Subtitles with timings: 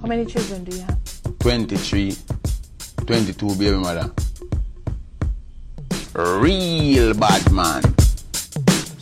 [0.00, 0.98] How many children do you have?
[1.40, 2.16] 23,
[3.06, 4.10] 22 baby mother.
[6.14, 7.82] Real bad man.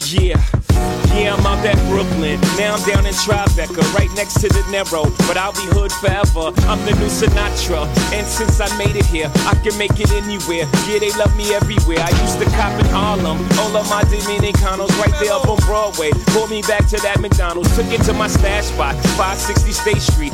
[0.07, 0.43] Yeah.
[1.15, 2.41] Yeah, I'm out at Brooklyn.
[2.59, 5.07] Now I'm down in Tribeca, right next to the Narrow.
[5.31, 6.51] But I'll be hood forever.
[6.67, 7.87] I'm the new Sinatra.
[8.11, 10.67] And since I made it here, I can make it anywhere.
[10.91, 12.03] Yeah, they love me everywhere.
[12.03, 13.39] I used to cop in Harlem.
[13.63, 16.11] All of my Dominicanos right there up on Broadway.
[16.35, 17.71] Pulled me back to that McDonald's.
[17.79, 20.34] Took it to my stash spot, 560 State Street.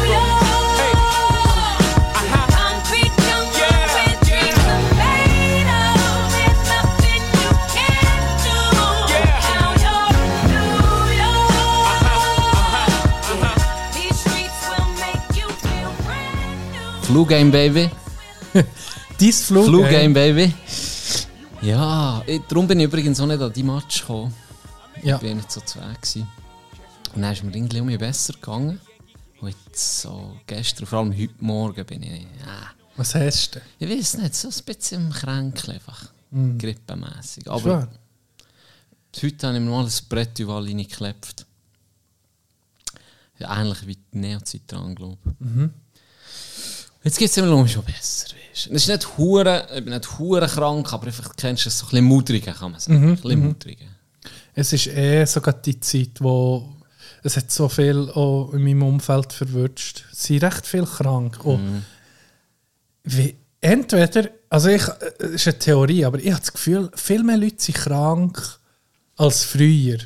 [17.11, 17.89] Flu Game Baby.
[19.19, 19.65] Dein Flug.
[19.65, 19.91] Flu ey.
[19.91, 20.53] Game Baby.
[21.61, 24.33] Ja, ich, darum bin ich übrigens auch nicht an die Match gekommen.
[25.03, 25.17] Ja.
[25.17, 26.25] Ich bin nicht so zu Weg gewesen.
[27.13, 28.79] Und dann ist mir irgendwie um besser gegangen.
[29.41, 32.21] Und jetzt so gestern, vor allem heute Morgen, bin ich.
[32.21, 33.61] Ja, Was hast du?
[33.77, 36.05] ich weiß nicht, so ein bisschen im Kränkel einfach.
[36.31, 37.45] Grippemässig.
[37.49, 37.89] Aber Schwer.
[39.21, 41.45] heute habe ich mir mal ein Brett überall reingeklebt.
[43.37, 45.69] Ja, ähnlich wie die Neozitran, glaube ich.
[47.03, 48.27] Jetzt geht es mir langsam schon besser.
[48.51, 48.67] Weißt.
[48.67, 51.85] Es ist nicht hure, ich bin nicht hure krank, aber einfach kennst du es so
[51.85, 53.09] ein bisschen mudriger, kann man sagen.
[53.09, 53.85] Ein bisschen mudriger.
[54.53, 56.69] Es ist eh sogar die Zeit, wo
[57.23, 60.03] es hat so viel auch in meinem Umfeld verwünscht.
[60.11, 61.43] Es sind recht viel krank.
[61.45, 61.85] Und
[63.03, 64.83] wie, entweder, also ich,
[65.19, 68.59] es ist eine Theorie, aber ich habe das Gefühl, viel mehr Leute sind krank
[69.15, 69.99] als früher.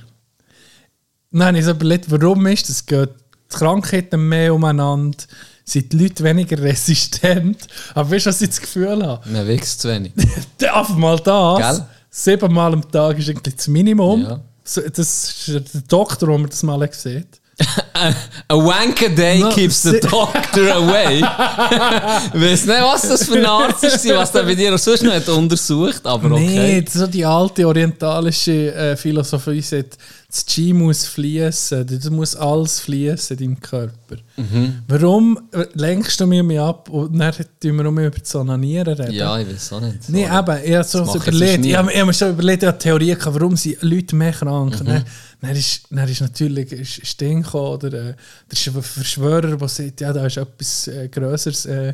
[1.31, 2.85] Nein, ich habe überlegt, warum ist das?
[2.85, 3.09] Geht
[3.51, 5.17] die Krankheiten mehr umeinander?
[5.65, 7.67] Sind die Leute weniger resistent?
[7.93, 9.27] Aber weißt du, was ich das Gefühl habe?
[9.29, 10.13] Man wächst zu wenig.
[10.61, 11.77] Einfach mal das.
[11.77, 11.85] Gell?
[12.09, 14.21] Siebenmal am Tag ist eigentlich das Minimum.
[14.21, 14.39] Ja.
[14.63, 17.27] Das ist der Doktor, wo man das mal sieht.
[18.47, 21.21] A wank a day No, keeps the doctor away.
[21.21, 25.37] weiß nicht, was das für ein Arzt war, was der bei dir auch sonst noch
[25.37, 26.81] untersucht, aber okay.
[26.81, 29.97] Nee, so die alte orientalische äh, Philosophie sagt,
[30.35, 34.17] das Qi muss fließen, das muss alles fließen in deinem Körper.
[34.35, 34.79] Mhm.
[34.87, 39.13] Warum äh, lenkst du mich ab und dann tun wir um über das Onanieren reden?
[39.13, 40.09] Ja, ich weiß auch nicht.
[40.09, 41.65] Nee, eben, ich habe so überlegt.
[41.65, 44.33] Ich habe ich habe mir schon überlegt, ich habe Theorien gehabt, warum sind Leute mehr
[44.33, 44.77] krank.
[44.81, 44.85] Mhm.
[44.85, 45.05] Dann,
[45.41, 48.13] dann, ist, dann ist natürlich ist, ist Ding gekommen, oder äh,
[48.51, 51.93] der Schw- Verschwörer, der sagt, ja, da ist etwas äh, Größeres äh,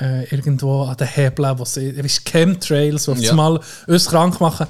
[0.00, 3.34] äh, irgendwo an den Hebeln, wo sie, wie ist Chemtrails, die Ja.
[3.34, 4.66] mal uns krank machen.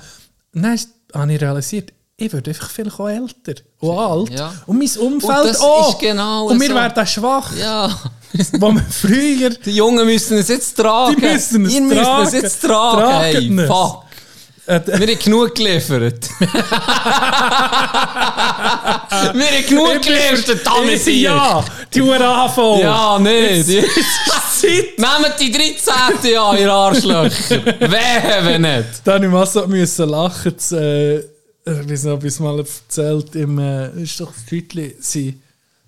[0.75, 4.31] Ist- habe ich realisiert, ich würde einfach vielleicht auch älter und alt.
[4.31, 4.55] Ja.
[4.67, 5.91] Und mein Umfeld Und das auch.
[5.91, 6.75] ist genau Und wir so.
[6.75, 7.51] werden schwach.
[7.57, 7.91] Ja,
[8.59, 9.51] Wo wir früher...
[9.51, 11.17] die Jungen müssen es jetzt tragen.
[11.17, 12.27] Die müssen es Ihr müsst tragen.
[12.27, 13.01] es jetzt tragen.
[13.01, 14.03] Tragen Hey, fuck.
[14.67, 16.29] Äh, Wir haben genug geliefert.
[16.41, 16.49] wir
[19.33, 21.07] haben genug geliefert, damit.
[21.07, 22.81] Ja, die Uhr AV.
[22.81, 23.63] Ja, nee.
[23.63, 24.99] Die, Zeit.
[24.99, 26.33] nehmt die 13.
[26.33, 27.65] Jahr, ihr Arschlöcher.
[27.65, 28.89] Wehe, wenn nicht.
[29.05, 30.53] Da musste ich mal so müssen lachen.
[30.57, 31.36] Das, äh,
[31.67, 35.41] ich weiß nicht, ob ich es mal erzählt im, äh, ist doch das Titel, sie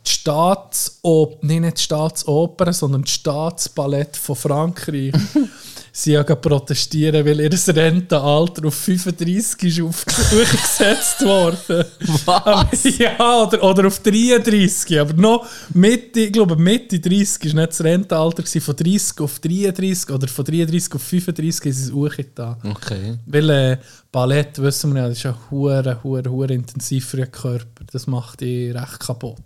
[0.05, 5.13] die Staatsoper, nicht die Staatsoper, sondern das Staatsballett von Frankreich.
[6.05, 11.85] sie ja protestieren, weil ihr Rentenalter auf 35 ist aufgesetzt worden.
[12.25, 12.85] Was?
[12.99, 15.01] Ja, oder, oder auf 33.
[15.01, 19.39] Aber noch Mitte, ich glaube, Mitte 30 war nicht das Rentenalter gewesen, von 30 auf
[19.41, 22.57] 33 oder von 33 auf 35 ist es hochgetan.
[22.65, 23.19] Okay.
[23.27, 23.79] Weil äh,
[24.13, 27.85] Ballett, wissen wir ja, das ist ja hure, hure, hure intensiv für den Körper.
[27.93, 29.37] Das macht dich recht kaputt.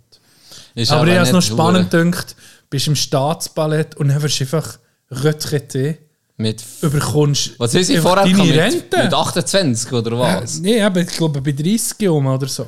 [0.75, 2.35] Ist Aber ich habe es noch spannend hure- gedacht,
[2.69, 4.77] bist im Staatsballett und dann wirst du einfach
[5.11, 5.97] retraité,
[6.35, 8.43] Mit, überkommst was haben sie vorher deine?
[8.43, 9.03] Mit, Rente.
[9.03, 10.59] mit 28 oder was?
[10.59, 12.65] Nee, aber ich glaube bei 30 um oder so.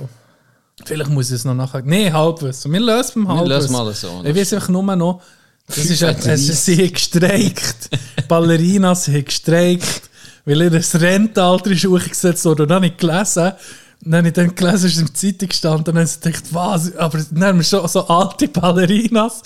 [0.84, 1.82] Vielleicht muss ich es noch nachher.
[1.82, 2.72] Nee, Halbwissen.
[2.72, 3.62] Wir lösen beim Wir Halbwissen.
[3.62, 4.22] lösen mal so.
[4.24, 5.22] Ich weiß einfach nur noch,
[5.68, 7.90] das ist, es, es, sie haben gestreikt.
[8.28, 10.02] Ballerinas haben gestreikt,
[10.46, 12.64] weil ihr das Rentenalter ist hochgesetzt wurde.
[12.64, 13.54] Und dann habe ich gelesen,
[14.06, 16.44] dann habe ich dann gelesen, ist in der Zeitung gestanden, und dann habe ich gedacht,
[16.52, 16.96] was?
[16.96, 19.42] Aber dann haben wir schon so alte Ballerinas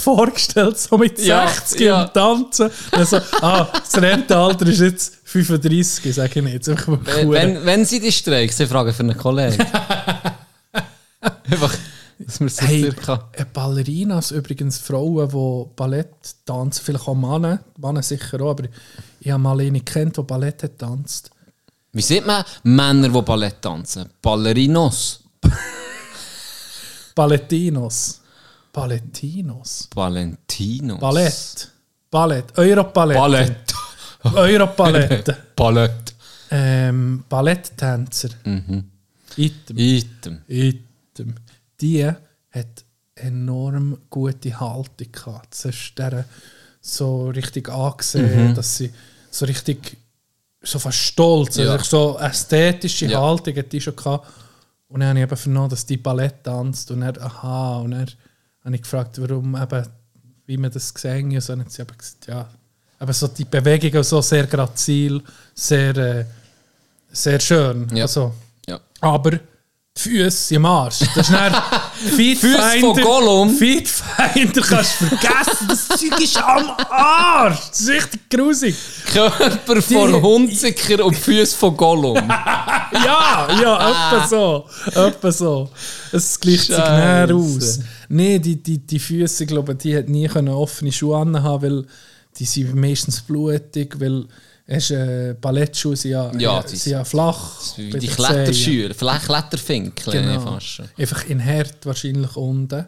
[0.00, 2.02] vorgestellt, so mit Ja, 60 ja.
[2.04, 2.70] und Tanzen.
[2.96, 6.68] Und so, ah, das Rentenalter ist jetzt 35, sage ich nicht.
[6.68, 9.62] Einfach mal Wenn, wenn, wenn sie die streikt, sie fragen für einen Kollegen.
[11.50, 11.74] Einfach,
[12.18, 13.28] dass wir so Hey, circa...
[13.32, 16.08] äh, Ballerinas, übrigens Frauen, die Ballett
[16.46, 18.64] tanzen, vielleicht auch Männer, Männer sicher auch, aber
[19.20, 21.30] ich habe mal eine kennt, die Ballett hat tanzt.
[21.94, 24.08] Wie sieht man Männer, die Ballett tanzen?
[24.22, 25.20] Ballerinos.
[27.14, 28.20] Ballettinos.
[28.72, 29.88] Ballettinos.
[29.94, 31.00] Valentinos.
[31.00, 31.70] Ballett.
[32.10, 32.58] Ballett.
[32.58, 33.18] Europalette.
[33.20, 33.74] Ballett.
[34.34, 35.36] Europalette.
[35.56, 36.14] Ballett.
[36.50, 38.30] ähm, Balletttänzer.
[38.44, 38.84] Mhm.
[39.36, 39.76] Item.
[39.78, 40.38] Item.
[40.48, 41.34] Item.
[41.80, 42.84] Die hat
[43.14, 45.52] enorm gute Haltung gehabt.
[45.52, 46.24] Das ist der
[46.80, 48.54] so richtig angesehen, Mhm.
[48.54, 48.90] dass sie
[49.30, 49.98] so richtig
[50.62, 51.72] so fast stolz, Ja.
[51.72, 53.20] also so ästhetische Ja.
[53.20, 54.28] Haltung hat die schon gehabt.
[54.88, 58.06] Und dann habe ich eben vernommen, dass die Ballett tanzt und er aha, und dann
[58.64, 59.86] habe ich gefragt, warum eben,
[60.46, 61.42] wie man das gesehen hat.
[61.42, 62.48] Und dann hat sie eben gesagt, ja,
[62.98, 65.22] aber so die Bewegungen so sehr grazil,
[65.54, 66.24] sehr, äh,
[67.10, 67.88] sehr schön.
[67.94, 68.04] Ja.
[68.04, 68.32] Also,
[68.68, 68.78] Ja.
[69.00, 69.40] aber
[69.94, 71.00] Füße im Arsch.
[71.14, 71.54] Das ist dann
[72.16, 73.50] Füße von Gollum?
[73.50, 75.68] Feedfinder kannst du vergessen.
[75.68, 77.58] Das Zeug ist am Arsch.
[77.68, 78.74] Das ist richtig grusig.
[79.12, 82.16] Körper von Hunziker und Füße von Gollum.
[82.92, 84.66] Ja, ja, etwa so.
[84.94, 85.70] Etwa so.
[86.12, 87.80] Es gleicht sich näher aus.
[88.10, 91.86] Nein, die, die, die Füße, glaube ich, die hat nie offene Schuhe anhaben, weil
[92.36, 94.26] die sind meistens blutig, weil
[94.66, 97.76] es äh, Ballettschuhe sind ja, Ja, äh, die sind ja flach.
[97.76, 100.60] Wie die den Kletterschüler, vielleicht Kletterfinkel Genau.
[100.60, 100.88] schon.
[100.96, 102.86] Einfach in Herd wahrscheinlich unten.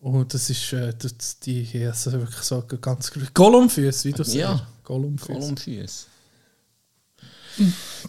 [0.00, 4.34] Und das ist äh, das, die hier also wirklich so ganz Gollumfüße, wie du sagst.
[4.34, 4.66] Ja.
[4.84, 6.06] Gollumfüße.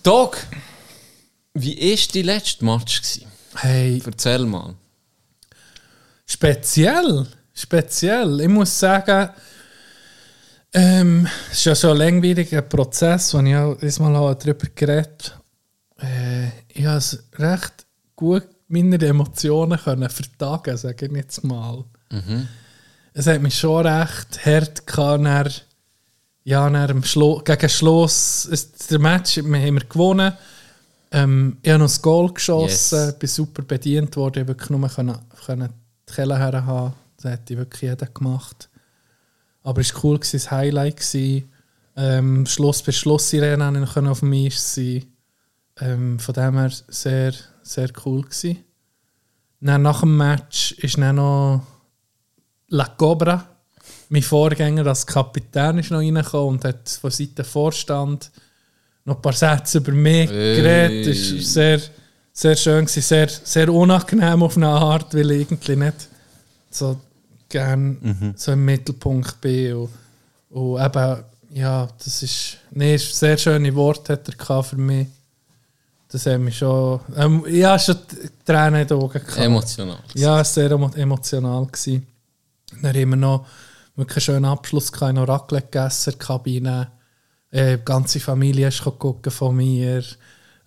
[0.04, 0.38] Doc,
[1.54, 3.01] wie war die letzte Match?
[3.01, 3.27] Gewesen?
[3.56, 4.75] Hey, Erzähl mal.
[6.25, 7.25] speziell.
[7.54, 8.42] Speziell.
[8.42, 9.30] Ich muss sagen,
[10.75, 15.38] ähm, es ist ja so ein langwieriger Prozess, wo ich auch diesmal darüber geredet
[16.00, 17.86] äh, Ich habe es recht
[18.16, 21.83] gut meine Emotionen können vertagen, sage ich jetzt mal.
[23.13, 25.66] Es hat mich schon recht hart gehabt,
[26.44, 28.48] ja, dem Schlo gegen Schluss.
[28.51, 30.33] Es, der Match wir haben wir gewonnen.
[31.12, 33.19] Ähm, ich habe noch das Goal geschossen, Yes.
[33.19, 35.69] bin super bedient worden, ich wirklich nur können, können
[36.10, 36.94] die Kelle haben.
[37.22, 38.69] Das hätte wirklich jeder gemacht.
[39.65, 40.97] Aber es war cool, gewesen, das Highlight.
[40.97, 41.51] Gewesen.
[41.97, 45.06] Ähm, Schluss bei Schlusssirene konnte ich noch auf dem Eis sein.
[45.79, 47.33] Ähm, von dem her sehr,
[47.63, 48.21] sehr cool.
[48.21, 48.57] Gewesen.
[49.59, 51.63] Dann nach dem Match ist dann noch
[52.67, 53.47] La Cobra,
[54.09, 58.31] mein Vorgänger als Kapitän, ist noch reingekommen und hat von Seiten Vorstand
[59.06, 60.56] noch ein paar Sätze über mich Hey.
[60.57, 61.07] geredet.
[61.07, 61.81] War sehr,
[62.33, 66.09] sehr schön, gewesen, sehr, sehr unangenehm auf eine Art, weil ich irgendwie nicht
[66.69, 67.00] so
[67.50, 69.75] gerne so im Mittelpunkt bin.
[69.75, 69.89] Und,
[70.50, 75.07] und eben, ja, das ist, nee, ist sehr schöne Worte hat er für mich.
[76.09, 77.97] Das hat mich schon, ähm, ja, schon
[78.45, 79.38] Tränen in den Augen gehabt.
[79.38, 80.00] Emotional.
[80.13, 81.65] Ja, es war sehr emo emotional.
[81.65, 82.07] Gewesen.
[82.81, 83.45] Dann haben wir noch
[83.95, 86.91] wirklich einen schönen Abschluss gehabt, noch Raclette gegessen Kabine.
[87.51, 90.03] Äh, die ganze Familie ist gucken von mir.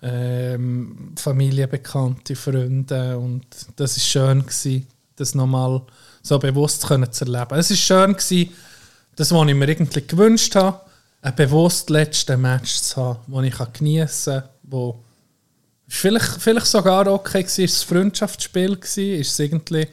[0.01, 3.19] Ähm, Familie, Bekannte, Freunde.
[3.19, 3.47] Und
[3.77, 4.87] das war schön, gewesen,
[5.17, 5.83] das nochmal
[6.23, 7.59] so bewusst können zu erleben.
[7.59, 8.53] Es war schön, gewesen,
[9.17, 10.81] das, was ich mir irgendwie gewünscht habe,
[11.23, 15.03] ein bewusst letzten Match zu haben, den ich geniessen kann, wo
[15.91, 19.89] Vielleicht, vielleicht sogar okay ist es ein Freundschaftsspiel gewesen, ist es irgendwie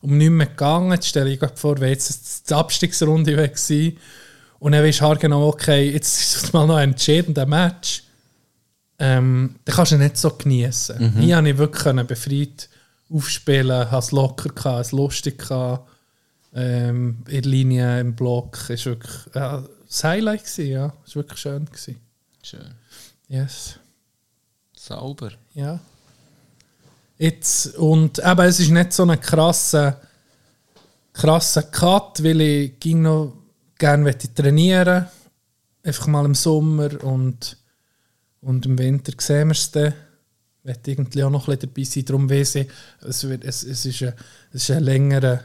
[0.00, 0.92] um nichts mehr gegangen.
[0.92, 3.98] Jetzt stelle ich mir vor, wenn jetzt die Abstiegsrunde gewesen
[4.58, 8.04] und dann weisst du genau, okay, jetzt ist es mal noch ein entscheidender Match.
[8.98, 10.98] Ähm, dann kannst du nicht so genießen.
[11.20, 12.68] Hier konnte ich wirklich befreit
[13.10, 15.88] aufspielen, habe es locker gehabt, es lustig gehabt.
[16.54, 20.92] Ähm, in der Linie, im Block, ist wirklich ja, das Highlight gewesen, ja.
[21.04, 21.64] Es war wirklich schön.
[21.64, 22.00] Gewesen.
[22.42, 22.74] Schön.
[23.28, 23.78] Yes.
[24.76, 25.32] Sauber.
[25.54, 25.80] Ja.
[27.18, 30.00] Jetzt, und eben, es ist nicht so ein krasser,
[31.12, 33.32] krasser Cut, weil ich ging noch
[33.78, 35.06] gerne trainieren
[35.82, 37.58] Einfach mal im Sommer und,
[38.40, 39.92] und im Winter sehen wir es dann.
[40.64, 42.04] Ich möchte irgendwie auch noch ein bisschen dabei sein.
[42.06, 42.68] Darum weiss ich,
[43.02, 44.14] es, wird, es, es, ist ein,
[44.50, 45.40] es ist ein längerer,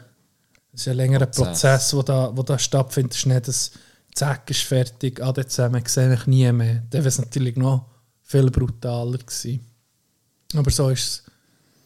[0.72, 1.94] es ist ein längerer Prozess.
[1.94, 3.12] Wo da, wo da stattfindet.
[3.14, 3.72] Es ist nicht das
[4.16, 6.76] Zack ist fertig, ah, dort zusammen sehe ich nie mehr.
[6.90, 7.86] Dann wäre es natürlich noch
[8.24, 9.60] viel brutaler gewesen.
[10.56, 11.24] Aber so ist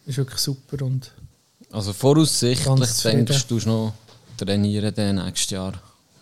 [0.06, 1.12] es ist wirklich super und
[1.72, 3.94] Also voraussichtlich denkst du, noch
[4.38, 5.74] trainieren dann nächstes Jahr.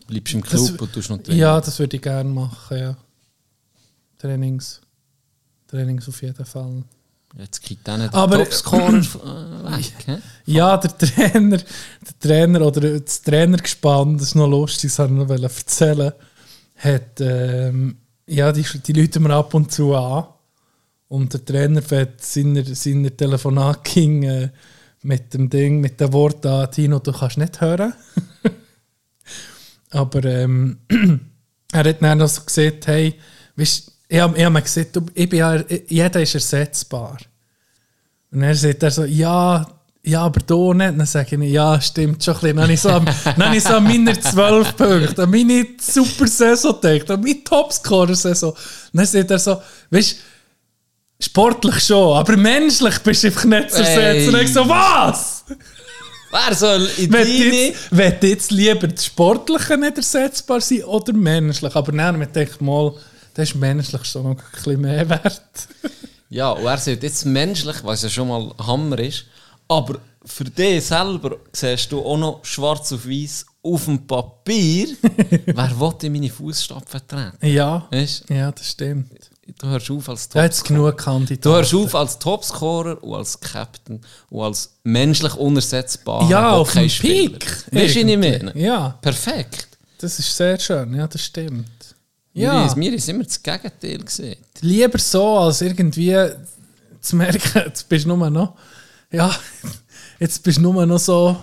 [0.07, 1.39] Bleibst im Das- Club und tust noch trainieren.
[1.39, 2.97] ja, das würde ich gerne machen, ja.
[4.17, 4.79] Trainings.
[5.67, 6.83] Trainings auf jeden Fall.
[7.37, 10.21] Jetzt kriegt dann der Aber- Topscorer äh, weg.
[10.45, 15.41] Ja, der Trainer, der Trainer oder das Trainergespann, das ist noch lustig, das wollte ich
[15.41, 16.11] noch erzählen,
[16.77, 17.97] hat, ähm,
[18.27, 20.25] ja, die, die Leute mir ab und zu an.
[21.07, 24.49] Und der Trainer hat seiner, seiner Telefonat ging, äh,
[25.03, 27.93] mit dem Ding, mit dem Wort da, Tino, du kannst nicht hören.
[29.89, 30.77] Aber ähm,
[31.71, 33.15] er hat dann noch so gesagt, hey,
[33.55, 37.17] weißt, ich habe hab mir gesagt, du, ich bin ja, jeder ist ersetzbar.
[38.29, 39.65] Und er sagt er so, ja,
[40.03, 40.97] ja, aber du nicht.
[40.99, 42.55] Dann sage ich, ja, stimmt schon ein bisschen.
[42.57, 43.05] Dann habe ich so, an-
[43.37, 48.53] dann ich so an meine 12 Punkte, an meine super Saison gedacht, an meine Topscorer-Saison.
[48.91, 53.77] Dann sagt er so, weißt du, sportlich schon, aber menschlich bist du einfach nicht zu
[53.79, 54.35] ersetzen.
[54.35, 55.45] Und ich so, was?
[56.31, 57.73] Wer soll in deine...
[57.91, 61.75] wenn jetzt lieber das Sportliche nicht ersetzbar sein oder menschlich.
[61.75, 62.93] Aber dann habe ich gedacht, mal,
[63.33, 65.41] das ist menschlich schon noch ein bisschen mehr wert.
[66.33, 69.25] Ja, und er sagt jetzt menschlich, was ja schon mal Hammer ist,
[69.67, 74.87] aber für dich selber siehst du auch noch schwarz auf weiß auf dem Papier,
[75.45, 77.45] wer will in meine Fußstapfen treten?
[77.45, 79.11] Ja, Weißt ja, das stimmt.
[79.59, 80.67] du hörst auf als Topscorer.
[80.67, 81.41] genug Kandidaten.
[81.41, 86.87] Du hörst auf als Topscorer und als Captain und als menschlich unersetzbarer Ja, auf dem.
[86.87, 87.45] Peak.
[87.73, 88.53] Weißt du, ich meine?
[88.57, 89.67] Ja, Perfekt.
[89.97, 90.93] das ist sehr schön.
[90.95, 91.67] Ja, das stimmt.
[92.33, 92.75] Ja.
[92.75, 94.37] Wir, wir sind immer das Gegenteil gesehen.
[94.61, 96.15] lieber so, als irgendwie
[97.01, 98.53] zu merken, jetzt bist du nur noch,
[99.11, 99.35] ja,
[100.19, 101.35] jetzt bist du nur noch so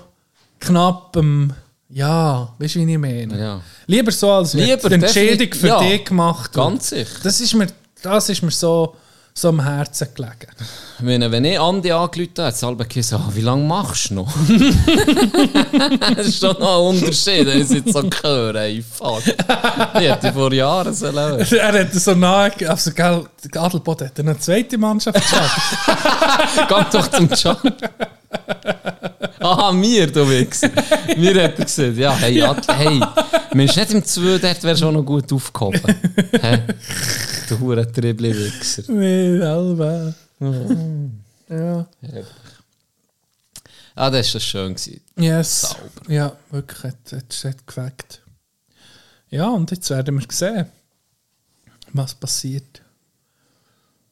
[0.59, 1.53] knapp am,
[1.91, 3.39] ja, weißt du, wie ich meine?
[3.39, 3.61] Ja.
[3.87, 6.53] Lieber so, als Lieber die definitiv- für ja, dich gemacht.
[6.53, 7.19] Ganz sicher.
[7.23, 7.67] Das ist mir,
[8.03, 8.97] das ist mir so,
[9.39, 10.49] so am Herzen gelegen.
[11.01, 14.15] Wenn, wenn ich Andi angerufen habe, hat es halb gesagt, ah, wie lange machst du
[14.15, 14.33] noch?
[16.17, 18.57] das ist schon noch ein Unterschied, wenn ich jetzt so höre.
[18.57, 19.23] Ey, fuck.
[19.25, 21.53] Ich hätte vor Jahren sollen hören.
[21.53, 26.69] er hat so nahe, also gell, der Adelboden hat eine zweite Mannschaft geschaut.
[26.69, 27.63] Geh doch zum Job.
[29.49, 30.71] Aha, mir, du Wichser.
[31.17, 33.01] Mir hat er gesagt, ja, hey, Ad, hey,
[33.55, 35.95] Mensch, nicht im 2, dort wäre schon noch gut aufgehoben.
[36.41, 36.63] Hä?
[37.49, 38.93] Du hure Dribbli-Wichser.
[38.93, 40.15] nee, selber.
[41.49, 41.87] ja.
[43.95, 44.75] Ah, das war schön.
[44.75, 45.01] Gewesen.
[45.17, 45.61] Yes.
[45.63, 46.13] Sauber.
[46.13, 48.23] Ja, wirklich, hat, hat, hat gefällt.
[49.31, 50.67] Ja, und jetzt werden wir sehen,
[51.95, 52.83] was passiert.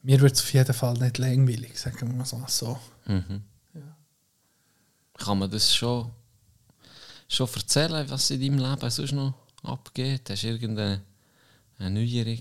[0.01, 2.43] Mir wird es auf jeden Fall nicht langweilig, sagen wir mal so.
[2.47, 2.79] so.
[5.17, 6.09] Kann man das schon,
[7.27, 9.33] schon erzählen, was in deinem Leben sonst noch
[9.63, 10.29] abgeht?
[10.29, 11.01] Hast du irgendeine
[11.79, 12.39] eine Neuerung?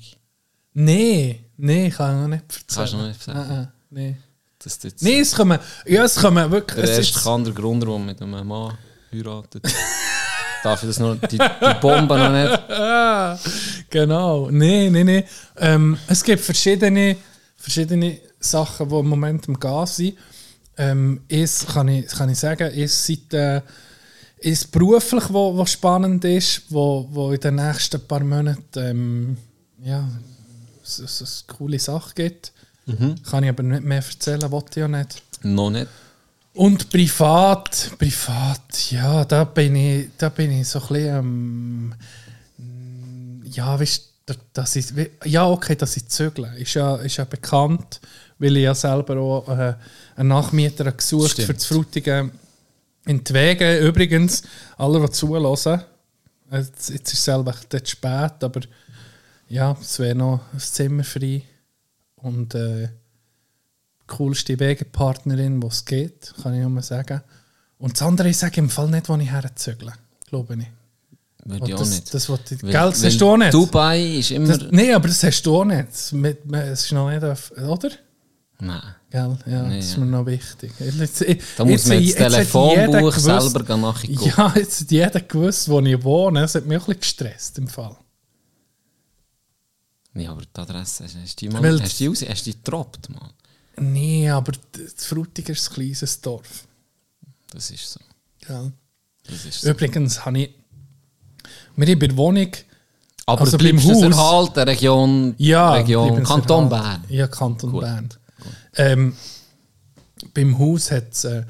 [0.75, 2.66] Nee, nee, kann ich noch nicht erzählen.
[2.76, 3.49] Kannst du noch nicht erzählen?
[3.49, 4.16] Nein, nee.
[4.62, 6.85] Jetzt Nee, es kommen, ja, es kommen wirklich...
[6.85, 8.76] der Es erste ist, andere Grund, der mit einem Mann
[9.12, 9.64] heiratet.
[10.64, 12.71] Darf ich das noch, die, die Bombe noch nicht?
[12.71, 13.38] Ah,
[13.90, 14.50] genau.
[14.50, 15.25] Nee, nee, nee.
[15.59, 17.16] Ähm, es gibt verschiedene,
[17.56, 20.16] verschiedene Sachen, die im Moment im Gas sind.
[20.78, 23.62] Ähm, ist, kann, ich, kann ich sagen, ist seit äh,
[24.38, 29.37] ist beruflich, wo, wo spannend ist, wo, wo in den nächsten paar Monaten ähm,
[29.83, 30.06] ja,
[30.83, 32.52] es, es, es eine coole Sache gibt.
[33.28, 35.23] Kann ich aber nicht mehr erzählen, wollte ich ja nicht.
[35.42, 35.88] Noch nicht.
[36.54, 41.95] Und privat, privat, ja, da bin ich, da bin ich so ein bisschen, ähm,
[43.45, 44.12] ja, weißt
[44.52, 44.87] dass ich,
[45.25, 48.00] ja, okay, dass ich zügle, ist ja, ist ja bekannt,
[48.38, 49.75] weil ich ja selber auch äh,
[50.16, 51.47] einen Nachmieter gesucht Stimmt.
[51.47, 52.33] für das Frutigen
[53.07, 53.78] in die Wege.
[53.78, 54.43] Übrigens,
[54.76, 55.81] alle, die zulassen,
[56.50, 58.61] äh, jetzt, jetzt ist es selber dort spät, aber
[59.49, 61.43] ja, es wäre noch ein Zimmer frei
[62.16, 62.88] und äh,
[64.07, 67.23] coolste Wegepartnerin, die es geht, kann ich nur sagen.
[67.78, 69.93] Und das andere, ich sage im Fall nicht, wo ich herzügle,
[70.28, 70.66] glaube ich.
[71.45, 72.14] Würde Und ich auch das, nicht.
[72.14, 73.55] das, wollte ich, Weil- gell, das hast du auch nicht.
[73.55, 74.49] Dubai ist immer...
[74.49, 75.88] Das, Nein, aber das hast du auch nicht.
[75.90, 77.90] Es ist noch nicht, auf- oder?
[78.58, 78.82] Nein.
[79.10, 79.38] Gell?
[79.46, 80.72] Ja, Nee, das ist mir noch wichtig.
[80.78, 83.20] Jetzt, jetzt, Da muss man jetzt das Telefonbuch gewusst-
[83.52, 84.32] selber nachgucken.
[84.36, 86.40] Ja, jetzt hat jeder gewusst, wo ich wohne.
[86.40, 87.96] Das hat mich auch ein bisschen gestresst im Fall.
[90.14, 91.62] Ja, aber die Adresse, hast du die mal...
[91.62, 93.30] Weil- Hast du die, hast du die getroppt, Mann?
[93.78, 96.66] Nee, aber das Frutiger ist ein kleines Dorf.
[97.50, 98.00] Das ist so.
[98.40, 98.72] Gell?
[99.26, 99.70] Das ist so.
[99.70, 100.54] Übrigens habe ich...
[101.76, 102.48] Wir haben bei der Wohnung...
[103.28, 106.68] Aber also bleibst beim Haus- erhalten, Region, Ja, Region Kanton.
[106.68, 107.04] Bern.
[107.08, 107.80] Ja, Kanton Gut.
[107.82, 108.08] Bern.
[108.76, 109.14] Ähm,
[110.35, 111.42] beim Haus hat es äh,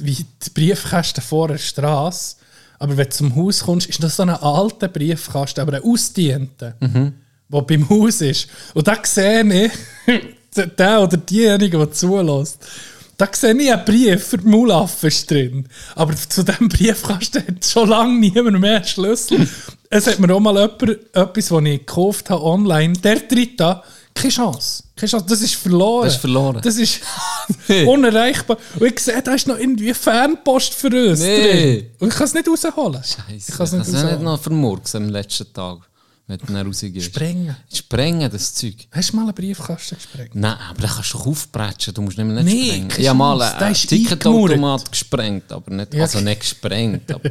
[0.00, 2.36] wie die Briefkästen vor der Straße.
[2.78, 6.74] Aber wenn du zum Haus kommst, ist das so ein alter Briefkasten, aber ein ausdienter,
[6.80, 7.14] Mhm.
[7.52, 8.48] der beim Haus ist.
[8.74, 9.72] Und da sehe ich,
[10.78, 12.58] der oder diejenige, der zulässt,
[13.16, 15.68] da sehe ich einen Brief für die Maulaffen ist drin.
[15.94, 19.48] Aber zu diesem Briefkasten hat schon lange niemand mehr einen Schlüssel.
[19.90, 23.84] es hat mir auch mal jemand, etwas, das ich gekauft habe online, der tritt da,
[24.14, 24.84] keine Chance.
[24.96, 25.26] Keine Chance.
[25.28, 26.04] Das ist verloren.
[26.04, 26.60] Das ist verloren.
[26.62, 27.00] Das ist
[27.86, 28.56] unerreichbar.
[28.78, 31.42] Und ich sehe, da ist noch irgendwie Fernpost für uns Nee.
[31.80, 31.90] drin.
[32.00, 33.02] Und ich kann es nicht rausholen.
[33.02, 33.52] Scheiße.
[33.52, 35.78] Ich kann es nicht nicht noch vermurkst am letzten Tag?
[36.26, 37.04] Wenn du dann rausgehst.
[37.06, 37.54] Sprengen.
[37.72, 38.76] Sprengen, das Zeug.
[38.92, 40.34] Hast du mal einen Briefkasten gesprengt?
[40.34, 42.92] Nein, aber den kannst du doch aufbrechen, du musst nicht mehr nicht Nee, sprengen.
[42.96, 46.02] Ich habe mal einen Ticketautomat gesprengt, aber nicht, Ja.
[46.04, 47.12] also nicht gesprengt.
[47.12, 47.30] Aber,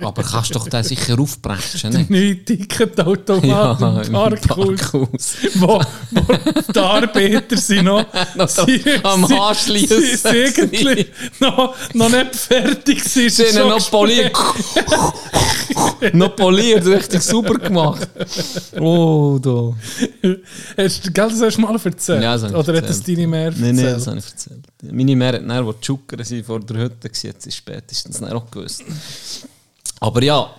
[0.00, 2.10] aber kannst doch den sicher aufbrechen, nicht?
[2.10, 4.46] Neue Ticketautomaten im im Parkhaus.
[4.80, 5.36] Parkhaus.
[5.54, 11.06] wo, wo die Arbeiter sind noch, Noch sie, am Anschliessen sie- sie irgendwie
[11.38, 13.30] noch, noch nicht fertig sind.
[13.30, 14.36] Sie ihn noch poliert.
[16.14, 18.07] noch poliert, richtig super gemacht.
[18.80, 19.74] Oh, da.
[20.76, 22.22] Hast du das du mal erzählt?
[22.22, 23.18] Ja, Oder hat das erzählt.
[23.18, 23.62] deine mehr erzählt?
[23.64, 24.66] Nein, nein, das habe ich erzählt.
[24.82, 28.32] Meine Mehr hat dann, wo die Schucker vor der Hütte waren, jetzt ist spätestens dann
[28.32, 28.82] auch gewusst.
[30.00, 30.50] Aber ja,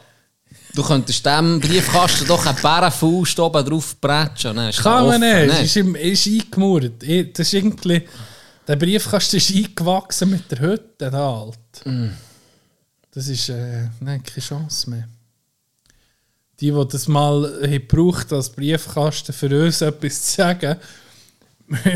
[0.75, 4.55] du könntest dem Briefkasten doch einen Bärenfaust oben drauf bretschen.
[4.55, 5.31] Kann man offen, nicht.
[5.47, 5.51] ne?
[5.53, 7.03] Es ist, im- ist eingemauert.
[7.03, 8.01] Ich- Das ist irgendwie...
[8.67, 11.57] Der Briefkasten ist eingewachsen mit der Hütte, da alt.
[11.85, 12.09] Mm.
[13.11, 13.49] Das ist...
[13.49, 15.07] Äh, nein, keine Chance mehr.
[16.59, 20.77] Die, die das mal haben gebraucht als Briefkasten für uns etwas zu sagen,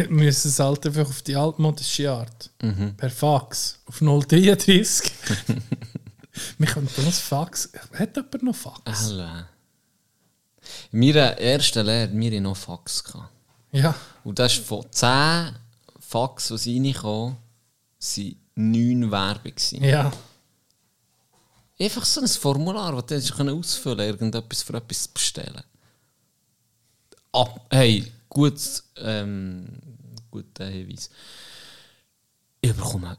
[0.10, 2.50] müssen es halt einfach auf die altmodische Art.
[2.62, 2.96] Mhm.
[2.96, 3.80] Per Fax.
[3.86, 5.12] Auf 033.
[6.58, 7.70] Wir könnten das Fax...
[7.94, 8.82] Hat jemand noch Fax?
[8.86, 9.48] Alle.
[10.92, 13.04] In meiner ersten Lehre hatten wir noch Fax.
[13.04, 13.30] Gehabt.
[13.72, 13.94] Ja.
[14.24, 15.56] Und das ist von 10
[16.00, 17.36] Fax, die reinkamen,
[18.00, 19.44] waren 9 Werbung.
[19.44, 19.84] gewesen.
[21.84, 21.90] Ja.
[21.90, 25.64] Einfach so ein Formular, das du ausfüllen konntest, irgendetwas für etwas zu bestellen.
[27.34, 28.60] Ab, hey, gut,
[28.98, 29.66] ähm,
[30.32, 31.10] guter Hinweis.
[32.62, 33.18] Ich bekomme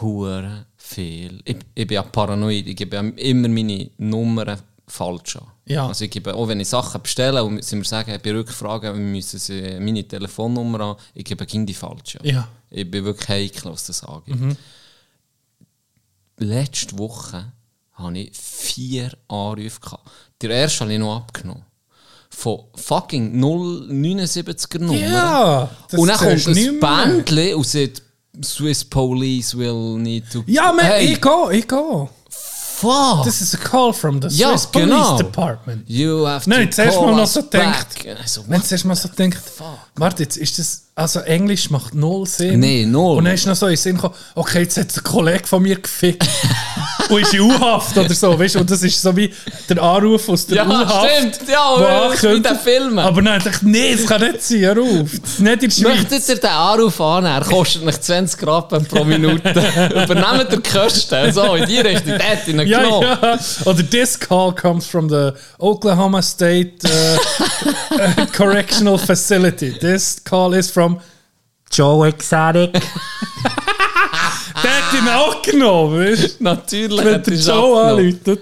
[0.00, 1.40] hure viel.
[1.44, 5.46] Ich, ich bin ja paranoid, ich gebe immer meine Nummern falsch an.
[5.64, 5.88] Ja.
[5.88, 9.38] Also ich gebe, auch wenn ich Sachen bestelle und sie mir sagen, bei Rückfragen, müssen
[9.38, 12.26] sie meine Telefonnummer an, ich gebe gegen die falsch an.
[12.26, 12.48] Ja.
[12.70, 14.56] Ich bin wirklich heikel, was das angeht.
[16.36, 17.52] Letzte Woche
[18.02, 19.80] hatte ich vier Anrufe.
[19.80, 20.10] Gehabt.
[20.42, 21.64] Der erste habe ich noch abgenommen.
[22.30, 24.98] Von fucking 079er Nummer.
[24.98, 26.80] Ja, Und dann kommt ein.
[26.80, 28.02] Bändchen und sagt,
[28.44, 30.42] Swiss Police will need to...
[30.46, 32.08] Ja, man, hey, ich gehe, ich gehe.
[32.30, 33.24] fuck!
[33.24, 35.16] This is a call from the Ja, Swiss Police genau.
[35.18, 35.82] Department.
[35.90, 38.70] You have Nein, to zuerst mal noch so denkt- Also, Wenn what?
[38.70, 39.38] du erst mal so denkt,
[39.96, 42.60] warte, jetzt ist das, also Englisch macht null Sinn.
[42.60, 43.18] Nee, null.
[43.18, 45.78] Und dann ist noch so in Sinn gekommen, okay, jetzt hat ein Kollege von mir
[45.78, 46.26] gefickt
[47.10, 49.32] und ist in U-Haft oder so, weißt du, und das ist so wie
[49.68, 51.10] der Anruf aus der Ja, U-Haft.
[51.10, 51.48] stimmt.
[51.48, 52.98] Ja, das ist wie den Filmen.
[52.98, 54.62] Aber dachte ich, nee, das kann nicht sein.
[54.74, 55.82] Das ist nicht in der Schweiz.
[56.10, 57.34] Möchtet ihr den Anruf annehmen?
[57.34, 59.50] Er kostet nicht 20 Rappen pro Minute.
[60.04, 61.32] Übernehmt ihr die Kosten.
[61.32, 62.18] So, in die Richtung.
[62.18, 63.18] Der hat ihn Ja, genommen.
[63.22, 63.38] ja.
[63.64, 69.72] Oder this call comes from the Oklahoma State uh, Correctional Facility.
[69.78, 71.00] This call is from
[71.70, 72.80] Joe Exotic.
[74.62, 76.44] Der hat ihn auch genommen, weißt du?
[76.44, 78.40] Natürlich Wenn hat der er Joe anläutet.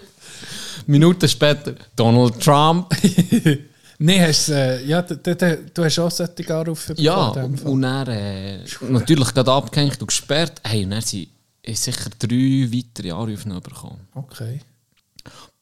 [0.87, 2.95] Minuten später Donald Trump.
[4.01, 7.29] Nein, hast, äh, ja, du hast auch solche Anrufe Ja,
[7.65, 10.61] und er äh, natürlich gerade abgehängt und gesperrt.
[10.63, 11.29] Hey, und dann sind
[11.65, 14.07] sicher drei weitere Anrufe noch bekommen.
[14.15, 14.61] Okay.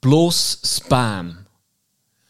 [0.01, 1.39] Plus Spam.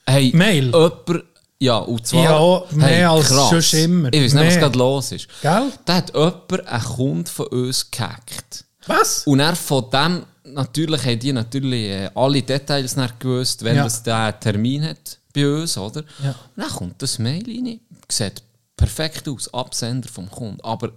[0.07, 0.66] Hey, Mail?
[0.66, 1.24] Jemand,
[1.59, 2.23] ja, und zwar...
[2.71, 3.51] Ja, mehr als krass.
[3.51, 4.12] sonst immer.
[4.12, 5.29] Ich weiß nicht, was gerade los ist.
[5.42, 5.73] Gell?
[5.85, 8.64] Da hat jemand einen Kunden von uns gehackt.
[8.87, 9.27] Was?
[9.27, 13.85] Und er von dem, natürlich haben die natürlich äh, alle Details nicht gewusst, wenn Ja.
[13.85, 16.05] das der einen Termin hat bei uns, oder?
[16.23, 16.31] Ja.
[16.31, 18.42] Und dann kommt das Mail rein, sieht
[18.77, 20.92] perfekt aus, Absender vom Kunden, aber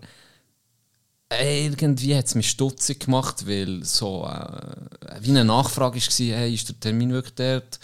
[1.42, 6.68] irgendwie hat es mich stutzig gemacht, weil so äh, wie eine Nachfrage war, hey, ist
[6.70, 7.80] der Termin wirklich dort,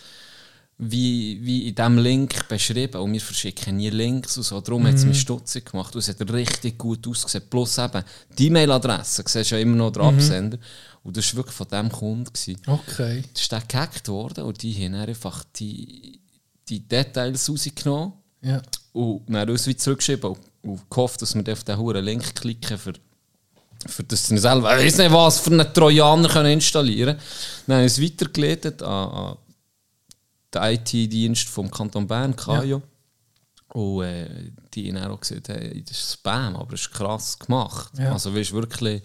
[0.77, 4.95] wie, wie in diesem Link beschrieben und wir verschicken nie Links und so, darum hat
[4.95, 8.03] es mich stutzig gemacht und es hat richtig gut ausgesehen, plus eben
[8.37, 10.57] die E-Mail-Adresse, siehst du ja immer noch den Absender
[11.03, 12.25] und das war wirklich von diesem Kunden.
[12.25, 12.57] Gewesen.
[12.67, 13.23] Okay.
[13.33, 16.19] Das ist dann gehackt worden und die haben einfach die,
[16.67, 18.11] die Details rausgenommen
[18.41, 18.61] Ja.
[18.91, 22.77] und dann uns wieder zurückgeschrieben und, und gehofft, dass wir auf diesen huren Link klicken,
[22.77, 22.93] für,
[23.85, 27.17] für das sie selber, ich weiß nicht was, für einen Trojaner können installieren
[27.65, 29.37] Dann haben wir es weitergeleitet an, an
[30.55, 32.81] den IT-Dienst vom Kanton Bern, Kajo.
[33.73, 37.91] Und äh, die haben auch gesagt, hey, das ist Spam, aber es ist krass gemacht.
[37.97, 38.13] Ja.
[38.13, 39.01] Also du, wirklich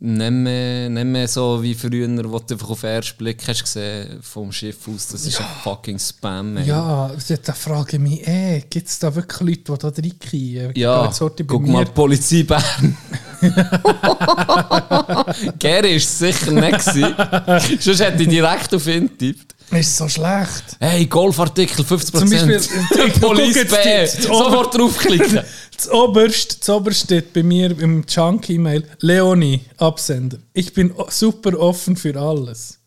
[0.00, 3.64] nicht mehr, nicht mehr so wie früher, wo du einfach auf den ersten Blick hast
[3.64, 6.56] gesehen vom Schiff aus, das ist ein fucking Spam.
[6.56, 6.66] ey.
[6.66, 7.10] Ja,
[7.44, 10.72] da frage ich mich, eh, gibt es da wirklich Leute, die da reinkriegen?
[10.76, 11.12] Ja,
[11.46, 11.72] guck mir.
[11.72, 12.96] mal, Polizei Bern.
[15.58, 16.86] Gary es sicher nicht.
[16.86, 17.78] gewesen.
[17.80, 19.56] Sonst hätte ich direkt auf ihn getippt.
[19.70, 20.76] Ist so schlecht.
[20.80, 22.12] Hey, Golfartikel 50%.
[22.18, 24.06] Zum Beispiel- Police B.
[24.06, 25.40] Sofort draufklicken.
[25.78, 28.84] Das oberst, das oberst steht bei mir im Junk-E-Mail.
[28.98, 30.38] Leonie, Absender.
[30.52, 32.80] Ich bin super offen für alles.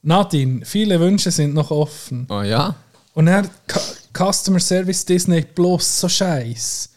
[0.00, 2.26] Nadine, viele Wünsche sind noch offen.
[2.30, 2.74] Oh ja?
[3.12, 3.26] Und
[3.66, 3.80] Cu-
[4.16, 6.88] Customer Service Disney Plus, so scheiß.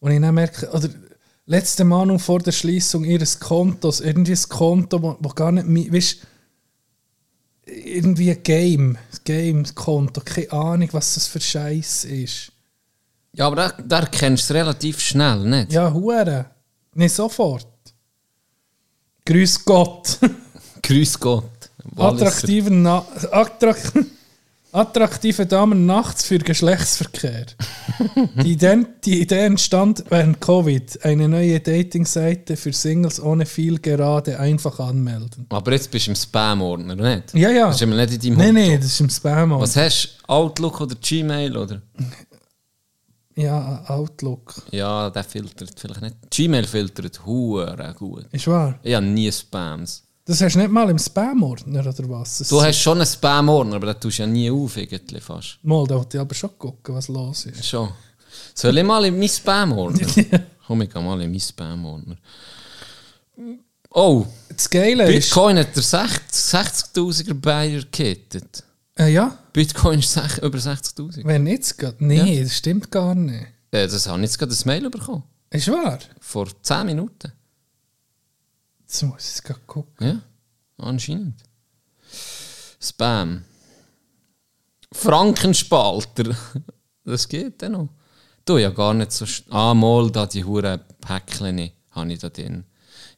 [0.00, 0.88] Und ich dann merke, oder
[1.46, 6.16] letzte Mahnung vor der Schließung ihres Kontos, irgendwie ein Konto, wo, wo gar nicht, weißt
[7.66, 12.52] irgendwie ein Game, Game-Konto, keine Ahnung, was das für Scheiß ist.
[13.32, 15.72] Ja, aber da, da erkennst du es relativ schnell, nicht?
[15.72, 16.46] Ja, Hure.
[16.94, 17.66] Nicht sofort.
[19.26, 20.18] Grüß Gott.
[20.82, 21.44] Grüß Gott.
[21.84, 22.26] Walliser.
[22.26, 23.76] Attraktive, Na Attrak
[24.76, 27.46] attraktive Damen nachts für Geschlechtsverkehr.
[28.42, 31.04] die, Idee, die Idee entstand während Covid.
[31.04, 35.46] Eine neue Dating-Seite für Singles ohne viel gerade einfach anmelden.
[35.48, 37.34] Aber jetzt bist du im Spam-Ordner, nicht?
[37.34, 37.66] Ja, ja.
[37.68, 39.50] Das ist immer nicht in deinem Nein, nein, das ist im Spam.
[39.58, 40.32] Was hast du?
[40.32, 41.56] Outlook oder Gmail?
[41.56, 41.80] Oder?
[43.34, 44.54] Ja, Outlook.
[44.70, 46.16] Ja, der filtert vielleicht nicht.
[46.30, 48.26] Gmail filtert hure gut.
[48.32, 48.78] Ist wahr.
[48.82, 50.05] Ich habe nie Spams.
[50.26, 52.38] Das hast du nicht mal im Spam-Ordner oder was?
[52.38, 55.58] Das Du hast schon einen Spam-Ordner, aber den tust du ja nie auf, irgendwie fast.
[55.62, 57.64] Mal, da wollte ich aber schon gucken, was los ist.
[57.64, 57.88] Schon.
[58.54, 60.06] Soll ich mal in meinen Spam-Ordner?
[60.66, 62.16] Komm, ich gehe mal in meinen Spam-Ordner.
[63.90, 65.26] Oh, Das Geile ist...
[65.30, 66.20] Bitcoin hat der 60
[66.94, 68.64] 60'000er Bayer gekittet.
[68.98, 71.24] Äh, ja, Bitcoin ist sech- über 60'000.
[71.24, 72.00] wenn jetzt geht.
[72.00, 73.46] Nee, das stimmt gar nicht.
[73.70, 75.22] Äh, das habe ich jetzt gerade ein Mail bekommen.
[75.50, 75.98] Ist wahr?
[76.20, 77.32] Vor 10 Minuten.
[78.86, 80.06] Jetzt muss ich es gerade gucken.
[80.06, 80.22] Ja,
[80.78, 81.42] anscheinend.
[82.80, 83.44] Spam.
[84.92, 86.36] Frankenspalter.
[87.08, 87.88] Das geht dann noch.
[88.44, 89.26] Du, ja gar nicht so...
[89.50, 92.64] Ah, mal, da die hure Päckchen habe ich da drin.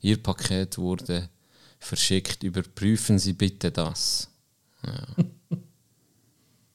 [0.03, 1.31] Ihr Paket wurde
[1.79, 2.43] verschickt.
[2.43, 4.29] Überprüfen Sie bitte das.
[4.85, 5.07] Ja.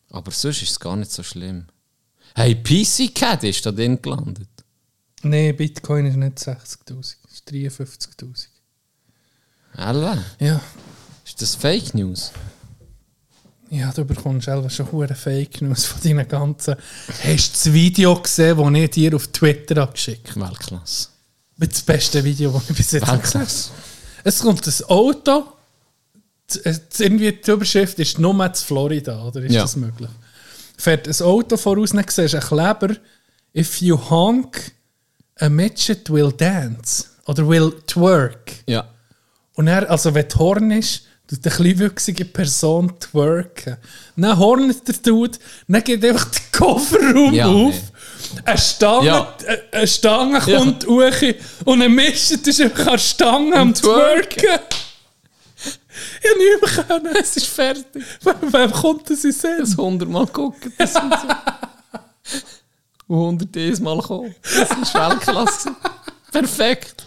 [0.10, 1.68] Aber sonst ist es gar nicht so schlimm.
[2.34, 4.50] Hey, PC Cat ist da drin gelandet.
[5.22, 8.48] Nee, Bitcoin ist nicht 60.000, es ist 53.000.
[9.76, 10.24] Alle?
[10.40, 10.62] Ja.
[11.26, 12.32] Ist das Fake News?
[13.70, 16.76] Ja, du bekommst selber schon hure Fake News von deinen ganzen.
[17.24, 20.42] Hast du das Video gesehen, das ich dir auf Twitter habe geschickt habe?
[20.42, 21.08] Weltklasse.
[21.58, 23.52] Das beste Video, das ich bis jetzt gesehen habe.
[24.26, 25.46] Es kommt ein Auto,
[26.64, 29.64] äh, irgendwie die Überschrift ist nur zu Florida, oder ist Ja.
[29.64, 30.10] das möglich?
[30.78, 32.96] Fährt ein Auto voraus, dann siehst du einen Kleber,
[33.56, 34.72] if you honk,
[35.40, 37.06] a midget will dance.
[37.26, 38.52] Oder will twerk.
[38.68, 38.88] Ja.
[39.56, 43.78] Und er, also wenn Horn ist, tut eine kleinwüchsige Person twerken.
[44.16, 45.38] Dann hornet der Dude,
[45.68, 47.74] dann geht einfach der Kofferraum Ja, auf.
[47.74, 47.82] nee.
[48.46, 49.36] Eine Stange, Ja.
[49.48, 50.58] eine- eine Stange Ja.
[50.58, 51.12] kommt hoch
[51.66, 54.42] und ein Mischt ist einfach der Stange am twerken.
[54.42, 54.60] twerken.
[56.22, 57.16] Ich habe nicht mehr können.
[57.22, 58.04] Es ist fertig.
[58.24, 59.58] Wem- kommt das in den Sinn?
[59.60, 60.74] Das 100 Mal gucken.
[60.78, 61.00] Das so.
[63.08, 64.34] Und 100 Mal kommen.
[64.42, 65.76] Das war Weltklasse.
[66.32, 67.03] Perfekt.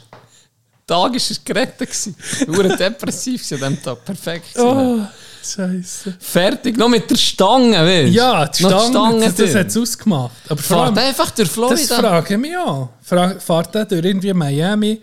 [0.87, 1.89] Tag war es gerettet.
[1.91, 2.15] gewesen.
[2.47, 4.05] Nur depressiv gewesen an diesem Tag.
[4.05, 4.55] Perfekt.
[4.55, 4.69] gewesen.
[4.69, 5.07] Oh,
[5.45, 6.17] Scheiße.
[6.21, 6.77] Fertig.
[6.77, 8.13] Noch mit der Stange, weißt du?
[8.13, 10.33] Ja, die Noch Stange, das, das hat es ausgemacht.
[10.49, 11.99] Aber Fahrt allem, einfach durch das Florida.
[11.99, 12.91] frage ich mich auch.
[13.03, 15.03] Fra fahrt er durch irgendwie Miami,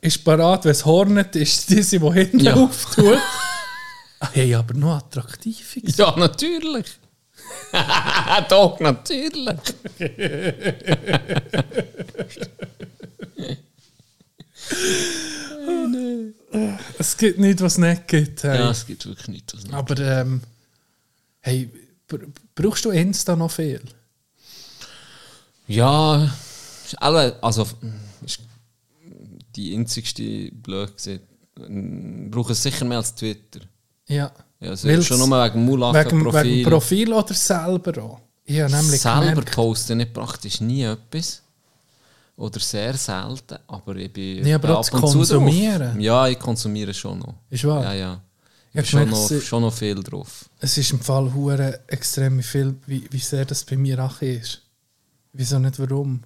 [0.00, 2.54] ist parat, wenn es hornet, ist diese, die hinten Ja.
[2.54, 3.18] auftut.
[4.20, 5.76] Ah, Hey, aber noch attraktiv.
[5.96, 6.86] Ja, natürlich.
[8.48, 9.58] Doch, natürlich.
[16.98, 18.42] Es gibt nichts, was es nicht gibt.
[18.44, 18.58] Hey.
[18.58, 19.54] Ja, es gibt wirklich nichts.
[19.54, 19.74] was nicht.
[19.74, 20.40] Aber ähm,
[21.40, 21.70] hey,
[22.08, 23.80] br- brauchst du Insta noch viel?
[25.66, 26.30] Ja,
[26.98, 27.66] alle- also
[28.24, 28.40] ist
[29.56, 31.20] die einzigste blöd gesehen.
[32.30, 33.60] Brauchen es sicher mehr als Twitter.
[34.06, 34.32] Ja.
[34.60, 36.44] Ja, also schon nur wegen Wegen, Mulachen-Profil.
[36.44, 38.20] wegen Profil oder selber auch?
[38.46, 41.42] Habe nämlich Selber gemerkt, posten nicht praktisch nie etwas.
[42.36, 46.00] Oder sehr selten, aber ich bin Ja, aber bin auch das Konsumieren.
[46.00, 47.34] Ja, ich konsumiere schon noch.
[47.50, 47.82] Ist wahr?
[47.84, 48.20] Ja, ja.
[48.72, 50.46] Ich Ich schon, noch, schon noch viel drauf.
[50.58, 54.62] es ist im Fall hure extrem viel, wie, wie sehr das bei mir auch ist.
[55.32, 56.22] Wieso nicht warum?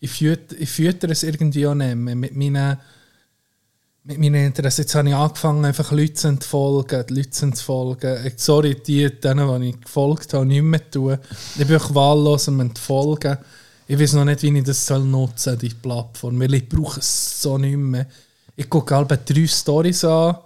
[0.00, 2.78] Ich fütter, ich fütter es irgendwie auch nicht mehr mit meinen,
[4.04, 4.80] mit meinen Interessen.
[4.82, 8.26] Jetzt habe ich angefangen, einfach Leute zu entfolgen, die Leute zu entfolgen.
[8.26, 11.18] Ich- Sorry, die, denen, die ich gefolgt habe, nicht mehr tun.
[11.58, 13.36] Ich bin auch wahllos am Entfolgen.
[13.90, 17.42] Ich weiß noch nicht, wie ich das soll nutzen die Plattform, weil ich brauche es
[17.42, 18.06] so nicht mehr.
[18.54, 20.36] Ich gucke alle drei Stories an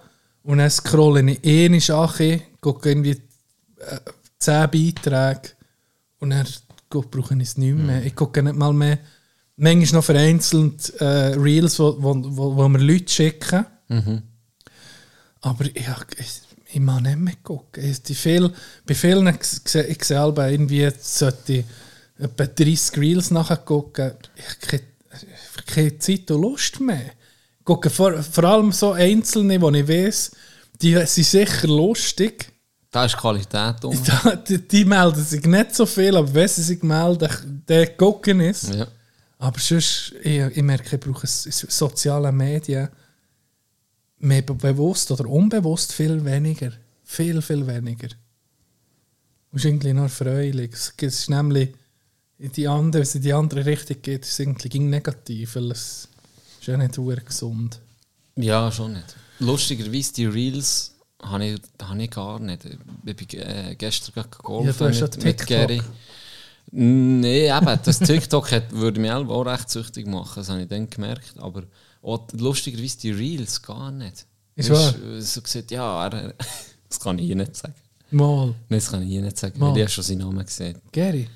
[0.44, 4.00] und dann scrolle ich eh an, gucke irgendwie äh,
[4.38, 5.50] zehn Beiträge
[6.20, 6.46] und dann
[6.88, 8.02] brauche ich es nicht mehr.
[8.06, 8.98] Ich gucke nicht mal mehr,
[9.56, 13.66] manchmal noch vereinzelt äh, Reels, wo, wo, wo, wo mir Leute schicken.
[15.42, 16.40] Aber ich, ich,
[16.72, 17.84] ich mag nicht mehr gucken.
[17.84, 18.50] Ich, die viel,
[18.86, 21.64] bei vielen, ich sehe ich sehe alle irgendwie, sollte ich
[22.18, 24.12] etwa 30 Reels nachher gucken.
[24.36, 24.84] Ich habe
[25.66, 27.12] keine, Zeit und Lust mehr.
[27.64, 30.32] Gucke vor, vor allem so einzelne, wo ich weiß,
[30.82, 32.52] die sind sicher lustig.
[32.90, 33.98] Da ist Qualität um.
[34.04, 38.40] Da, die, die melden sich nicht so viel, aber wenn sie sich melden, der gucken
[38.40, 38.74] ist.
[38.74, 38.86] Ja.
[39.38, 42.88] Aber sonst, ich, ich merke, ich brauche soziale Medien
[44.18, 46.70] mehr be- bewusst oder unbewusst viel weniger.
[47.02, 48.08] Viel, viel weniger.
[49.50, 50.72] Und ist irgendwie noch erfreulich.
[50.72, 51.72] Es ist nämlich
[52.38, 56.08] in die andere, es in die andere Richtung geht, ist es irgendwie negativ, weil es
[56.60, 57.80] ist ja nicht sehr gesund.
[58.36, 59.16] ja, schon nicht.
[59.40, 62.64] Lustigerweise, die Reels habe ich, habe ich gar nicht.
[62.64, 64.28] Ich bin äh, gestern gerade
[64.64, 65.46] Ja, mit, mit.
[65.46, 65.82] Gary.
[66.70, 70.88] Nein, eben, das TikTok hat, würde mich auch recht süchtig machen, das habe ich dann
[70.90, 71.34] gemerkt.
[71.38, 71.64] Aber
[72.02, 74.26] auch, lustigerweise die Reels gar nicht.
[74.56, 74.96] Ist Weisst,
[75.34, 76.34] So gesagt, ja, er,
[76.88, 77.74] das kann ich hier nicht sagen.
[78.10, 79.74] Mal, Nein, das kann ich hier nicht sagen, Mal.
[79.74, 80.78] weil ich schon seinen Namen gesehen.
[80.92, 81.28] Gary.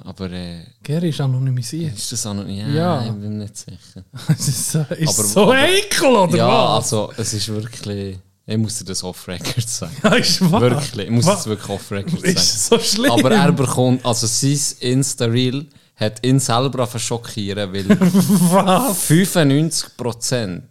[0.00, 1.96] Aber äh, Gary ist anonymisiert.
[1.96, 2.66] ist das noch nicht?
[2.66, 3.04] Ja.
[3.04, 4.04] ich bin nicht sicher.
[4.28, 6.84] ist es so, ist Aber- so aber- heikel, oder ja, was?
[6.92, 8.18] also es ist wirklich.
[8.44, 9.96] Ich muss dir das off-record sagen.
[10.02, 10.60] Ja, ist wahr.
[10.62, 12.24] Wirklich, ich muss es wirklich off-record sagen.
[12.34, 13.12] Ist so schlimm?
[13.12, 19.08] Aber er bekommt, also sein Insta-Reel hat ihn selber schockieren, weil Was?
[19.08, 20.62] 95%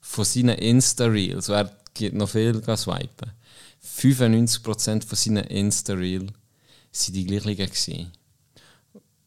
[0.00, 3.32] von seinen Insta-Reels, er geht noch viel swipen,
[4.00, 6.32] 95% von seinen Insta-Reels
[6.90, 8.10] sind die gleichen.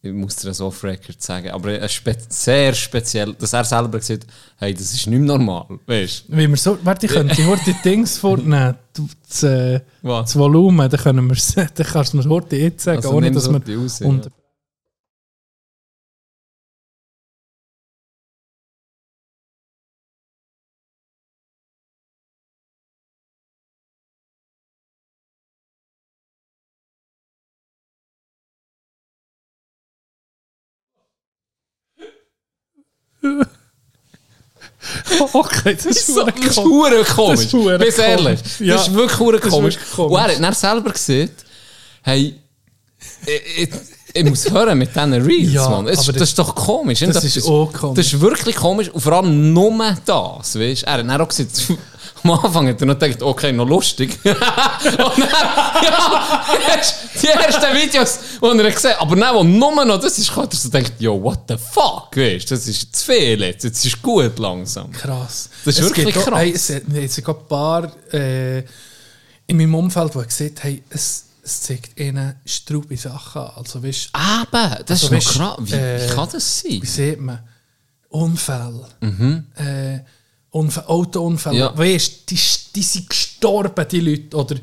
[0.04, 1.52] Ich muss dir das off-record sagen.
[1.52, 5.38] Aber es spe sehr speziell, dass er selber gesagt hat, hey, das ist nicht mehr
[5.38, 5.66] normal.
[5.86, 6.38] Weißt du?
[6.38, 11.00] Wie wir so, warte, ich könnte heute die Dings vornehmen, das, äh, das Volumen, dann,
[11.00, 11.38] können wir,
[11.76, 13.60] dann kannst du mir heute jetzt sagen, Also ohne dass wir...
[13.60, 14.08] die raus, ja.
[35.34, 37.08] Okay, das ist so, das komisch.
[37.14, 37.48] komisch.
[37.52, 38.40] Das ist ehrlich.
[38.40, 38.60] komisch.
[38.60, 38.74] Ja.
[38.76, 39.76] Das ist wirklich hure Das ist komisch.
[39.76, 40.12] wirklich komisch.
[40.12, 41.46] Und er hat dann selber gesagt,
[42.02, 42.36] hey,
[43.58, 43.70] ich,
[44.14, 45.88] ich, muss hören mit diesen Reels, Ja, Mann.
[45.88, 47.00] Aber das ist doch komisch.
[47.02, 47.96] das Und ist auch komisch.
[47.98, 48.90] Das ist wirklich komisch.
[48.90, 50.84] Und vor allem nur das, weißt.
[50.84, 51.52] Er hat dann auch gesagt,
[52.24, 54.20] am Anfang hat er noch gedacht, okay, noch lustig.
[54.24, 55.30] Und dann,
[55.84, 56.44] ja,
[57.22, 60.54] die ersten Videos, die er gesehen hat, aber dann, wo nur noch das ist, hat
[60.54, 64.02] er so gedacht, yo, what the fuck, weißt das ist zu viel jetzt, jetzt ist
[64.02, 64.92] gut langsam.
[64.92, 65.50] Krass.
[65.66, 66.40] Das ist Es wirklich gibt auch- krass.
[66.40, 68.60] Hey, es, hat- es gibt ein paar äh,
[69.48, 73.52] in meinem Umfeld, die gesagt haben, es, es zeigt ihnen straube Sachen an.
[73.58, 75.58] Also, weißt, Eben, das Also, ist weisst, krass.
[75.60, 76.80] Wie, äh, wie kann das sein?
[76.82, 77.40] wie sieht man?
[78.10, 78.88] Unfälle.
[79.56, 80.00] Äh,
[80.52, 81.58] Autounfälle.
[81.58, 81.78] Ja.
[81.78, 82.40] Weißt, die,
[82.76, 84.38] die sind gestorben, die Leute.
[84.38, 84.56] Oder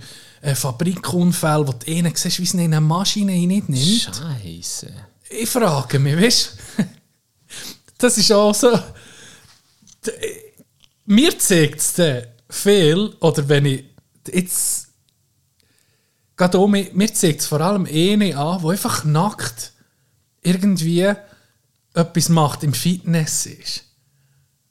[0.42, 4.14] äh, Fabrikunfälle, wo du ihnen siehst, wie sie in eine Maschine nicht nimmt.
[4.14, 4.92] Scheiße.
[5.30, 6.56] Ich frage mich, weißt
[7.98, 8.70] das ist auch so.
[10.06, 10.12] D-
[11.06, 11.94] Mir zeigt es
[12.48, 13.84] viel, oder wenn ich
[14.32, 14.88] jetzt.
[16.36, 19.72] Gerade um mich, mir zeigt es vor allem eine an, die einfach nackt
[20.42, 21.12] irgendwie
[21.94, 23.84] etwas macht, im Fitness ist.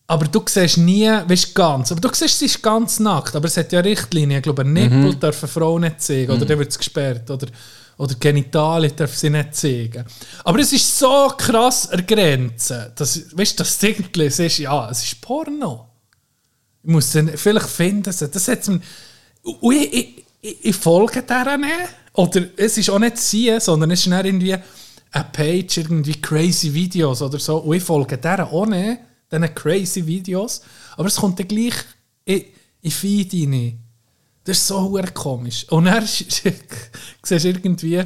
[0.09, 1.91] Aber du siehst nie, weißt, ganz.
[1.91, 3.35] Aber du siehst, sie ist ganz nackt.
[3.35, 4.37] Aber es hat ja Richtlinien.
[4.37, 6.31] Ich glaube, ein Nippel dürfen Frauen nicht zeigen.
[6.31, 7.29] Oder dann wird es gesperrt.
[7.29, 7.47] Oder,
[7.97, 10.05] oder Genitalien dürfen sie nicht zeigen.
[10.45, 12.93] Aber es ist so krass an Grenze.
[12.97, 15.89] Weißt du, das irgendwie siehst, ja, es ist Porno.
[16.83, 18.13] Ich muss dann vielleicht finden.
[18.13, 18.29] sie.
[18.29, 18.81] Das hat und
[19.73, 21.71] ich, ich, ich, ich folge der nicht.
[22.13, 27.21] Oder es ist auch nicht sie, sondern es ist irgendwie eine Page, irgendwie crazy Videos
[27.21, 27.57] oder so.
[27.57, 28.99] Und ich folge der auch nicht,
[29.31, 30.61] diesen crazy Videos.
[30.95, 31.75] Aber es kommt dann gleich
[32.25, 32.45] in,
[32.81, 33.79] in Feed rein.
[34.43, 35.65] Das ist so komisch.
[35.69, 38.03] Und dann siehst du irgendwie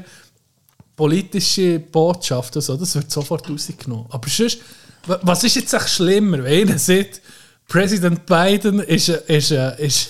[0.95, 4.05] politische Botschaften, so, das wird sofort rausgenommen.
[4.09, 4.59] Aber sonst,
[5.07, 7.21] wa- was ist jetzt echt schlimmer, wenn einer sagt,
[7.67, 10.09] Präsident Biden ist, ist, ist,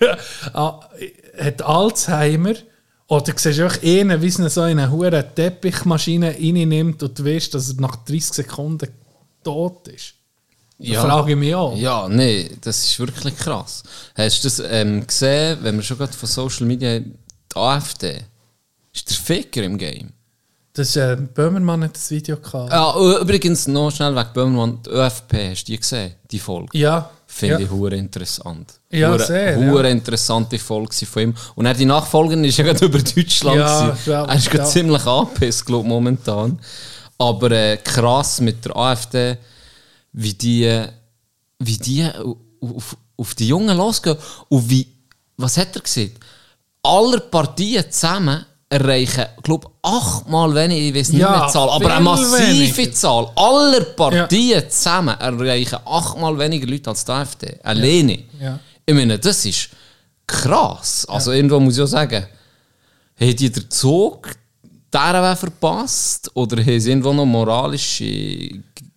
[0.52, 0.80] ah,
[1.38, 2.54] hat Alzheimer
[3.06, 7.24] oder du siehst einfach einen, wie er so in eine hure Teppichmaschine reinnimmt und du
[7.24, 8.88] weißt, dass er nach 30 Sekunden
[9.44, 10.14] tot ist.
[10.78, 11.76] Da frage ich mich auch.
[11.76, 13.82] Ja, nee, das ist wirklich krass.
[14.14, 17.12] Hast du das ähm, gesehen, wenn wir schon gerade von Social Media, die
[17.56, 18.18] AfD,
[18.94, 20.12] ist der Ficker im Game?
[20.72, 22.72] Das, äh, Böhmermann hat das Video gehabt.
[22.72, 26.78] Ah, äh, übrigens, noch schnell weg Böhmermann, die ÖFP, hast du die gesehen, die Folge?
[26.78, 27.10] Ja.
[27.26, 27.60] Finde ja.
[27.60, 28.74] ich hure interessant.
[28.90, 29.90] Ja, hure, sehr, Hure ja.
[29.90, 31.34] interessante Folge von ihm.
[31.56, 33.58] Und dann die Nachfolgende ist ja gerade über Deutschland.
[33.58, 34.70] Ja, ja, er ist gerade ja.
[34.70, 36.58] ziemlich angepisst, glaube ich, momentan.
[37.18, 39.36] Aber äh, krass mit der AfD,
[40.12, 40.84] wie die,
[41.58, 42.08] wie die
[42.60, 44.16] auf, auf die Jungen losgehen.
[44.48, 44.86] Und wie,
[45.36, 46.18] was hat er gesagt?
[46.82, 51.70] Alle Partien zusammen erreichen, glaube ich, achtmal weniger, ich weiß nicht Ja, mehr die Zahl,
[51.70, 52.92] aber eine massive weniger.
[52.92, 53.30] Zahl.
[53.34, 57.58] Aller Partien zusammen erreichen achtmal weniger Leute als die AfD.
[57.62, 58.24] Alleine.
[58.40, 58.58] Ja.
[58.84, 59.70] Ich meine, das ist,
[60.26, 61.06] krass.
[61.08, 62.26] Also irgendwo muss ich auch sagen,
[63.20, 64.28] haben die den Zug
[64.90, 66.30] Weg verpasst?
[66.34, 68.50] Oder haben sie irgendwo noch moralische,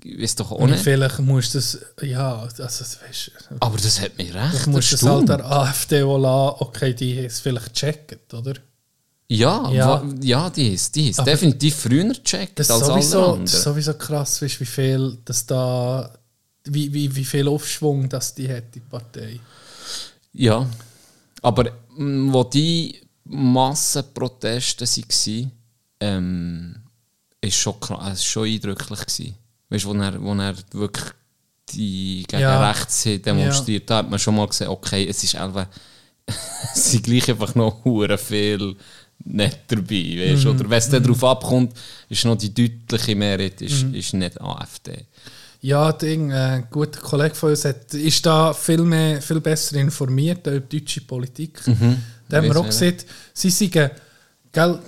[0.03, 0.83] weiß doch auch nicht.
[0.83, 4.95] vielleicht musst du das, ja, also, weißt, du, Aber das hat mich recht musst du
[4.97, 8.53] das halt der AfD auch lassen, okay, die es vielleicht gecheckt, oder?
[9.27, 10.03] Ja, Ja.
[10.21, 13.63] ja, die ist, die ist definitiv früher gecheckt Das ist als alle sowieso, das ist
[13.63, 16.11] sowieso krass, weißt, wie viel das da,
[16.65, 19.39] wie, wie, wie viel Aufschwung das die hat, die Partei.
[20.33, 20.65] Ja,
[21.41, 25.51] aber mh, wo die Massenproteste waren,
[26.01, 26.75] ähm,
[27.39, 29.35] ist schon, kra- es ist schon eindrücklich gewesen.
[29.71, 31.05] Weißt wo er, wo er wirklich
[31.69, 32.69] die gegen Ja.
[32.69, 35.65] rechts demonstriert da hat man schon mal gesehen, okay, es ist einfach,
[36.75, 38.75] es sind gleich einfach noch hure viel
[39.23, 40.49] nicht dabei, weißt, Mhm.
[40.51, 41.73] oder wenn es dann darauf abkommt,
[42.09, 43.93] ist noch die deutliche Mehrheit ist, Mhm.
[43.95, 45.05] ist nicht AfD.
[45.61, 49.75] Ja, Ding, äh, ein guter Kollege von uns hat, ist da viel, mehr, viel besser
[49.77, 51.61] informiert über deutsche Politik.
[52.27, 52.95] Da haben wir auch gesehen,
[53.33, 53.91] sie sagen,
[54.51, 54.79] gell,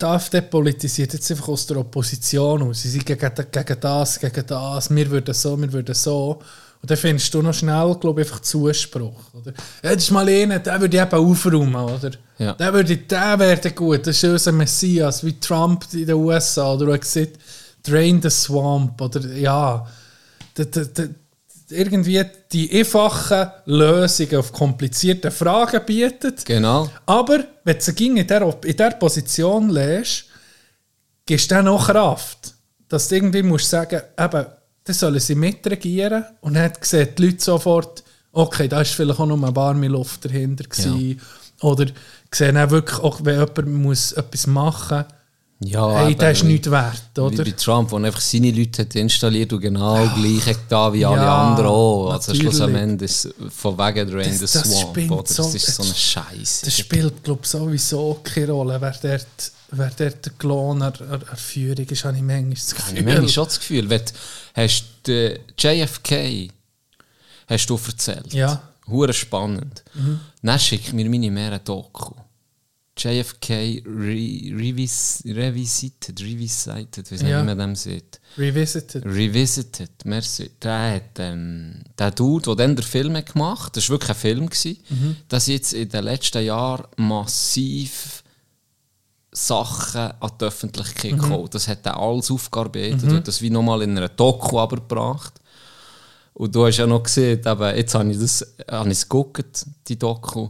[0.00, 2.82] die AfD politisiert jetzt einfach aus der Opposition aus.
[2.82, 6.40] Sie sind gegen, gegen das, gegen das, wir würden so, wir würden so.
[6.82, 9.34] Und dann findest du noch schnell, glaube ich, einfach Zuspruch.
[9.34, 9.52] Oder?
[9.82, 12.10] Ja, das ist mal einer, der würde eben aufräumen, oder?
[12.38, 12.54] Ja.
[12.54, 16.72] Der, würde, der wäre gut, das ist unser Messias, wie Trump in den USA.
[16.72, 17.38] Oder hast gesagt,
[17.82, 19.86] Drain the Swamp, oder ja.
[20.54, 21.08] Da- da- da-
[21.70, 26.44] irgendwie die einfachen Lösungen auf komplizierte Fragen bietet.
[26.44, 26.88] Genau.
[27.06, 30.26] Aber wenn du sie in dieser in Position lässt,
[31.26, 32.54] gibst du dann noch Kraft.
[32.88, 34.46] Dass du irgendwie musst sagen, eben,
[34.84, 36.24] dann sollen sie mitregieren.
[36.40, 38.02] Und dann sehen die Leute sofort,
[38.32, 40.64] okay, da ist vielleicht auch noch eine warme Luft dahinter.
[40.64, 41.20] gewesen.
[41.60, 41.86] Oder
[42.32, 45.19] sehen auch wirklich, auch wenn jemand muss etwas machen muss,
[45.62, 47.44] Ja, hey, der ist wie- nichts wert, Wie oder?
[47.44, 51.04] bei Trump, wo er einfach seine Leute hat installiert und genau gleich hat da wie
[51.04, 52.10] alle Ja, anderen auch.
[52.12, 54.96] Also schlussendlich ist von wegen Drain the Swamp.
[55.10, 55.26] Oder?
[55.26, 56.64] so- Das ist so eine Scheiße.
[56.64, 59.26] Das spielt, glaube ich, sowieso keine Rolle, wer dort,
[59.72, 62.96] wer dort der Klon an an Führung ist, habe ich manchmal das Ich Gefühl.
[62.96, 64.12] habe manchmal schon das Gefühl, wenn du,
[64.54, 66.50] hast du JFK
[67.48, 68.32] hast du erzählt.
[68.32, 68.62] Ja.
[68.86, 68.92] Mhm.
[68.92, 69.84] Hure spannend.
[70.42, 72.14] Dann schickt mir meine ein Doku.
[73.02, 77.42] JFK Re Revis Revisited, Revisited, wie Ja.
[77.42, 78.20] man dem sieht.
[78.36, 79.04] Revisited.
[79.04, 80.50] Revisited, merci.
[80.62, 84.16] Der hat, ähm, der Dude, der dann den Film hat gemacht das war wirklich ein
[84.20, 85.16] Film, gewesen, Mhm.
[85.28, 88.22] dass jetzt in den letzten Jahren massiv
[89.32, 91.18] Sachen an die Öffentlichkeit Mhm.
[91.18, 91.48] kommen.
[91.50, 95.34] Das hat er alles aufgearbeitet und das wie nochmal in einer Doku aber gebracht.
[96.34, 99.66] Und du hast ja noch gesehen, eben, jetzt habe ich das habe ich es geguckt,
[99.88, 100.48] die Doku.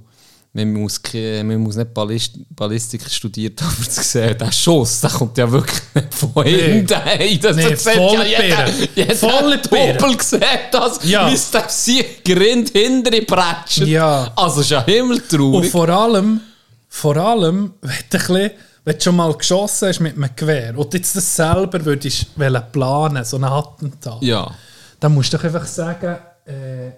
[0.53, 5.11] Man muss, man muss nicht Ballist, Ballistik studiert haben, um zu sehen, der Schuss, der
[5.11, 6.93] kommt ja wirklich nicht von hinten.
[7.05, 9.93] Hey, das Nee, sieht voll ja jeder, jeder Voll.
[9.93, 11.31] Doppel sieht das, Ja.
[11.31, 13.79] wie der sie Grind hinter ihm prätscht.
[13.87, 14.33] Ja.
[14.35, 15.71] Also, ist ja Und himmeltraurig.
[15.71, 16.41] vor allem,
[16.89, 18.51] vor allem, wenn du, ein bisschen,
[18.85, 22.27] wenn du schon mal geschossen hast mit einem Gewehr und jetzt das selber würdest
[22.73, 24.51] planen, so ein Attentat, Ja.
[24.99, 26.91] dann musst du doch einfach sagen, äh,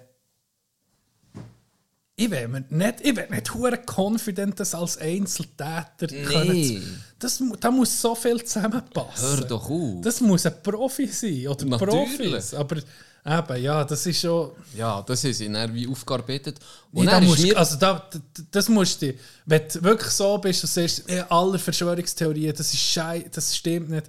[2.23, 7.03] ich will mir nicht, ich will nicht hure confident das als Einzeltäter können.
[7.19, 9.29] Das, da muss so viel zusammenpassen.
[9.29, 10.01] Hör doch auf.
[10.03, 12.17] Das muss ein Profi sein oder Natürlich.
[12.17, 12.55] Profis.
[12.55, 14.53] Aber eben, ja, das ist schon.
[14.77, 16.59] Ja, das ist in wie aufgearbeitet.
[16.93, 18.09] Und Nee, da musst, mir, also da,
[18.51, 19.15] das musst du,
[19.47, 23.91] wenn du wirklich so bist und sagst, ja, alle Verschwörungstheorien, das ist schei, das stimmt
[23.91, 24.07] nicht.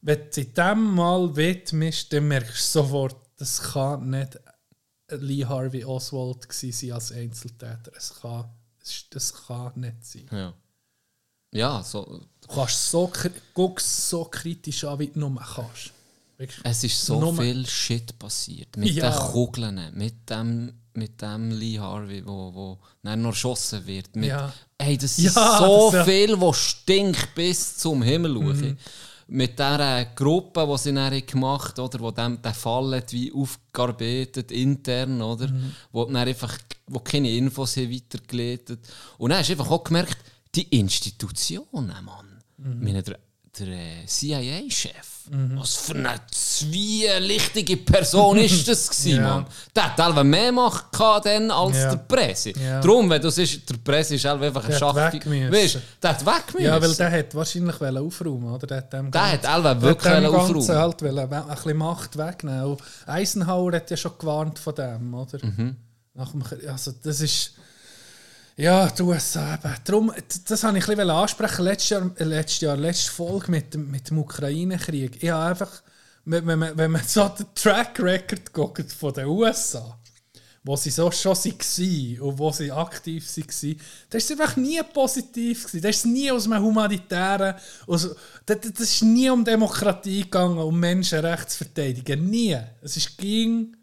[0.00, 4.38] Wenn du in dem mal widmest, dann merkst du sofort, das kann nicht
[5.10, 7.90] Lee Harvey Oswald gewesen als Einzeltäter.
[7.96, 8.44] Es kann,
[8.82, 10.26] es- das kann nicht sein.
[10.32, 10.52] ja.
[11.52, 13.10] ja, so, Du kannst so,
[13.54, 15.92] guckst so kritisch an, wie du nur kannst.
[16.36, 16.60] Wirklich.
[16.64, 18.76] es ist so Nur- viel Shit passiert.
[18.76, 19.10] Mit Ja.
[19.10, 24.14] den Kugeln, mit dem, mit dem Lee Harvey, wo, wo dann noch erschossen wird.
[24.14, 24.52] Mit, Ja.
[24.78, 28.34] Ey, das Ja, ist so das- viel, was stinkt bis zum Himmel.
[28.38, 28.78] Mhm.
[29.30, 33.30] Mit dieser Gruppe, die sie dann gemacht haben, oder, wo dem, der Fall hat, wie
[33.32, 35.48] aufgearbeitet, intern, oder?
[35.48, 35.74] Mhm.
[35.92, 36.56] Wo dann einfach
[36.88, 38.80] wo keine Infos haben weitergeleitet.
[39.18, 40.18] Und dann hast du einfach auch gemerkt,
[40.54, 42.42] die Institutionen, Mann.
[42.56, 42.72] Mhm.
[42.72, 43.18] Ich meine, der,
[43.58, 44.06] der äh,
[45.30, 49.28] CIA-Chef, was für eine zwielichtige Person ist das gewesen, Ja.
[49.28, 49.46] Mann?
[49.74, 50.90] Der hat teilweise mehr Macht
[51.24, 51.90] dann als Ja.
[51.90, 52.50] der Presse.
[52.58, 52.80] Ja.
[52.80, 54.72] Darum, wenn du siehst, der Presse ist halt einfach ein
[55.26, 55.52] müssen.
[55.52, 56.66] Weißt der hat weg müssen.
[56.66, 58.66] Ja, weil der hat wahrscheinlich aufräumen oder?
[58.66, 60.78] Der hat dem Der hat der wirklich dem aufräumen.
[60.78, 62.64] halt ein bisschen Macht wegnehmen.
[62.64, 65.38] Und Eisenhower hat ja schon gewarnt von dem, oder?
[65.44, 65.76] Mhm.
[66.14, 67.52] Nach dem, Krieg- also das ist...
[68.58, 69.74] Ja, die USA eben.
[69.84, 71.64] Darum, d- das habe ich ein bisschen ansprechen.
[71.64, 75.22] Letztes Jahr, äh, letztes Jahr, letzte Folge mit dem, mit dem Ukraine-Krieg.
[75.22, 75.82] Ich habe einfach,
[76.24, 79.96] wenn man, wenn man so den Track Record guckt von den USA,
[80.64, 83.76] wo sie so schon waren und wo sie aktiv waren,
[84.10, 85.82] das ist einfach nie positiv gewesen.
[85.82, 87.54] Das ist nie aus einem humanitären,
[87.86, 88.08] aus,
[88.44, 92.28] das, das ist nie um Demokratie gegangen, um Menschenrechte zu verteidigen.
[92.28, 92.58] Nie.
[92.82, 93.76] Es ging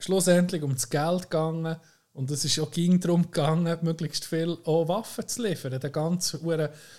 [0.00, 1.76] schlussendlich um das Geld gegangen
[2.20, 5.80] und es ist auch ging darum gegangen, möglichst viel auch Waffen zu liefern.
[5.80, 6.38] Der ganze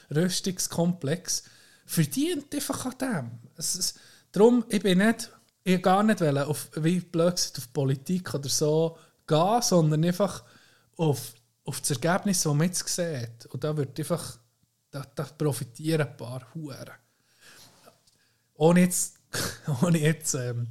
[0.10, 1.44] Rüstungskomplex
[1.86, 3.32] verdient einfach an dem.
[3.56, 3.94] Es, es,
[4.32, 5.30] darum, ich bin nicht,
[5.64, 8.98] ich gar nicht wollen, auf, wie blöd gesagt, auf Politik oder so
[9.28, 10.44] gehen, sondern einfach
[10.98, 13.46] auf, auf das Ergebnis, das man jetzt sieht.
[13.52, 14.40] Und da wird einfach,
[14.90, 16.90] da, da profitieren ein paar Huren.
[18.56, 19.20] Ohne jetzt,
[19.84, 20.66] ohne jetzt ähm,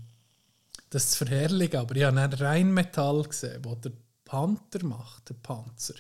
[0.91, 3.93] das zu verherrlichen, aber ich habe einen Rheinmetall gesehen, wo der
[4.31, 5.97] Panther macht, der Panzer.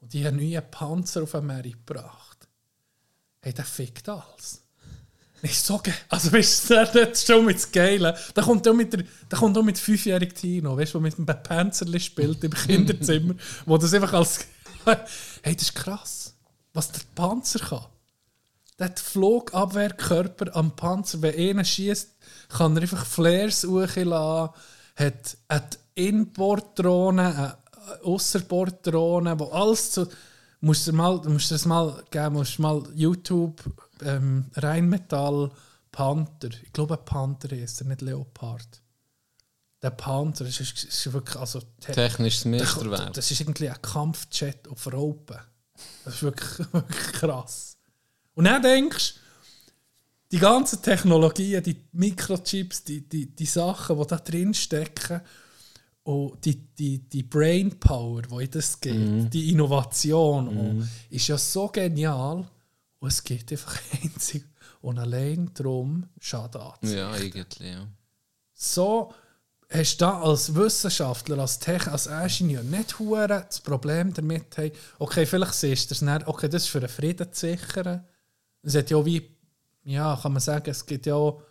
[0.00, 2.48] Und die haben neuen Panzer auf den gebracht.
[3.42, 4.62] Hey, der fickt alles.
[5.42, 5.94] Nicht so geil.
[6.08, 8.16] Also, weißt du, das ist schon mit das Geile.
[8.32, 11.26] Da kommt auch mit, der, da kommt auch mit 5-jährigen Tino, weißt du, mit einem
[11.26, 13.34] Panzerli spielt im Kinderzimmer,
[13.66, 14.46] wo das einfach als.
[15.42, 16.34] hey, das ist krass,
[16.72, 17.84] was der Panzer kann.
[18.78, 21.20] Der hat Flugabwehrkörper am Panzer.
[21.20, 22.16] Wenn einer schießt,
[22.48, 24.54] kann er einfach Flares hochlassen.
[24.96, 30.08] Hat, hat Inborddrohnen, äh, Ausserbordrohnen, wo alles zu.
[30.60, 33.62] Musst du mal, musst das mal geben, musst mal YouTube
[34.02, 35.50] ähm, Rheinmetall
[35.90, 36.50] Panther.
[36.62, 38.82] Ich glaube, Panther ist er, nicht Leopard.
[39.82, 41.36] Der Panther das ist, ist wirklich.
[41.36, 43.12] Also, te Technisches Meisterwerk.
[43.14, 45.38] Das ist irgendwie ein Kampfjet auf Raupen.
[46.04, 47.76] Das ist wirklich, wirklich krass.
[48.34, 49.20] Und dann denkst du,
[50.32, 55.20] die ganzen Technologien, die Mikrochips, die, die, die Sachen, die da drin stecken,
[56.06, 61.66] und die, die, die Brainpower, die in das geht, die Innovation, auch, ist ja so
[61.66, 62.48] genial.
[63.00, 64.44] Und es geht einfach einzig
[64.82, 67.88] und allein darum, Schaden anzunehmen Ja, irgendwie, ja.
[68.54, 69.12] so
[69.68, 74.70] hast du da als Wissenschaftler, als Tech, als Ingenieur nicht hure das Problem damit haben,
[75.00, 78.04] okay, vielleicht siehst du es nicht, okay, das ist für den Frieden zu sichern.
[78.62, 79.28] Es hat ja wie,
[79.82, 81.42] ja, kann man sagen, es gibt ja auch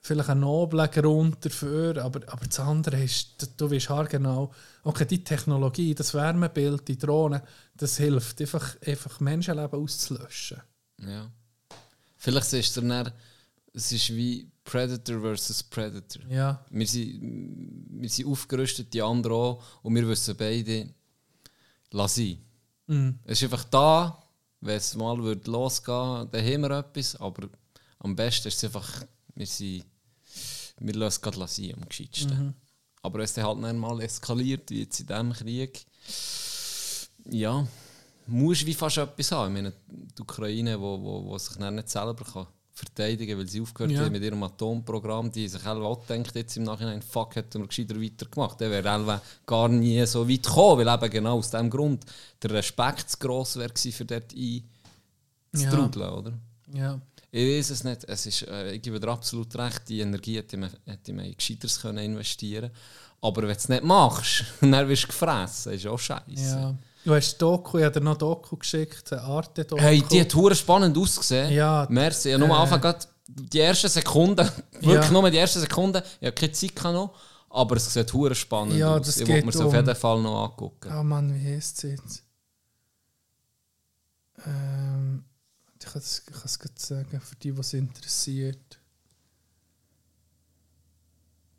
[0.00, 4.52] vielleicht einen noblen Grund dafür, aber, aber das andere ist, du- weißt haargenau,
[4.84, 7.42] okay, die Technologie, das Wärmebild, die Drohnen,
[7.76, 10.60] das hilft, einfach, einfach Menschenleben auszulöschen.
[11.00, 11.30] ja.
[12.20, 13.12] Vielleicht ist es dann,
[13.72, 16.22] es ist wie Predator versus Predator.
[16.28, 20.88] Ja, Wir sind, wir sind aufgerüstet, die anderen auch, und wir wissen beide,
[21.92, 22.38] lass sein.
[23.24, 24.20] Es ist einfach da,
[24.60, 27.48] wenn es mal würde losgehen dann haben wir etwas, aber
[28.00, 29.04] am besten ist es einfach,
[29.38, 29.84] wir, sind,
[30.80, 32.54] wir lassen es gerade sein, am gescheitsten.
[33.02, 35.86] Aber wenn es dann halt dann mal eskaliert, wie jetzt in diesem Krieg,
[37.30, 37.66] ja,
[38.26, 39.54] musst du wie fast etwas haben.
[39.56, 42.46] Ich meine, die Ukraine, wo, wo, wo sich dann nicht selber kann
[42.78, 44.02] verteidigen kann, weil sie aufgehört Ja.
[44.04, 48.00] haben mit ihrem Atomprogramm, die sich auch denkt jetzt im Nachhinein, fuck, hätten wir gescheiter
[48.00, 48.60] weitergemacht.
[48.60, 52.04] Dann wäre Elva gar nie so weit gekommen, weil eben genau aus dem Grund
[52.40, 54.60] der Respekt zu gross wäre für dort Ja.
[55.52, 56.38] einzutrudeln, oder?
[56.72, 57.00] ja.
[57.30, 58.04] Ich weiß es nicht.
[58.04, 61.36] Es ist, äh, ich gebe dir absolut recht, die Energie hätte man, hätte man in
[61.36, 62.70] Gescheiteres können investieren
[63.20, 65.72] Aber wenn du es nicht machst, dann wirst du gefressen.
[65.72, 66.24] Das ist auch scheiße.
[66.34, 66.74] Ja.
[67.04, 69.80] Du hast Doku, ich habe dir noch Doku geschickt, eine Arte-Doku.
[69.80, 71.52] Hey, die hat hure spannend ausgesehen.
[71.52, 72.28] Ja, Merci.
[72.28, 72.94] Ich habe nur am äh, Anfang
[73.28, 74.48] die ersten Sekunden,
[74.80, 77.14] wirklich nur die ersten Sekunden, ich habe keine Zeit noch,
[77.50, 79.06] aber es sieht hure spannend Ja, aus.
[79.06, 80.92] das ich geht wollte mir es auf um- jeden Fall noch angucken.
[80.98, 82.24] Oh Mann, wie heißt sie jetzt?
[84.46, 85.37] Ähm, ich
[85.88, 88.78] kann es ich kann es gerade sagen, für die, was interessiert.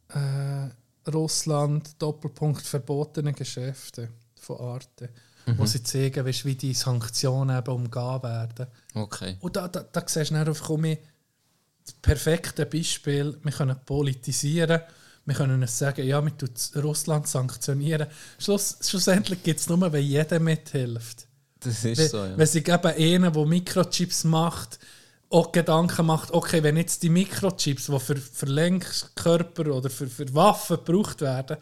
[0.09, 0.69] Äh,
[1.09, 4.09] Russland, Doppelpunkt verbotene Geschäfte
[4.39, 5.09] von Arte.
[5.57, 8.67] Wo sie zeigen, weißt, wie die Sanktionen eben umgehen werden.
[8.93, 9.37] Okay.
[9.39, 10.97] Und da, da, da siehst du dann einfach mehr
[11.85, 13.37] das perfekte Beispiel.
[13.41, 14.81] Wir können politisieren,
[15.25, 18.07] wir können sagen, ja, wir tun Russland sanktionieren.
[18.37, 21.27] Schluss, schlussendlich gibt es nur, wenn jeder mithilft.
[21.61, 22.37] Das ist Wenn, so, ja.
[22.37, 24.79] wenn sich eben einer, der Mikrochips macht,
[25.29, 30.33] auch Gedanken macht, okay, wenn jetzt die Mikrochips, die für, für Lenkkörper oder für, für
[30.33, 31.57] Waffen gebraucht werden,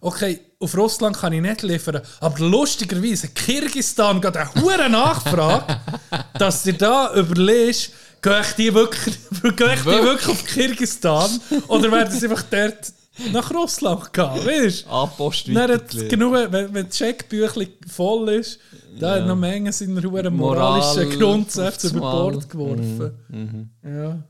[0.00, 5.80] okay, auf Russland kann ich nicht liefern, aber lustigerweise hat Kirgisistan gerade eine hohe Nachfrage,
[6.38, 9.16] dass dir da überlegst, gehe ich die wirklich,
[9.56, 12.92] gehe ich die wirklich auf Kirgisistan oder werden sie einfach dort
[13.32, 14.90] nach Russland gehen, weißt du?
[14.90, 18.58] Anpost Dann hat genug, wenn, wenn das Checkbüchlein voll ist,
[19.00, 22.00] da hat noch Menge seiner hohen Moral moralischen Grundsätze über.
[22.00, 23.70] Bord geworfen.
[23.82, 24.22] Ja.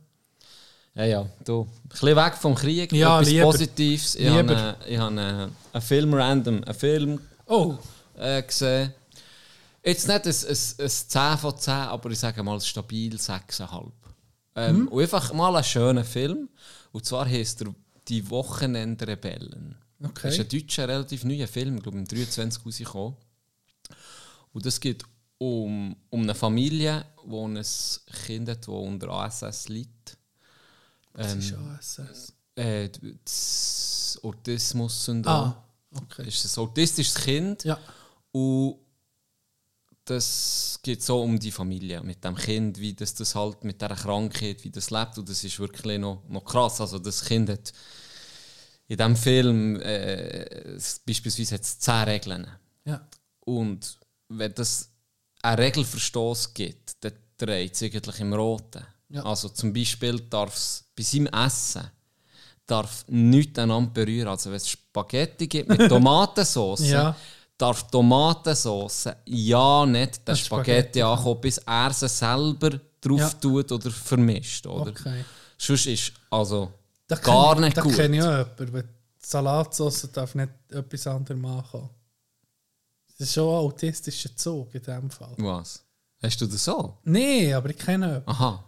[0.95, 1.63] Ja, ja, du.
[1.85, 3.45] Ein bisschen weg vom Krieg, Ja, etwas lieber.
[3.45, 4.15] Positives.
[4.17, 4.57] Ich Lieber.
[4.57, 7.75] habe, ich habe äh, einen Film random, einen Film Oh,
[8.19, 8.93] äh, gesehen.
[9.85, 13.91] Jetzt nicht ein, ein, ein 10 von 10, aber ich sage mal stabil 6,5.
[14.57, 14.89] Ähm, Mhm.
[14.89, 16.49] Und einfach mal einen schönen Film.
[16.93, 17.75] Und zwar heißt er
[18.09, 19.77] Die Wochenendrebellen.
[20.03, 20.13] Okay.
[20.25, 23.15] Das ist ein deutscher, relativ neuer Film, ich glaube im 23 rausgekommen.
[24.53, 25.05] Und es geht
[25.39, 27.63] um, um eine Familie, wo ein
[28.27, 30.19] Kind hat, das unter ASS liegt.
[31.15, 32.33] Das Ähm, ist ASS.
[32.57, 32.89] äh,
[33.25, 35.33] das Autismus-Syndrom.
[35.35, 35.65] Ah,
[35.97, 36.27] okay.
[36.29, 37.65] ist ein autistisches Kind.
[37.65, 37.79] Ja.
[38.33, 38.79] Und
[40.05, 43.95] das geht so um die Familie mit dem Kind, wie das, das halt mit dieser
[43.95, 45.19] Krankheit, wie das lebt.
[45.19, 46.81] Und das ist wirklich noch, noch krass.
[46.81, 47.73] Also das Kind hat
[48.89, 52.47] in diesem Film äh, beispielsweise hat es zehn Regeln.
[52.85, 53.07] Ja.
[53.41, 54.00] Und
[54.31, 54.89] wenn das
[55.43, 58.83] einen Regelverstoß gibt, dann dreht es eigentlich im Roten.
[59.11, 59.23] Ja.
[59.25, 61.91] Also zum Beispiel darf es bei seinem Essen
[62.67, 64.29] darf nichts einander berühren.
[64.29, 67.17] Also wenn es Spaghetti gibt mit Tomatensauce, Ja.
[67.59, 72.71] darf Tomatensauce ja nicht den Das Spaghetti, Spaghetti, ankommen, bis er sie selber
[73.01, 73.29] drauf Ja.
[73.31, 74.67] tut oder vermischt.
[74.67, 74.91] Oder?
[74.93, 75.25] Okay.
[75.59, 76.71] Sonst ist also
[77.09, 77.95] Da gar ich- nicht da gut.
[77.97, 78.89] kenne ich auch jemanden.
[79.19, 81.91] Salatsauce darf nicht etwas anderes machen.
[83.21, 85.35] Das ist schon ein autistischer Zug in dem Fall.
[85.37, 85.85] Was?
[86.23, 86.97] Hast du das so?
[87.05, 88.29] Nein, aber ich kenne jemanden.
[88.31, 88.65] Aha.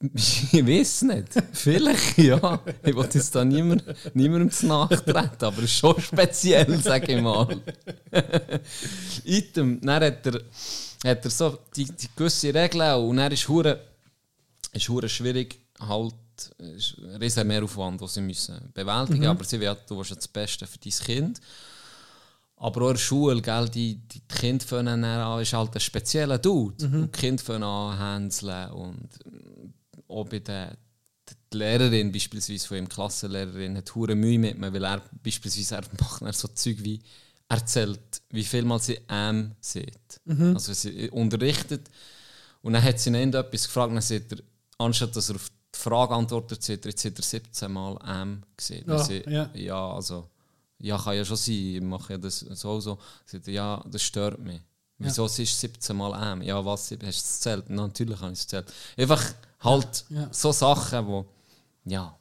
[0.52, 1.28] Ich weiß nicht.
[1.52, 2.60] Vielleicht, ja.
[2.84, 3.82] Ich wollte jetzt da niemand,
[4.14, 7.60] niemandem zu nachtreten, aber es ist schon speziell, sage ich mal.
[9.24, 10.42] Item, dann hat er,
[11.04, 13.80] hat er so die, die gewisse Regeln und dann ist hure
[14.72, 16.14] ist hure schwierig, halt,
[16.58, 20.66] ist ein riesen Mehraufwand, den sie müssen bewältigen aber sie will, du willst das Beste
[20.66, 21.40] für dein Kind.
[22.60, 26.38] Aber auch in der Schule, gell, die, die, Kinder fangen an, ist halt ein spezieller
[26.38, 26.84] Dude.
[26.86, 29.74] Und die Kinder fangen an hänseln und ähm,
[30.08, 30.76] auch bei der
[31.52, 35.84] die Lehrerin beispielsweise von ihm, Klassenlehrerin, hat hure Mühe mit mir, weil er beispielsweise er
[36.00, 37.00] macht dann so Zeug wie
[37.48, 40.20] erzählt, wie viel mal sie M sieht.
[40.54, 41.88] Also sie unterrichtet
[42.62, 44.38] und dann hat sie ihn etwas gefragt, dann sagt er,
[44.78, 48.42] anstatt dass er auf die Frage antwortet, sagt er, jetzt hat er 17 Mal M
[48.56, 48.84] gesehen.
[48.86, 49.50] Ja, sie, ja.
[49.54, 50.28] ja, also,
[50.80, 52.98] ja, kann ja schon sein, ich mache ja das so so.
[53.24, 54.60] Sagt er, ja, das stört mich.
[55.00, 56.42] Wieso es ist 17 Mal M?
[56.42, 57.66] Ja, was, hast du es gezählt?
[57.68, 58.72] Na, natürlich habe ich es gezählt.
[58.96, 60.28] Einfach halt Ja.
[60.32, 61.24] so Sachen, wo,
[61.84, 62.16] ja,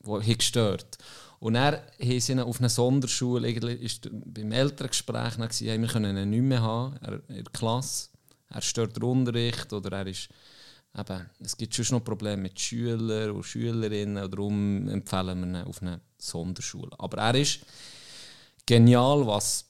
[0.00, 0.98] wo haben gestört.
[1.38, 6.42] Und er haben sie auf einer Sonderschule, ist beim Elterngespräch hey, wir können ihn nicht
[6.42, 8.08] mehr haben, er, in der Klasse.
[8.48, 10.28] Er stört den Unterricht oder er ist,
[10.98, 15.66] eben, es gibt schon noch Probleme mit Schülern und Schülerinnen und darum empfehlen wir ihn
[15.66, 16.90] auf eine Sonderschule.
[16.98, 17.60] Aber er ist
[18.66, 19.64] genial, was,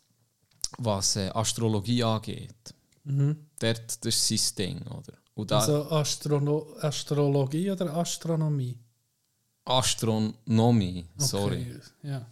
[0.78, 2.54] was äh, Astrologie angeht.
[3.04, 4.86] Dort, das ist sein Ding.
[4.88, 5.46] Oder?
[5.46, 8.78] Da, Also Astrono Astrologie oder Astronomie?
[9.64, 11.66] Astronomie, sorry.
[12.02, 12.26] Okay, Ja.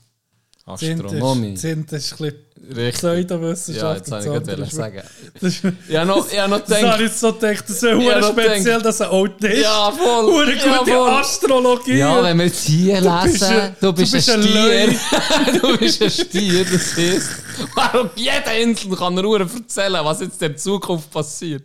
[0.66, 1.54] Astronomie.
[1.54, 2.94] Das ist ein bisschen Richtig.
[3.00, 3.82] Pseudowissenschaft.
[3.82, 5.02] Ja, jetzt habe ich gerade ist- sagen.
[5.34, 7.70] Das ist- Ich habe noch, ich habe noch Das habe gedacht, ich so gedacht, das
[7.76, 8.84] ist ja Ja, hure speziell, gedacht.
[8.84, 10.24] dass ein Autist Ja, voll.
[10.26, 11.10] hure Ja, gute voll.
[11.10, 14.40] Astrologie ja, wenn wir jetzt hier Du bist lesen, ein- du bist, du bist ein
[14.40, 15.60] ein Stier.
[15.60, 17.30] du bist ein Stier, das heisst,
[17.76, 21.64] auf jeder Insel kann er nur erzählen, was jetzt in der Zukunft passiert.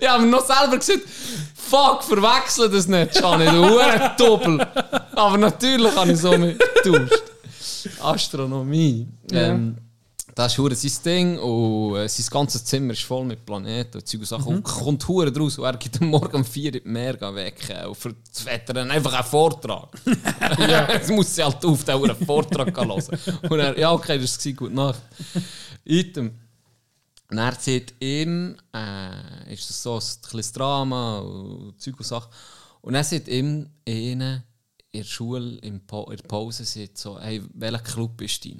[0.00, 1.00] Ich habe mir noch selber gesagt,
[1.54, 4.66] fuck, verwechsel das nicht, Gianni, du hure Doppel.
[5.14, 7.22] Aber natürlich habe ich so mit getauscht.
[8.02, 9.06] Astronomie.
[9.32, 9.76] Ähm,
[10.34, 14.06] das ist hure sein Ding und äh, sein ganzes Zimmer ist voll mit Planeten und
[14.06, 14.46] Zeug und Sachen.
[14.46, 17.86] Und kommt hure draus und er geht am Morgen um 4 Uhr die Meer wecken
[17.86, 19.88] und für das Wetter dann einfach einen Vortrag.
[20.92, 23.02] Jetzt muss sie halt auf den huren Vortrag hören.
[23.48, 25.02] Und er, ja okay, das war gute Nacht.
[25.84, 26.32] Item.
[27.30, 32.30] Und er sieht ihm, äh, ist das so ein kleines Drama und Zeug und Sachen.
[32.80, 34.42] Und er sieht ihm einen
[34.92, 38.50] in der Schule, in, der Pause, sieht so, hey, welcher Club bist du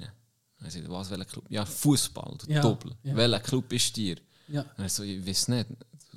[0.61, 0.67] rein?
[0.67, 1.45] Er sagt, was, welcher Club?
[1.49, 2.91] Ja, Fußball, du Ja, Doppel.
[3.03, 3.15] ja.
[3.15, 4.15] Welcher Club bist du dir?
[4.47, 4.61] Ja.
[4.61, 5.67] Und er so, ich weiß nicht.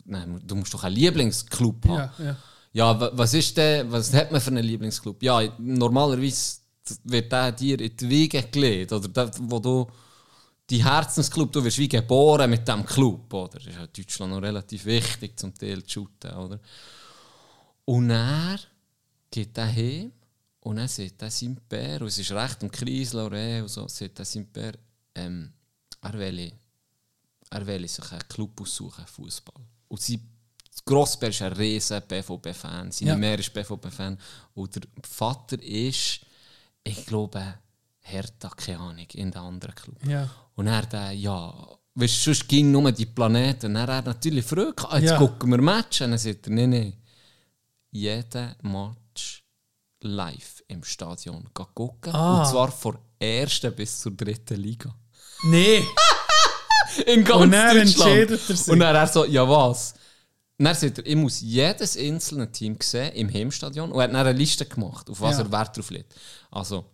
[0.07, 2.11] Nein, du musst doch einen Lieblingsclub haben.
[2.19, 2.37] Ja, ja.
[2.73, 5.23] Ja, wa- was ist denn, was hat man für einen Lieblingsclub?
[5.23, 6.59] Ja, normalerweise
[7.05, 9.87] wird der dir in die Wiege gelegt, oder der, wo du
[10.69, 13.55] die Herzensclub, du wirst wie geboren mit diesem Club, oder?
[13.59, 16.59] Das ist ja in Deutschland noch relativ wichtig, zum Teil zu shooten, oder?
[17.85, 18.59] Und er
[19.31, 20.13] geht er heim
[20.65, 23.21] und dann sieht er seinem Bär, und es ist recht im Kreisel
[23.63, 24.73] und so, sieht er seinem Bär,
[25.15, 25.53] ähm,
[26.03, 26.53] er will,
[27.51, 29.63] er will sich einen Club aussuchen, Fußball.
[29.89, 30.21] Und sein
[30.85, 33.17] Grossbär ist ein riesen BVB-Fan, seine Ja.
[33.17, 34.19] Mehr ist BVB-Fan
[34.55, 36.21] und der Vater ist,
[36.83, 37.59] ich glaube,
[38.01, 40.07] Hertha, keine Ahnung, in der anderen Club.
[40.07, 40.29] Ja.
[40.57, 41.55] Und er der, ja,
[41.95, 43.67] weißt sonst ging nur die Planeten.
[43.67, 45.19] Und er hat natürlich Freude gehabt, jetzt Ja.
[45.19, 46.01] gucken wir Match.
[46.03, 46.93] Und dann sagt er, nein, nein,
[47.91, 49.44] jeden Match
[50.05, 52.15] live im Stadion gucken.
[52.15, 52.41] Ah.
[52.43, 54.95] Und zwar von der ersten bis zur dritten Liga.
[55.45, 55.83] Nee.
[57.07, 58.31] In ganz Und dann Deutschland.
[58.31, 58.73] er.
[58.73, 59.95] Und dann er so, ja was?
[60.59, 63.91] Und dann sagt er, ich muss jedes einzelne Team sehen im Heimstadion.
[63.91, 65.43] Und er hat dann eine Liste gemacht, auf was Ja.
[65.45, 66.15] er Wert drauf legt.
[66.51, 66.85] Also,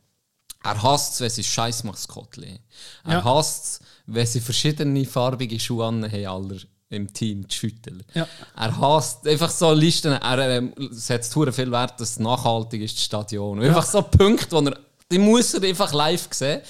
[0.63, 2.59] Er hasst es, wenn sie scheiß Maskottchen.
[3.05, 3.25] Er Ja.
[3.25, 6.59] hasst es, wenn sie verschiedene farbige Schuhe an haben, aller
[6.91, 8.03] im Team, die Schüttler.
[8.15, 8.27] Ja.
[8.57, 13.05] Er hasst einfach so Listen, er ähm, setzt viel Wert, dass es nachhaltig ist, das
[13.05, 13.59] Stadion.
[13.59, 14.77] Und Einfach so Punkte, wo er,
[15.11, 16.61] die muss er einfach live sehen.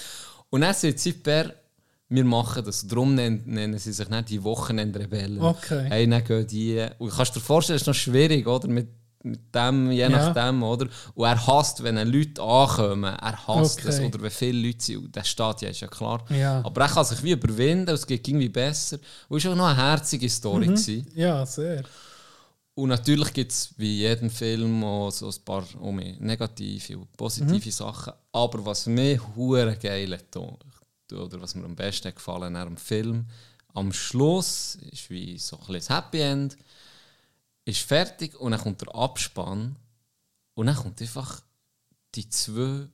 [0.51, 1.55] Und dann sagt Zipper,
[2.11, 2.87] wir machen das.
[2.87, 5.41] Darum nennen, nennen sie sich nicht die Wochenendrebellen.
[5.41, 5.87] Okay.
[5.89, 6.87] Hey, dann gehen die.
[6.99, 8.69] Und kannst du dir vorstellen, es ist noch schwierig, oder?
[8.69, 8.89] Mit,
[9.23, 10.09] mit dem, je Ja.
[10.09, 10.87] nachdem, oder?
[11.15, 13.15] Und er hasst, wenn Leute ankommen.
[13.15, 13.89] Er hasst Okay.
[13.89, 14.01] es.
[14.01, 15.15] Oder wenn viele Leute sind.
[15.15, 16.25] Das steht ja, ist ja klar.
[16.31, 16.63] Ja.
[16.65, 18.99] Aber er kann sich wie überwinden, es geht irgendwie besser.
[19.29, 20.67] Und es war auch noch eine herzige Story.
[20.69, 20.75] Mhm.
[20.75, 21.07] gewesen.
[21.15, 21.85] Ja, sehr.
[22.75, 27.15] Und natürlich gibt es wie jedem Film auch so ein paar auch mehr negative und
[27.17, 27.71] positive Mhm.
[27.73, 28.13] Sachen.
[28.33, 33.27] Aber was mir hure geil hat, oder was mir am besten gefallen hat am Film,
[33.75, 36.57] am Schluss ist wie so ein das Happy End,
[37.71, 39.77] ist fertig und dann kommt der Abspann
[40.55, 41.41] und dann kommt einfach
[42.15, 42.89] die zwei,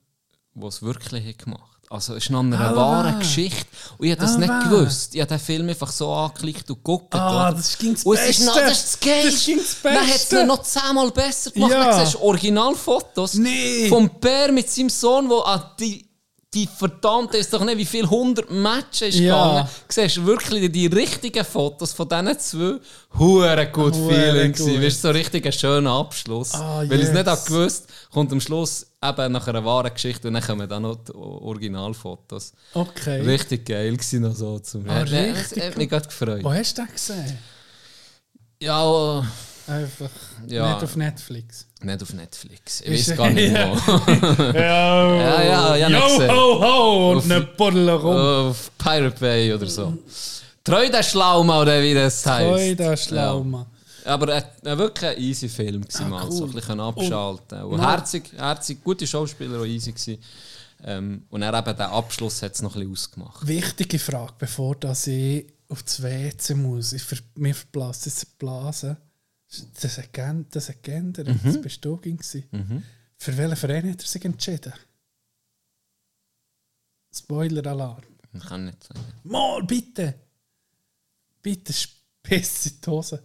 [0.55, 1.73] die es wirklich gemacht haben.
[1.89, 3.19] Also es ist noch eine Ah, wahre wahr.
[3.21, 3.65] Geschichte.
[3.97, 4.65] Und ich habe das Ah, nicht wahr.
[4.69, 5.15] gewusst.
[5.15, 7.15] Ich habe den Film einfach so angeklickt und geguckt.
[7.15, 7.57] Ah, oder?
[7.57, 8.69] das ging das Und es ist noch, Beste.
[8.69, 9.31] das ist das Geilste.
[9.31, 10.47] Das ging das Dann hat es Beste.
[10.47, 11.71] noch zehnmal besser gemacht.
[11.71, 11.85] Ja.
[11.91, 13.89] Dann siehst du Originalfotos Nee.
[13.89, 16.09] vom Bär mit seinem Sohn, der an die,
[16.55, 19.49] die verdammte, ist doch nicht, wie viel hundert Matches ist Ja.
[19.49, 19.69] gegangen.
[19.89, 22.79] Du siehst wirklich die richtigen Fotos von diesen zwei.
[23.19, 24.61] Hure gut Hure Feeling gut.
[24.65, 24.83] gewesen.
[24.83, 26.55] Weißt du, so richtig ein schöner Abschluss.
[26.55, 27.27] Ah, Weil ich es nicht yes.
[27.27, 30.97] habe gewusst kommt am Schluss eben nach einer wahren Geschichte und dann kommen dann noch
[31.05, 32.53] die Originalfotos.
[32.73, 33.21] Okay.
[33.21, 35.11] Richtig geil gewesen noch so zum Ah, Ja, das
[35.51, 36.43] richtig hat mich gerade gefreut.
[36.45, 37.39] Wo hast du den gesehen?
[38.63, 39.27] Ja,
[39.69, 40.11] Einfach
[40.47, 40.75] Ja.
[40.75, 41.67] nicht auf Netflix.
[41.83, 42.81] nicht auf Netflix.
[42.83, 44.53] Ich weiß gar nicht wo.
[44.59, 48.17] Ja, Ja, ja, Yo, ho, ho, und eine Buddel rum.
[48.17, 49.97] auf Pirate Bay oder so.
[50.63, 52.47] Treu der Schlauma oder wie das heißt.
[52.49, 53.67] Oi, der Schlauma.
[54.05, 54.13] Ja.
[54.15, 56.25] Aber ein, ein wirklich ein easy Film gewesen, Ah, mal.
[56.27, 56.33] cool.
[56.33, 57.63] So ein bisschen abschalten.
[57.63, 60.19] Und Mal- herzig, herzig, gute Schauspieler, auch easy gewesen.
[60.85, 63.47] Ähm, und dann eben der Abschluss hat es noch ein bisschen ausgemacht.
[63.47, 66.93] Wichtige Frage, bevor dass ich auf das WC muss.
[66.93, 68.97] Ich ver mir verblasst das Blasen.
[69.49, 70.09] Das hat,
[70.51, 71.29] das hat geändert.
[71.29, 71.41] Mhm.
[71.45, 72.83] Das bist du gewesen.
[73.17, 74.73] Für welchen Verein hat er sich entschieden?
[77.15, 78.03] Spoiler-Alarm.
[78.35, 79.01] Ich kann nicht sagen.
[79.25, 80.15] Mal, bitte!
[81.41, 83.23] Bitte spiss in die Hose.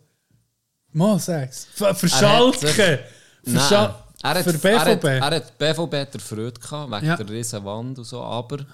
[0.94, 1.66] Mal, sag's.
[1.74, 3.06] Für, Er hat Schalke!
[3.44, 4.64] Für, er hat, für BVB!
[4.64, 7.18] Er hat, er hat BVB erfreut gehabt, wegen Ja.
[7.18, 8.66] der riesen Wand und so, aber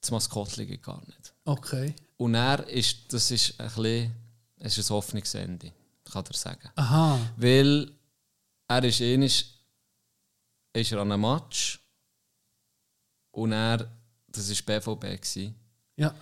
[0.00, 1.32] das Maskottchen geht gar nicht.
[1.44, 1.94] okay.
[2.18, 4.12] Und er ist, das ist ein bisschen,
[4.60, 5.72] es ist ein Hoffnungsende,
[6.12, 6.68] kann ich sagen.
[6.76, 7.18] Aha.
[7.36, 7.90] Weil
[8.68, 9.46] er ist ähnlich,
[10.74, 11.80] ist er an einem Match
[13.32, 13.90] und er,
[14.28, 15.54] das war BVB gewesen,
[15.96, 16.14] Ja.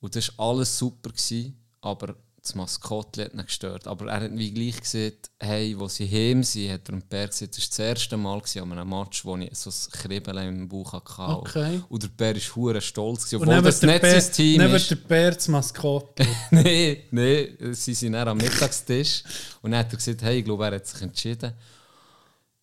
[0.00, 3.86] und das war alles super gewesen, aber das Maskottchen hat ihn gestört.
[3.86, 7.28] Aber er hat wie gleich gesagt, hey, wo sie heim sind, hat er dem Bär
[7.28, 10.68] gesagt, das war das erste Mal an einem Match, wo ich so ein Kribbeln im
[10.68, 11.36] Bauch hatte.
[11.38, 11.80] Okay.
[11.88, 13.24] Und der Bär war hure stolz.
[13.26, 14.90] Gewesen, Und obwohl das nicht der sein Team Bär- dann ist.
[14.90, 16.26] wird der Bär das Maskottchen.
[16.50, 19.22] Nein, nein, sie sind dann am Mittagstisch
[19.62, 21.52] und dann hat er gesagt, hey, ich glaube, er hat sich entschieden.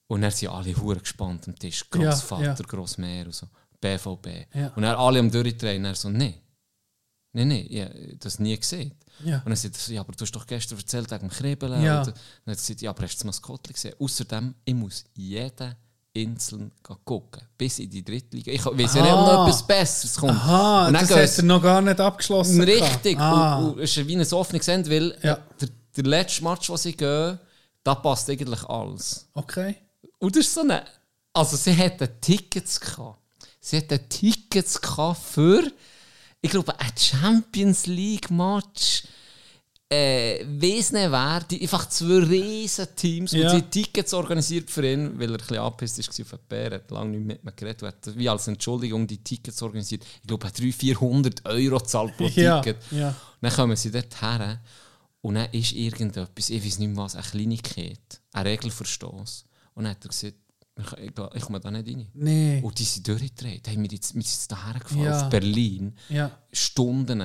[0.08, 1.84] Und dann sind alle hure gespannt am Tisch.
[1.94, 2.54] Ja, Grossvater, ja.
[2.66, 3.48] Grossmeer und so.
[3.82, 4.28] BVB.
[4.56, 4.68] Ja.
[4.76, 5.82] Und dann alle am Durchdrehen.
[5.84, 6.34] Und er so, nein.
[7.34, 8.94] Nein, nein, ich habe das nie gesehen.
[9.24, 9.38] Ja.
[9.38, 11.82] Und dann sagt er ja, aber du hast doch gestern erzählt wegen Kribbeln.
[11.84, 12.00] Ja.
[12.00, 13.94] Und dann hat er gesagt, ja, aber hast du das Maskottchen gesehen?
[14.00, 15.76] Außerdem, ich muss jeden
[16.16, 16.72] einzeln
[17.06, 17.44] gucken.
[17.58, 18.52] Bis in die Drittliga.
[18.52, 20.32] Ich weiß ja nicht, ob noch etwas Besseres kommt.
[20.32, 22.62] Aha, und dann das hat er noch gar nicht abgeschlossen.
[22.62, 23.20] Richtig.
[23.20, 23.58] Ah.
[23.60, 25.34] Und, und es ist wie ein offenes Ende, weil Ja.
[25.34, 27.40] äh, der, der letzte Match, was sie gehen,
[27.84, 29.28] da passt eigentlich alles.
[29.34, 29.76] Okay.
[30.20, 30.84] Und das ist so eine.
[31.34, 33.20] Also, sie hatten Tickets gehabt.
[33.60, 35.72] Sie hatten Tickets gehabt für,
[36.42, 39.04] ich glaube, ein Champions League Match.
[39.90, 43.54] Äh, weiss nicht wer, die, einfach zwei riesen Teams Ja.
[43.54, 46.72] und die Tickets organisiert für ihn, weil er ein bisschen abgepisst war auf den Bär,
[46.76, 50.04] hat lange nicht mit mir geredet hat wie als Entschuldigung die Tickets organisiert.
[50.22, 52.84] Ich glaube, er hat 300, 400 Euro zahlt pro Ja, Ticket.
[52.92, 53.16] ja.
[53.40, 54.60] Dann kommen sie dort her
[55.22, 59.46] und dann ist irgendetwas, ich weiß nicht mehr was, eine Kleinigkeit, ein Regelverstoß.
[59.76, 60.36] Und dann hat er gesagt,
[60.78, 62.08] ich, ich, komme da nicht rein.
[62.14, 62.62] Nee.
[62.64, 63.68] Und die sind durchgedreht.
[63.68, 65.22] Hey, wir, jetzt, wir sind jetzt hierher gefahren, Ja.
[65.24, 65.96] auf Berlin.
[66.10, 66.32] Ja.
[66.52, 67.22] Stunden.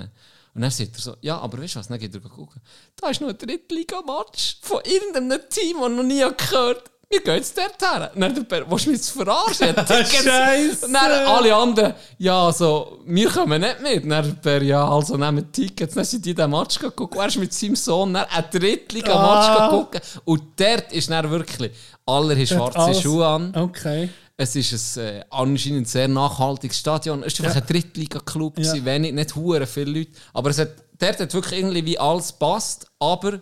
[0.54, 2.60] Und dann sagt er so, ja, aber weißt du was, dann geht er gucken.
[2.96, 7.56] Da ist noch ein Drittliga-Match von irgendeinem Team, das noch nie gehört wir gehen jetzt
[7.56, 8.10] dort her.
[8.14, 9.68] Und dann der Bär, willst du mich jetzt verarschen?
[9.86, 10.82] Tickets.
[10.84, 14.02] Und dann alle anderen, ja, also, wir kommen nicht mit.
[14.04, 15.94] Und dann der Bär, ja, also nehmen Tickets.
[15.94, 17.14] Dann sind die den Match geguckt.
[17.16, 19.68] Er ist mit seinem Sohn dann ein Drittliga-Match Ah.
[19.70, 20.00] geguckt.
[20.24, 21.70] Und dort ist dann wirklich,
[22.06, 23.54] alle haben schwarze alles- Schuhe an.
[23.54, 24.08] Okay.
[24.36, 27.22] Es ist ein äh, anscheinend sehr nachhaltiges Stadion.
[27.22, 27.62] Es war einfach Ja.
[27.62, 28.74] ein Drittliga-Club, Ja.
[28.74, 28.84] ja.
[28.84, 30.10] wenig, nicht hure viele Leute.
[30.32, 32.86] Aber es hat, dort hat wirklich irgendwie wie alles passt.
[32.98, 33.40] Aber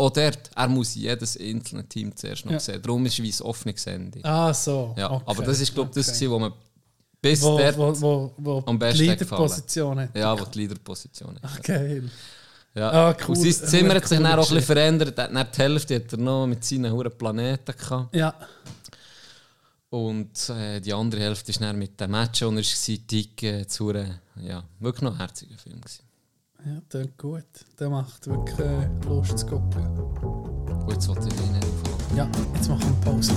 [0.00, 2.60] auch dort, er muss jedes einzelne Team zuerst noch Ja.
[2.60, 2.80] sehen.
[2.82, 4.24] Darum ist es wie ein offenes Ende.
[4.24, 4.94] Ah, so.
[4.96, 5.24] Ja, okay.
[5.26, 6.16] aber das ist, glaube ich, das, okay.
[6.18, 6.52] gewesen, wo man
[7.22, 9.42] bis wo, dort, wo, wo, wo am besten die hat gefallen.
[9.42, 10.16] Leaderposition hat.
[10.16, 11.62] ja, wo die Leaderposition ist.
[11.62, 12.10] Geil.
[12.74, 12.90] Ja.
[12.90, 13.36] Ah, cool.
[13.36, 15.18] Und sein Zimmer hat sich dann auch ein bisschen verändert.
[15.18, 18.14] Er hat die Hälfte hat er noch mit seinen huren Planeten gehabt.
[18.14, 18.34] Ja.
[19.90, 23.92] Und äh, die andere Hälfte ist dann mit dem Match, und er war Tick zu
[23.92, 25.80] ja, wirklich noch ein herziger Film.
[25.80, 26.09] Gewesen.
[26.66, 27.44] Ja, das gut.
[27.78, 29.88] Der macht wirklich äh, Lust zu gucken.
[30.84, 32.16] Gut, jetzt wollte ich ihn nicht aufhalten.
[32.16, 33.32] Ja, jetzt machen wir Pause.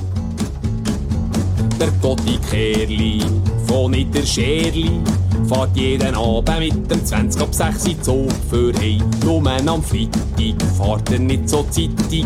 [1.80, 3.24] Der Gotti Kerli
[3.66, 5.02] von Niederscherli
[5.48, 9.10] fährt jeden Abend mit dem 20 ab 6 Uhr Zug für heim.
[9.24, 12.26] Nur am Freitag fährt er nicht so zeitig,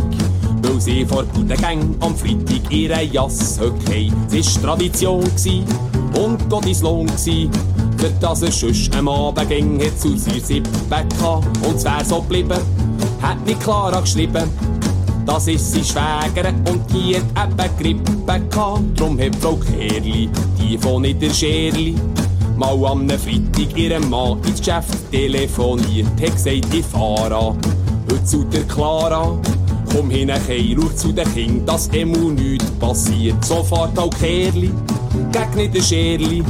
[0.63, 4.27] weil sie vor guten Gang am Freitag ihre Jass haben.
[4.31, 5.63] Es war Tradition gsi
[6.19, 7.49] und Gottis Lohn gsi,
[7.97, 11.45] für das er sonst am Abend hat zu seiner Sippe gehabt.
[11.65, 12.59] Und es wär so geblieben,
[13.21, 14.49] hat nicht Clara geschrieben.
[15.25, 18.99] Das ist sie Schwäger und die hat eben Grippe gehabt.
[18.99, 21.95] Drum hat Frau Kerli, die von Niederscherli,
[22.55, 26.07] mal am Freitag ihrem Mann ins Geschäft telefoniert.
[26.21, 27.57] Hat gesagt, ich fahre an,
[28.09, 29.37] heute zu der Clara.
[29.91, 33.43] Komm hin, Kei, schau zu den Kindern, dass immer nichts passiert.
[33.43, 34.71] So fährt auch Kerli
[35.31, 36.43] gegen Niederscherli.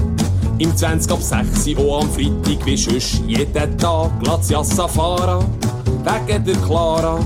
[0.60, 4.20] Im 20 ab 6 Uhr, auch am Freitag, wie sonst jeden Tag.
[4.24, 5.46] Glacia Safara,
[5.86, 7.20] wegen der Clara.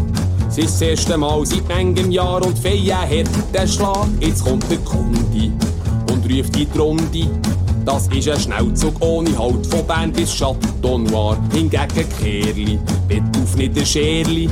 [0.49, 4.07] Es ist das erste Mal seit manchem Jahr und Feia hat den Schlag.
[4.19, 5.49] Jetzt kommt der Kundi
[6.11, 7.29] und ruft in die Runde.
[7.85, 11.37] Das ist ein Schnellzug ohne Halt von Bern bis Chateau Noir.
[11.53, 12.77] Hingegen Kerli,
[13.07, 14.49] Bett auf nicht der Scherli.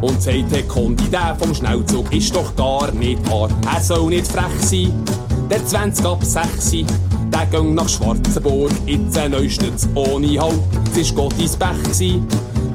[0.00, 3.50] Und sagt der Kundi, der vom Schnellzug ist doch gar nicht wahr.
[3.74, 4.92] Er soll nicht frech sein,
[5.50, 6.72] der 20 ab 6
[7.34, 10.54] der ging nach Schwarzenburg, jetzt ein Neustütz ohne Halt.
[10.96, 12.22] Es war Gottis Pech,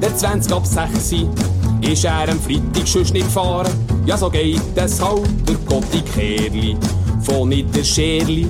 [0.02, 1.14] der 20 ab 6
[1.80, 3.72] ist er am Freitag schon nicht gefahren.
[4.04, 6.76] Ja, so geht es halt, der Gotti Kerli
[7.22, 8.46] von Niederscherli.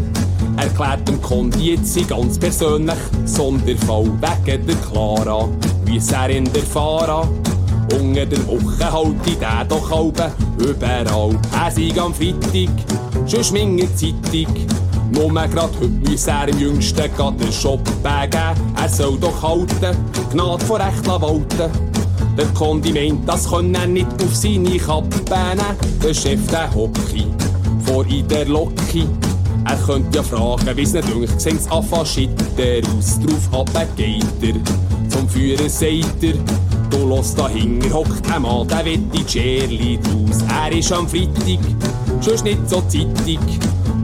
[0.57, 4.07] Erklärt dem Kondi jetzt ganz persönlich Sonderfall
[4.47, 5.49] wegen der Clara,
[5.85, 7.29] wie er in der Fahrer.
[7.93, 11.39] Unter der Woche halte ich den doch halb überall.
[11.53, 12.71] Er sei am Freitag,
[13.27, 14.57] schon schminge Zeitung.
[15.13, 18.75] Nur grad heute muss er im Jüngsten grad den Shop geben.
[18.81, 19.97] Er soll doch halten,
[20.33, 21.71] Gnade vor Recht walten.
[22.39, 25.77] Der Kondi meint, das kann er nicht auf seine Kappe nehmen.
[26.03, 27.27] Der Chef, der Hockey,
[27.85, 29.07] vor in der Locke.
[29.67, 33.19] Er könnte ja fragen, wie's nicht dünkt, sehnt's anfangen schitter aus.
[33.21, 34.55] Drauf ab geht er,
[35.09, 36.35] zum Führer sagt er,
[36.91, 40.43] du los dahinter hockt ein Mann, der will die Cherli draus.
[40.49, 41.59] Er ist am Freitag,
[42.23, 43.39] schon nicht so zeitig.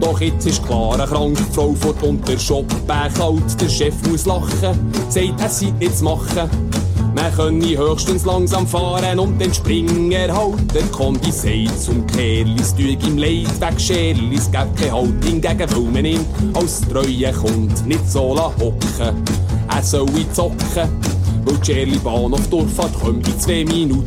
[0.01, 3.61] Doch jetzt ist klar, eine kranke Frau vor unter Shop kalt.
[3.61, 6.51] Der Chef muss lachen, sagt, er sei nicht zu machen.
[7.14, 10.74] Man könne höchstens langsam fahren und den Springer halt.
[10.74, 15.24] Der Kondi sagt zum Kerlis, tue ihm leid, weg Scherlis, gäb kein Halt.
[15.24, 19.24] Hingegen will man ihn als treue Kund nicht so hocken.
[19.74, 20.90] Er soll zocken,
[21.47, 24.05] weil die Scherli Bahnhof Durchfahrt kommt in zwei Minuten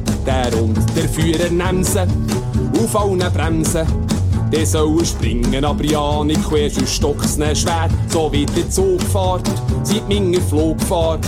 [0.62, 2.06] und der Führer nimmt sie
[2.80, 3.88] auf allen Bremsen.
[4.52, 7.88] Der soll springen, aber ja nicht quer, sonst stockt's schwer.
[8.08, 9.48] So wie der Zug fährt,
[9.84, 11.26] seit meiner Flugfahrt.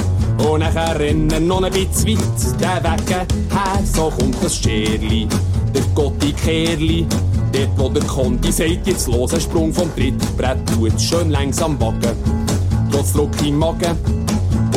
[0.48, 3.28] Und nachher rennen noch ein bisschen weit, der Weg her,
[3.84, 5.28] so kommt das Scherli,
[5.74, 7.06] der Gotti Kerli.
[7.52, 12.16] Dort, wo der Kondi sagt, jetzt los, ein Sprung vom Trittbrett, tut schön langsam wagen.
[12.92, 13.98] Trotz Druck im Magen.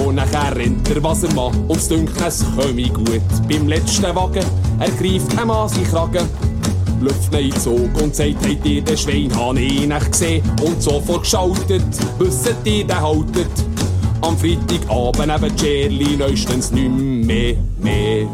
[0.05, 3.23] Und nachher rennt er, was er macht, und es dünkt, es komme gut.
[3.49, 4.45] Beim letzten Wagen,
[4.81, 6.54] er greift ihm an seinen Kragen.
[7.11, 10.43] Ihn in den Zug und sagt, habt ihr den Schwein, hab ich nicht gesehen.
[10.63, 11.83] Und sofort geschaltet,
[12.19, 13.51] wisset ihr, der haltet.
[14.23, 18.27] Am Freitagabend neben Cherli neustens nicht mehr, mehr.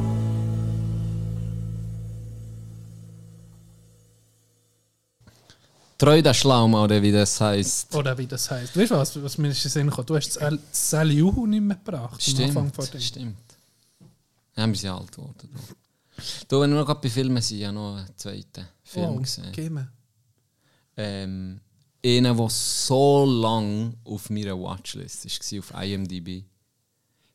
[5.98, 7.94] Treu der Schlaum, oder wie das heisst.
[7.94, 8.74] Oder wie das heisst.
[8.76, 10.06] Weißt du was, was mir in den Sinn gekommen?
[10.06, 12.26] Du hast das Sally-Uhu nicht mehr gebracht.
[12.38, 13.00] am Anfang von Stimmt, dem.
[13.00, 13.36] stimmt.
[14.56, 15.50] Ja, wir sind alt geworden.
[16.48, 19.74] Du, wenn wir noch gerade bei Filmen sind, ja noch einen zweiten Film Oh, gesehen.
[19.74, 19.92] mir.
[20.96, 21.60] Ähm,
[22.04, 26.44] einer, der so lang auf meiner Watchlist war, auf IMDb.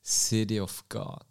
[0.03, 1.25] City of God.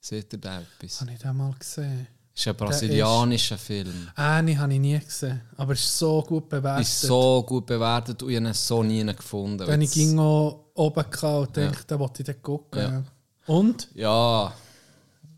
[0.00, 1.00] Seht ihr da etwas?
[1.00, 2.06] Habe ich den mal gesehen?
[2.32, 4.08] Das ist ein brasilianischer Film.
[4.14, 5.40] Eine habe ich nie gesehen.
[5.56, 6.82] Aber es ist so gut bewertet.
[6.86, 9.66] Ist so gut bewertet und ich habe ihn so nie gefunden.
[9.66, 12.82] Wenn ich ging oben und dachte, da wollte ich dann gucken.
[12.82, 12.90] Ja.
[12.90, 13.04] Ja.
[13.46, 13.88] Und?
[13.94, 14.54] Ja,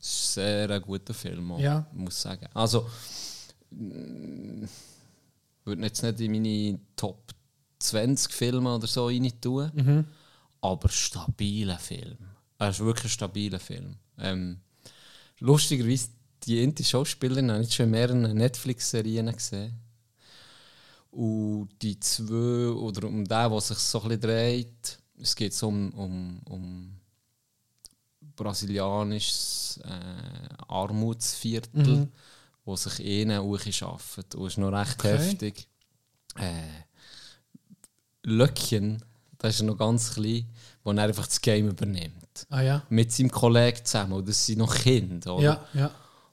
[0.00, 1.86] ist sehr ein guter Film, auch, Ja.
[1.92, 2.46] muss ich sagen.
[2.54, 2.88] Also,
[3.70, 4.64] mm,
[5.64, 7.32] würde jetzt nicht in meine Top
[7.78, 10.04] 20 Filme oder so rein tun, Mhm.
[10.60, 12.16] aber stabiler Film.
[12.58, 13.96] Er ist wirklich ein stabiler Film.
[14.18, 14.60] Ähm,
[15.38, 16.08] lustigerweise,
[16.44, 19.78] die indie Schauspielerin habe ich schon in mehreren Netflix-Serien gesehen.
[21.10, 25.68] Und die zwei, oder um den, der sich so ein bisschen dreht, es geht so
[25.68, 26.97] um, um, um
[28.38, 32.08] brasilianisches äh, Armutsviertel,
[32.64, 34.34] wo sich ihnen arbeitet.
[34.34, 35.18] Und ist noch recht Okay.
[35.18, 35.68] heftig.
[36.36, 36.84] Äh,
[38.24, 39.02] Löckchen,
[39.38, 40.46] das ist noch ganz klein,
[40.84, 42.46] wo er einfach das Game übernimmt.
[42.50, 42.82] Ah ja.
[42.88, 45.34] Mit seinem Kollegen zusammen, und das sind noch Kinder.
[45.36, 45.44] Oder?
[45.44, 45.90] Ja, ja.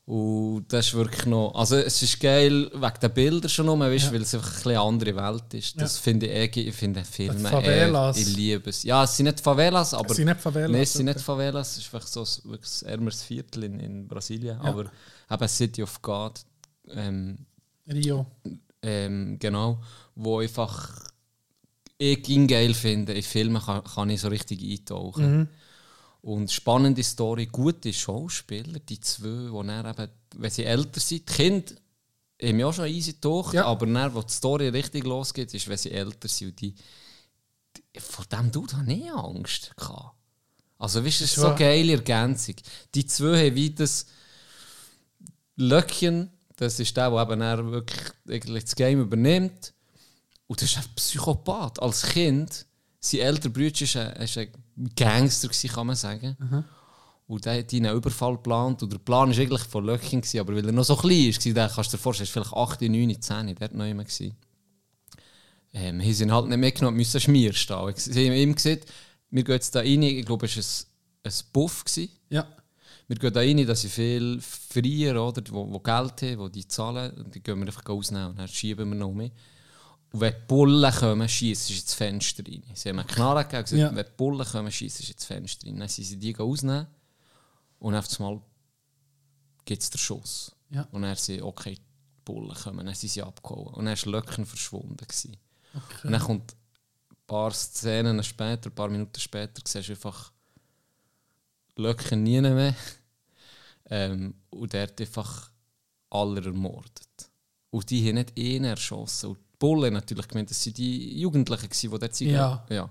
[0.08, 1.56] Und das ist wirklich noch.
[1.56, 4.14] Also, es ist geil wegen den Bildern schon nur, weißt, Ja.
[4.14, 5.82] weil es einfach eine andere Welt ist.
[5.82, 6.02] Das Ja.
[6.04, 7.34] finde ich eh, ich finde Filme.
[7.40, 8.18] Die Favelas.
[8.18, 8.84] Eh, ich liebe es.
[8.84, 10.12] Ja, es sind nicht Favelas, aber.
[10.12, 11.72] Es sind nicht Favelas, Nein, es sind nicht Favelas.
[11.72, 14.60] Es ist einfach so ein, wirklich ein ärmeres Viertel in, in Brasilien.
[14.64, 14.70] Ja.
[14.70, 14.92] Aber
[15.32, 16.34] eben City of God.
[16.92, 17.40] Ähm,
[17.92, 18.28] Rio.
[18.84, 19.80] ähm, genau,
[20.14, 21.10] wo einfach
[21.98, 23.14] ich ihn geil finde.
[23.14, 25.38] In Filmen kann, kann ich so richtig eintauchen.
[25.40, 25.48] Mhm.
[26.26, 31.34] Und spannende Story, gute Schauspieler, die zwei, wo dann eben, wenn sie älter sind, die
[31.34, 31.76] Kinder
[32.42, 33.66] haben ja schon easy getaucht, Ja.
[33.66, 36.48] aber dann, wo die Story richtig losgeht, ist, wenn sie älter sind.
[36.48, 36.74] Und die,
[37.76, 40.16] die, vor dem Dude habe ich Angst gehabt.
[40.80, 42.56] Also, weißt du, das ist so eine geile Ergänzung.
[42.96, 44.08] Die zwei haben wie das
[45.58, 49.74] Löckchen, das ist der, der eben dann wirklich eigentlich das Game übernimmt.
[50.48, 51.80] Und das ist ein Psychopath.
[51.80, 52.66] Als Kind,
[53.00, 54.52] sein älterer Bruder war ein, ist ein
[54.96, 56.36] Gangster, gewesen, kann man sagen.
[57.28, 58.84] Und der hat ihn einen Überfall geplant.
[58.84, 61.54] Und der Plan war eigentlich von Löckchen, gewesen, aber weil er noch so klein war,
[61.54, 64.04] der kannst du dir vorstellen, er war vielleicht 8, 9, 10, der hat noch immer.
[64.04, 64.36] Gewesen.
[65.74, 67.94] Ähm, haben sie ihn halt nicht mitgenommen, müssen Schmier stehen.
[67.96, 68.86] Sie haben ihm gesagt,
[69.30, 70.64] wir gehen jetzt da rein, ich glaube, es war
[71.24, 71.84] ein, ein Buff.
[71.84, 72.10] Gewesen.
[72.30, 72.48] Ja.
[73.08, 76.68] Wir gehen da rein, dass sie viel Frier, oder, wo, wo Geld haben, die die
[76.68, 79.32] zahlen, und die gehen wir einfach ausnehmen und dann schieben wir noch mehr.
[80.16, 82.64] Und wenn die Bullen kommen, schießen sie ins Fenster rein.
[82.74, 83.96] Sie haben eine Knarre gegeben und gesagt, Ja.
[83.96, 85.78] wenn die Bullen kommen, schießen sie ins Fenster rein.
[85.80, 86.88] Dann sind sie die ausnehmen
[87.80, 88.42] und auf einmal
[89.66, 90.56] gibt es den Schuss.
[90.70, 90.88] Ja.
[90.92, 91.82] Und dann sind okay, die
[92.24, 93.74] Bullen kommen, dann sind sie abgehauen.
[93.74, 94.96] Und dann war Löcken verschwunden.
[94.96, 95.36] Gewesen.
[95.74, 96.08] Okay.
[96.08, 100.32] Und dann kommt ein paar Szenen später, ein paar Minuten später, siehst du einfach
[101.76, 102.74] Löcken nie mehr.
[103.90, 105.52] Ähm, und der hat einfach
[106.10, 107.30] alle ermordet.
[107.70, 109.32] Und die haben nicht ihn erschossen.
[109.32, 112.30] Und Bullen natürlich gemeint, das sind die Jugendlichen, gewesen, die dort sind.
[112.30, 112.66] Ja.
[112.70, 112.90] ja.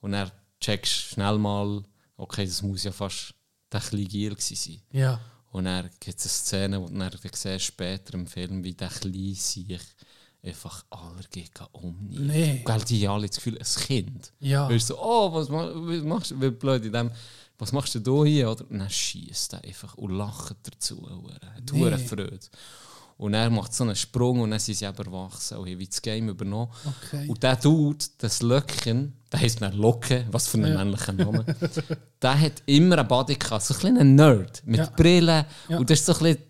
[0.00, 1.82] Und er checkst schnell mal,
[2.16, 3.34] okay, das muss ja fast
[3.72, 4.80] der kleine Giel sein.
[4.92, 5.20] Ja.
[5.50, 8.88] Und dann gibt es eine Szene, wo du dann siehst, später im Film, wie der
[8.88, 9.78] kleine sich
[10.42, 12.08] einfach alle gegen um.
[12.10, 12.62] Nee.
[12.64, 14.32] Gell, die alle das Gefühl, ein Kind.
[14.40, 14.68] Ja.
[14.68, 16.40] Weil so, oh, was, ma- was machst du?
[16.40, 17.10] Wie blöd in dem,
[17.58, 18.50] was machst du da hier?
[18.50, 18.68] Oder?
[18.68, 21.08] Und dann schießt er einfach und lacht dazu.
[21.08, 21.98] Hat Nee.
[21.98, 22.40] Freude.
[23.22, 25.86] Und er macht so einen Sprung und dann sind sie eben erwachsen und haben wie
[25.86, 26.72] das Game übernommen.
[27.04, 27.28] Okay.
[27.28, 30.78] Und der Dude, das Löckchen, der heisst dann Locke, was für ein Ja.
[30.78, 31.44] männlicher Name,
[32.20, 34.86] der hat immer einen Body gehabt, so ein kleiner Nerd mit Ja.
[34.96, 35.46] Brille.
[35.68, 35.78] Ja.
[35.78, 36.42] Und das ist so ein bisschen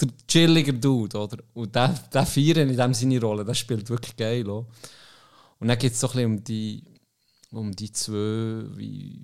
[0.00, 1.38] der chilliger Dude, oder?
[1.54, 4.48] Und der, der feiern in dem seine Rolle, der spielt wirklich geil.
[4.48, 4.66] Auch.
[5.58, 6.84] Und dann geht es so ein bisschen um die,
[7.50, 9.20] um die zwei, wie,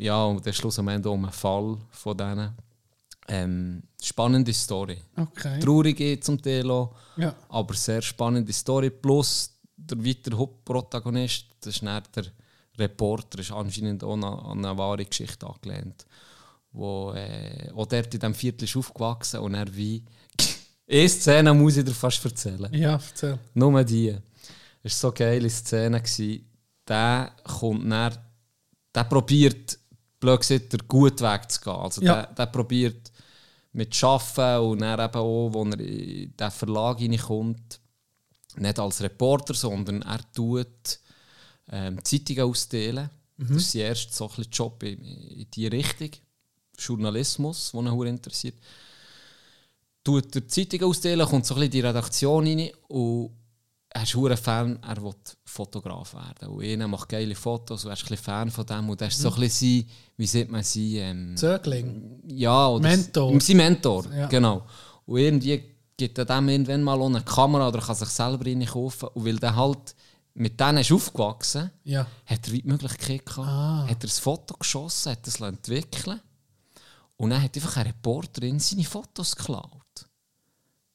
[0.00, 2.50] ja, und der Schluss am Ende um einen Fall von denen.
[3.28, 4.98] Ähm, spannende Story.
[5.16, 5.60] Okay.
[5.60, 7.34] Traurige zum Teil auch, Ja.
[7.48, 8.90] aber sehr spannende Story.
[8.90, 12.24] Plus der weitere Hauptprotagonist, das ist der
[12.78, 16.04] Reporter, ist anscheinend auch an eine wahre Geschichte angelehnt.
[16.72, 20.04] Wo äh, auch dort in diesem Viertel ist aufgewachsen und er wie.
[20.90, 22.68] Eine Szene muss ich dir fast erzählen.
[22.74, 23.38] Ja, erzähl.
[23.54, 24.16] Nur die.
[24.82, 26.02] Es war so eine geile Szene.
[26.88, 28.18] Der kommt dann,
[28.94, 29.78] der probiert,
[30.18, 31.72] blöd gesagt, den guten Weg zu gehen.
[31.74, 32.22] Also Ja.
[32.22, 33.11] der, der probiert
[33.72, 37.80] mit Arbeiten und dann eben auch, wo er in diesen Verlag reinkommt,
[38.56, 40.98] nicht als Reporter, sondern er tut
[41.70, 43.10] ähm, Zeitungen ausdelen.
[43.38, 46.10] Das ist sein erster so ein Job in, in diese Richtung.
[46.78, 48.56] Journalismus, der ihn interessiert
[50.04, 53.30] tut der Zeitung ausdelen, kommt so ein bisschen in die Redaktion rein und
[53.94, 55.14] er ist ein Fan, er will
[55.44, 56.48] Fotograf werden.
[56.54, 58.88] Und einer macht geile Fotos und er ist ein Fan von dem.
[58.88, 60.98] Und er ist so ein bisschen sein, wie sieht man sie?
[60.98, 62.20] Ähm, Zögling.
[62.28, 63.40] ja, oder Mentor.
[63.40, 64.26] Sein Mentor, Ja.
[64.26, 64.62] genau.
[65.06, 65.62] Und irgendwie
[65.96, 69.08] gibt er dem irgendwann mal eine Kamera oder kann sich selber rein kaufen.
[69.14, 69.94] Und weil der halt
[70.34, 72.06] mit denen ist aufgewachsen Ja.
[72.24, 73.86] hat er die Möglichkeit gehabt, Ah.
[73.88, 76.20] hat er ein Foto geschossen, hat es entwickeln
[77.18, 79.81] und dann hat einfach eine Reporterin seine Fotos geklaut.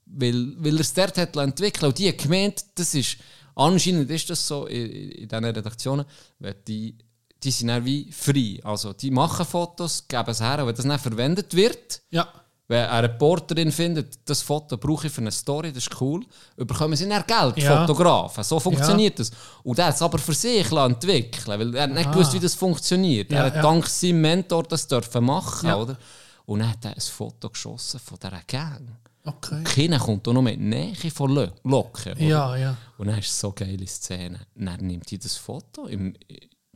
[0.09, 3.17] Weil, weil er es dort hat entwickeln und die gemeint, das ist,
[3.55, 6.05] anscheinend ist das so in, in diesen Redaktionen,
[6.39, 6.97] weil die,
[7.43, 8.59] die sind dann wie frei.
[8.63, 12.27] Also die machen Fotos, geben es her und wenn das dann verwendet wird, Ja.
[12.69, 16.95] wenn eine Reporterin findet, das Foto brauche ich für eine Story, das ist cool, bekommen
[16.95, 17.85] sie dann Geld, Ja.
[17.85, 18.43] Fotografen.
[18.43, 19.29] So funktioniert das.
[19.63, 22.11] Und er hat es aber für sich entwickeln weil er nicht Ah.
[22.11, 23.29] gewusst, wie das funktioniert.
[23.31, 23.61] Ja, er hat ja.
[23.61, 25.75] dank seinem Mentor das dürfen machen, Ja.
[25.75, 25.97] oder?
[26.45, 28.87] Und dann hat er ein Foto geschossen von dieser Gang.
[29.27, 29.63] Okay.
[29.63, 32.13] Keiner kommt auch noch mit Nähe von Lo Locken.
[32.13, 32.21] oder?
[32.21, 32.77] Ja, ja.
[32.97, 34.39] Und dann ist es so geile Szene.
[34.55, 36.15] Dann nimmt die das Foto im,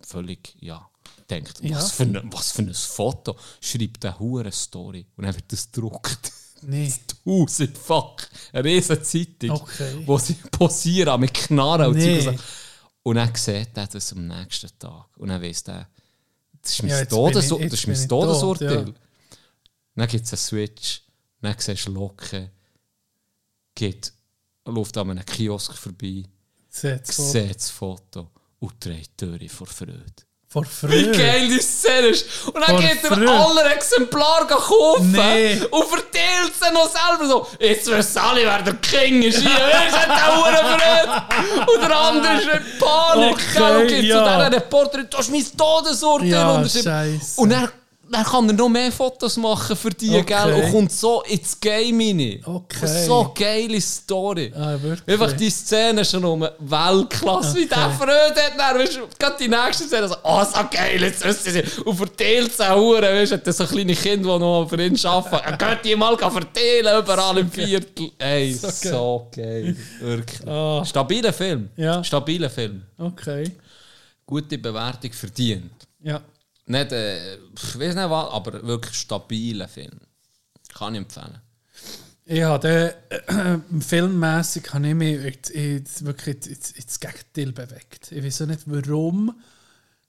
[0.01, 0.87] völlig, ja,
[1.29, 1.77] denkt, Ja.
[1.77, 3.35] was, für ein, was für ein Foto.
[3.61, 5.05] Schreibt eine hure Story.
[5.15, 6.31] Und dann wird das gedruckt.
[6.63, 6.93] Nee.
[7.25, 8.17] Tausendfach.
[8.53, 9.51] Eine riesen Zeitung.
[9.51, 10.03] Okay.
[10.05, 12.19] Wo sie posieren mit Knarren und Nee.
[12.21, 12.35] So.
[13.03, 15.07] Und dann sieht er das am nächsten Tag.
[15.17, 15.87] Und dann weiss er,
[16.61, 18.87] das ist mein, Ja, jetzt Todes bin ich- das ist mein Todesurteil.
[18.89, 18.93] ja.
[19.95, 21.01] Dann gibt es einen Switch.
[21.41, 22.49] Dann siehst du Locken.
[23.75, 24.13] Geht,
[24.65, 26.23] läuft an einem Kiosk vorbei.
[26.69, 28.29] Sieht das Foto
[28.59, 30.03] und dreht die Türe vor Freude.
[30.47, 30.67] Vor Wie
[31.05, 31.11] früher.
[31.13, 32.25] geil die Szene ist!
[32.47, 33.31] Und dann Vor geht er Freude.
[33.31, 35.61] alle Exemplare kaufen Nee.
[35.71, 37.47] und verteilt sie noch selber so.
[37.57, 39.39] Jetzt wissen alle, wer der King ist.
[39.39, 41.71] Hier ist der Hurenfreude!
[41.73, 43.33] Und der andere ist in Panik.
[43.33, 44.17] Okay, und geht ja.
[44.17, 46.63] zu dieser Reporterin, du hast mein Todesurteil Ja.
[47.37, 47.71] Und dann,
[48.11, 50.23] dann kann er noch mehr Fotos machen für die, Okay.
[50.23, 50.53] gell?
[50.63, 52.41] Und kommt so ins Game rein.
[52.45, 53.05] Okay.
[53.07, 54.51] So geile Story.
[54.55, 54.77] Ah?
[55.07, 58.53] Einfach die Szene schon um Weltklasse, wie der Freude hat.
[58.57, 61.81] Dann, weißt du, gerade die nächste Szene so, oh, so geil, jetzt wissen sie.
[61.83, 65.45] Und verteilt sie auch, weißt du, hat so kleine Kinder, die noch für ihn arbeiten.
[65.51, 68.11] Er könnte die mal verteilen, überall im Viertel.
[68.17, 69.75] Ey, So so, geil.
[69.99, 70.47] Wirklich.
[70.47, 70.83] Ah.
[70.85, 71.69] Stabiler Film.
[71.77, 72.03] Ja.
[72.03, 72.83] Stabiler Film.
[72.97, 73.51] Okay.
[74.25, 75.71] Gute Bewertung verdient.
[76.03, 76.21] Ja.
[76.65, 79.99] Nicht, äh, ich weiß nicht was, aber wirklich stabiler Film.
[80.73, 81.39] Kann ich empfehlen.
[82.25, 88.11] Ja, der äh, filmmäßig habe ich mich wirklich ins, Gegenteil bewegt.
[88.11, 89.35] Ich weiß auch nicht warum,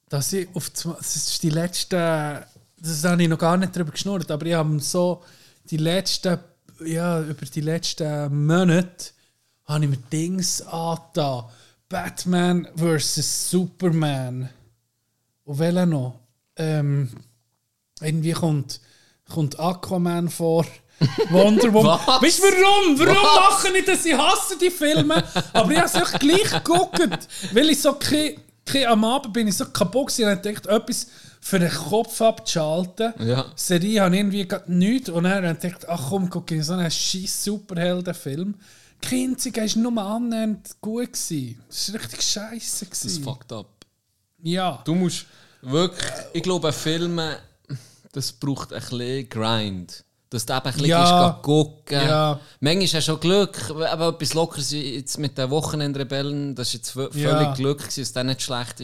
[0.08, 2.44] dass ich auf zwei- das ist die letzten,
[2.78, 5.24] das habe ich noch gar nicht darüber geschnurrt, aber ich habe so
[5.64, 6.38] die letzten,
[6.84, 9.12] ja, über die letzten Monate
[9.64, 11.44] habe ich mir Dings angetan.
[11.88, 13.50] Batman vs.
[13.50, 14.48] Superman.
[15.44, 16.21] Und welcher noch?
[16.62, 17.08] Ähm,
[18.00, 18.80] irgendwie kommt,
[19.28, 20.66] kommt Aquaman vor.
[21.30, 21.98] Wonder Woman.
[22.20, 22.98] Weißt du warum?
[22.98, 23.64] Warum Was?
[23.64, 24.04] mache ich das?
[24.06, 25.22] Ich hasse die Filme.
[25.52, 27.28] Aber ich habe es echt gleich geguckt.
[27.52, 30.66] Weil ich so kein, kein, am Abend bin ich so kaputt gewesen und habe gedacht,
[30.66, 31.08] etwas
[31.40, 33.14] für den Kopf abzuschalten.
[33.18, 33.46] Ja.
[33.56, 35.08] Serie habe ich irgendwie gerade nichts.
[35.08, 38.54] Und dann habe ich gedacht, ach komm, guck ich so einen scheiß Superheldenfilm.
[39.00, 41.12] Kein einziger war nur annähernd gut.
[41.12, 41.60] Gewesen.
[41.68, 42.86] Das war richtig scheiße.
[42.86, 43.24] Das gewesen.
[43.24, 43.66] fucked up.
[44.42, 44.82] Ja.
[44.84, 45.26] Du musst
[45.62, 47.36] wirklich, ich glaube, Filme,
[48.12, 50.04] das braucht ein bisschen Grind.
[50.30, 51.38] Dass du eben ein bisschen Ja.
[51.42, 52.00] gucken.
[52.08, 52.40] Ja.
[52.60, 56.90] Manchmal hast du schon Glück, aber etwas Lockeres jetzt mit den Wochenendrebellen, das war jetzt
[56.90, 57.52] völlig Ja.
[57.54, 58.80] Glück, gewesen, dass das nicht schlecht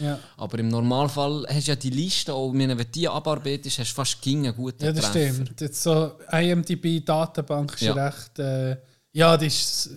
[0.00, 0.06] war.
[0.06, 0.18] Ja.
[0.36, 3.94] Aber im Normalfall hast du ja die Liste, auch wenn du die abarbeitest, hast du
[3.96, 5.34] fast gegen einen guten Ja, das Treffer.
[5.42, 5.60] stimmt.
[5.60, 7.94] Jetzt so IMDb-Datenbank ist Ja.
[7.94, 8.38] recht.
[8.38, 8.76] Äh,
[9.12, 9.90] ja, die ist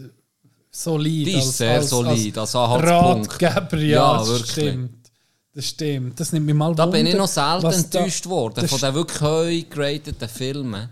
[0.71, 1.27] solid.
[1.27, 3.43] Die ist sehr solid, als Anhaltspunkt.
[3.43, 4.51] Ratgeber, ja, Ja, das wirklich.
[4.51, 4.94] stimmt.
[5.55, 6.19] Das stimmt.
[6.19, 8.67] Das nimmt mich mal Da bin ich Wunder, noch selten was da- enttäuscht worden.
[8.67, 10.89] Von den wirklich heu gerateten Filmen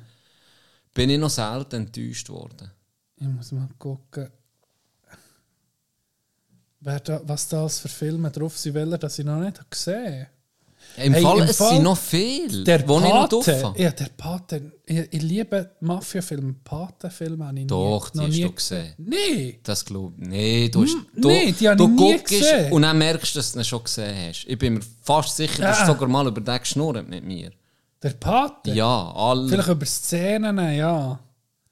[0.93, 2.71] bin ich noch selten enttäuscht worden.
[3.17, 4.29] Ich muss mal gucken.
[6.79, 10.27] Wer da, was da für Filme drauf sind, welche, dass ich noch nicht habe gesehen
[10.97, 13.81] Im Hey, Fall, im es Fall- sind noch viele, Der die ich noch drauf Pate,
[13.81, 14.71] ja, der Pate.
[14.85, 16.53] Ich, ich liebe Mafia-Filme.
[16.63, 18.93] Pate-Filme habe ich Doch, nie, die hast nie du gesehen.
[18.97, 19.59] Nee.
[19.63, 20.27] Das glaube ich.
[20.27, 22.71] Nee, du, hast, Hm, du, nee, die habe du ich nie guckst gesehen.
[22.73, 24.45] und dann merkst du, dass du ihn schon gesehen hast.
[24.47, 25.85] Ich bin mir fast sicher, du Ah.
[25.87, 27.51] sogar mal über den geschnurrt mit mir.
[28.03, 28.71] Der Pate?
[28.71, 29.49] Ja, alle.
[29.49, 31.19] Vielleicht über Szenen, ja.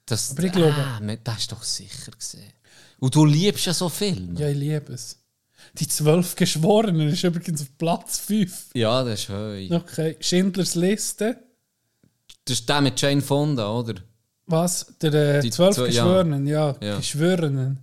[0.08, 2.54] das, aber ich glaube- Ah, das hast du doch sicher gesehen.
[3.00, 4.40] Und du liebst ja so Filme.
[4.40, 5.18] Ja, ich liebe es.
[5.74, 8.70] Die zwölf Geschworenen ist übrigens auf Platz 5.
[8.74, 9.68] Ja, das ist heu.
[9.72, 11.38] Okay, Schindlers Liste.
[12.46, 13.96] Das ist der mit Jane Fonda, oder?
[14.48, 14.94] Was?
[15.02, 15.86] Der äh, Die zwölf ja.
[15.86, 16.76] Geschworenen, ja.
[16.82, 16.98] Ja.
[16.98, 17.80] Geschworenen.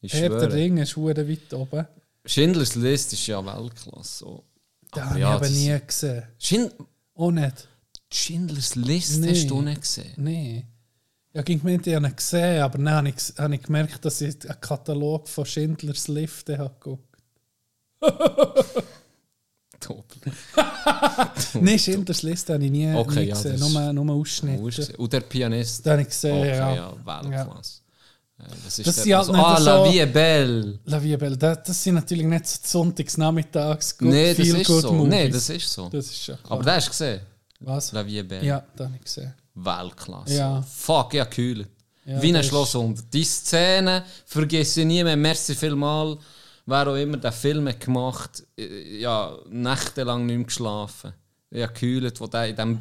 [0.00, 0.52] Ich Herr der schwöre.
[0.52, 1.86] Ringe ist hure weit oben.
[2.24, 4.18] Schindlers List ist ja Weltklasse.
[4.18, 4.44] So.
[4.94, 6.22] Den Aber habe ja, ich aber das- nie gesehen.
[6.38, 6.72] Schind
[7.14, 7.68] Auch nicht.
[8.12, 9.30] Schindlers List Nee.
[9.30, 10.12] hast du nicht gesehen?
[10.16, 10.64] Nee.
[11.32, 11.62] Ja, ging ich
[11.94, 15.44] habe ihn gesehen, aber dann habe ich, habe ich gemerkt, dass ich einen Katalog von
[15.44, 17.05] Schindlers Lifte habe geguckt.
[19.80, 20.04] Top.
[21.60, 24.96] Nein, Schindlers Liste habe ich nie, Okay, nie ja, gesehen, nur, nur Ausschnitte.
[24.96, 25.84] Und der Pianist.
[25.84, 26.74] Den habe ich gesehen, Okay, ja.
[26.74, 27.80] ja, Weltklasse.
[28.38, 30.78] Äh, Das ist Das der, sind halt also, ah, La so- Vie est Belle.
[30.86, 34.66] La Vie est Belle, das, das sind natürlich nicht so Sonntagsnachmittags Nee, das feel ist
[34.66, 34.92] good so.
[34.92, 35.10] Movies.
[35.10, 35.88] Nee, das ist so.
[35.90, 36.52] Das ist schon klar.
[36.52, 37.20] Aber der hast du gesehen.
[37.60, 37.92] Was?
[37.92, 38.44] La Vie est Belle.
[38.44, 39.34] Ja, das habe ich gesehen.
[39.54, 40.34] Weltklasse.
[40.34, 40.62] Ja.
[40.62, 41.66] Fuck, ja, kühl.
[42.06, 45.16] Ja, Wie ein Schloss und die Szene vergesse ich nie mehr.
[45.16, 46.16] Merci vielmal.
[46.66, 51.12] Wer auch immer den Film hat gemacht äh, ja, nächtelang nicht mehr geschlafen.
[51.50, 52.80] Ja, gekühlt, wo, der in dem,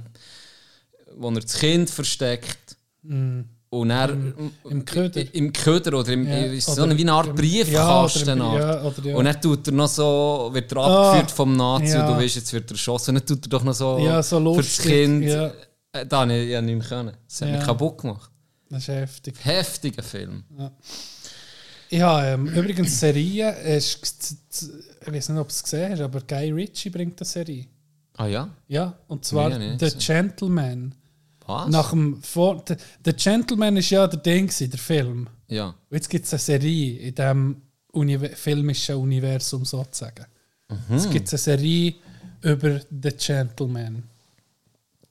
[1.16, 2.76] wo er das Kind versteckt.
[3.04, 5.34] Und er im Köder.
[5.36, 7.74] Im Köder oder im, Ja, ist so eine, wie eine Art im- Briefkasten.
[7.74, 9.18] ja, oder im- ja, oder.
[9.18, 12.36] Und dann tut er noch so, wird er Ah, abgeführt vom Nazi und du weißt,
[12.38, 13.12] jetzt wird er erschossen.
[13.16, 15.52] Und dann tut er doch noch so, Ja, so für das Kind ja.
[15.92, 17.16] Äh, da habe ich ja nicht mehr können.
[17.28, 18.32] Das hat mich kaputt gemacht.
[18.70, 19.36] Das ist heftig.
[19.44, 20.44] Heftiger Film.
[21.92, 26.52] Habe ähm, übrigens Serien, äh, ich weiß nicht, ob du es gesehen hast, aber Guy
[26.52, 27.66] Ritchie bringt eine Serie.
[28.18, 28.50] Ah ja?
[28.68, 29.98] Ja, und zwar Nee, nee, The so.
[30.00, 30.96] Gentleman.
[31.46, 31.70] Was?
[31.70, 35.28] Nach dem Vor The, The Gentleman ist ja der Ding, der Film.
[35.48, 35.68] Ja.
[35.68, 37.62] Und jetzt gibt es eine Serie in diesem
[37.92, 40.26] Univer filmischen Universum sozusagen.
[40.70, 40.96] Mhm.
[40.96, 41.96] Es gibt eine Serie
[42.42, 44.04] über The Gentleman.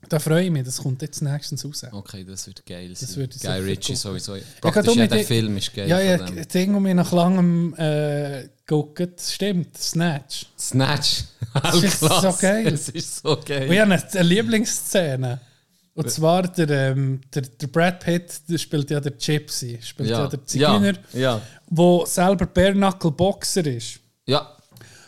[0.09, 1.85] Da freue ich mich, das kommt jetzt nächstens raus.
[1.91, 2.89] Okay, das wird geil.
[2.91, 3.03] Das
[3.37, 3.97] ich Guy Ritchie gucken.
[3.97, 4.35] sowieso.
[4.37, 7.75] Ich Praktisch jeder mit- Film ist geil Ja, ja, das Ding, das mich nach langem
[7.77, 10.47] äh, geguckt, stimmt, Snatch.
[10.59, 11.25] Snatch.
[11.63, 12.67] Das ist so geil.
[12.75, 13.69] Es ist so geil.
[13.69, 15.41] Und ich habe eine, Lieblingsszene.
[15.95, 20.27] Und zwar der, ähm, der, der Brad Pitt der spielt ja der Gypsy, spielt ja,
[20.27, 21.41] der Zigeuner, Ja, ja.
[21.69, 24.01] wo selber Bare-Knuckle Boxer ist.
[24.27, 24.51] ja.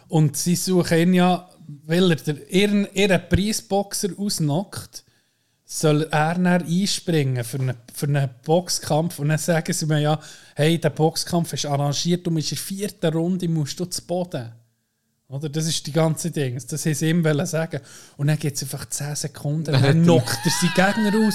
[0.08, 5.04] Und sie suchen ihn ja, weil er ihren, ihren Preisboxer ausnockt,
[5.64, 9.18] soll er dann einspringen für einen, für einen Boxkampf.
[9.18, 10.20] Und dann sagen sie mir ja,
[10.54, 14.52] hey, der Boxkampf ist arrangiert, du musst in der vierten Runde musst du zu Boden.
[15.28, 15.48] Oder?
[15.48, 16.54] Das ist die ganze Ding.
[16.68, 17.80] Das haben sie ihm sagen.
[18.16, 21.34] Und dann geht es einfach 10 Sekunden, dann knockt er seinen Gegner aus.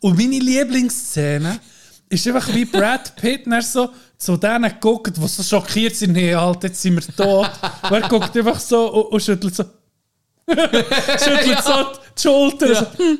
[0.00, 1.60] Und meine Lieblingsszene
[2.08, 6.32] ist einfach wie Brad Pitt dann so zu denen guckt, die so schockiert sind, hey,
[6.32, 7.50] halt, jetzt sind wir tot.
[7.82, 9.64] Und er guckt einfach so und, und schüttelt so.
[10.48, 11.72] schüttelt so
[12.16, 12.74] die Schulter.
[12.74, 13.18] So, hm.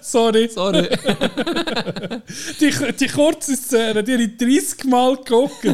[0.00, 0.48] Sorry.
[0.48, 0.88] Sorry.
[2.60, 5.64] Die, die kurze Szene, die habe ich 30 Mal geguckt.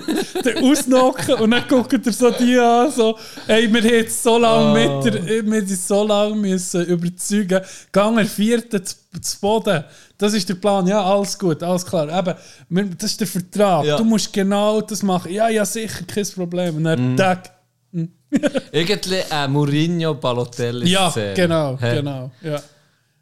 [0.45, 3.16] Den ausnocken und dann guckt er so die an, so,
[3.47, 7.61] ey, wir jetzt so lange mit der, wir so lange müssen überzeugen.
[7.93, 9.85] Gang vierten zu, zu Boden.
[10.16, 10.87] Das ist der Plan.
[10.87, 12.09] Ja, alles gut, alles klar.
[12.09, 12.35] Eben,
[12.99, 13.85] das ist der Vertrag.
[13.85, 13.97] Ja.
[13.97, 15.33] Du musst genau das machen.
[15.33, 16.77] Ja, ja, sicher, kein Problem.
[16.77, 17.51] Und dann, Tag.
[18.73, 21.97] Irgendwie ein Mourinho Balotelli Ja, genau, Hä?
[21.97, 22.31] genau.
[22.43, 22.61] Ja,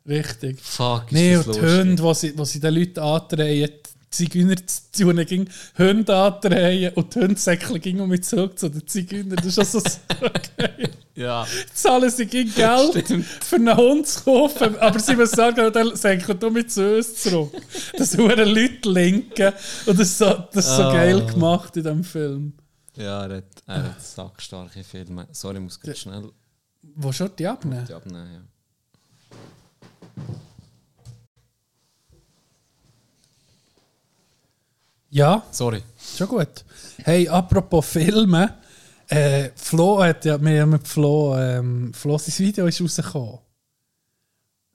[0.08, 0.60] richtig.
[0.60, 1.60] Fuck, ist Nee, und die.
[1.60, 5.48] Hunde, die sie, wo sie den Leuten andrehen, die Zigeuner zu tun ging,
[5.78, 9.36] Hunde andrehen und die Hundesäckchen gingen um mich zurück zu den Zigeunern.
[9.36, 9.86] Das ist also so
[10.56, 10.90] geil.
[11.14, 11.46] Ja.
[11.72, 13.06] Zahlen sie gegen Geld
[13.42, 17.14] für einen Hund zu kaufen, aber sie müssen sagen, dann säckeln du mit zu uns
[17.14, 17.52] zurück.
[17.96, 19.52] Das hören Leute linken
[19.86, 20.92] und das ist so, das ist so Ah.
[20.92, 22.52] geil gemacht in diesem Film.
[22.96, 25.26] Ja, er hat, er hat sackstarke Filme.
[25.32, 26.30] Sorry, ich muss ganz schnell
[26.94, 27.84] Wo schon die abnehmen?
[27.86, 28.28] die abnehmen.
[28.32, 28.40] Ja.
[35.10, 35.82] Ja, Sorry.
[36.16, 36.64] Schon gut.
[37.04, 38.54] Hey, apropos Filme.
[39.08, 43.38] Äh, Flo hat ja, wir haben mit Flo, ähm, Flo sein Video ist rausgekommen.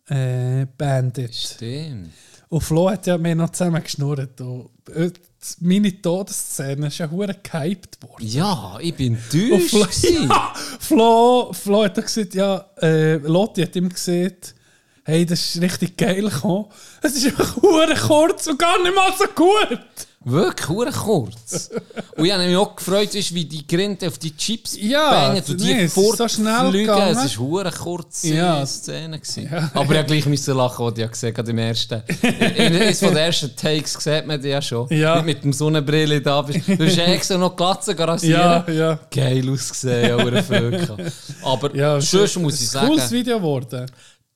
[0.07, 1.35] Äh, Bandit.
[1.35, 2.11] Stimmt.
[2.49, 4.41] Und Flo hat ja mir noch zusammen geschnurrt.
[4.41, 5.11] Und, äh,
[5.59, 8.25] meine Todesszene ist ja hure gehypt worden.
[8.25, 9.69] Ja, ich bin enttäuscht.
[9.69, 14.55] Flo, ja, Flo, Flo hat gesagt, ja, äh, Lotti hat ihm gesagt,
[15.03, 16.65] hey, das ist richtig geil gekommen.
[17.01, 19.79] Es ist einfach hure kurz und gar nicht mal so gut.
[20.23, 21.71] Wirklich, hure kurz.
[22.15, 25.59] Und ich habe mich auch gefreut, wie die Grinde auf die Chips Ja, bangen und
[25.59, 27.17] die nee, es ist so schnell gegangen.
[27.17, 28.63] Es war hure kurze Ja.
[28.63, 29.17] Szene.
[29.19, 29.49] Gewesen.
[29.51, 29.71] Ja.
[29.73, 32.03] Aber ich gleich müssen lachen, als ich gesehen habe, im ersten.
[32.21, 34.87] In eines von den ersten Takes sieht man die ja schon.
[34.93, 35.23] Ja.
[35.23, 36.67] Mit dem Sonnenbrille da bist.
[36.67, 38.63] Du hast extra noch Glatze rasieren.
[38.67, 38.99] Ja, ja.
[39.09, 41.11] Geil ausgesehen, hure Fröke.
[41.41, 43.89] Aber Ja, sonst muss ich ein cooles sagen, Video geworden.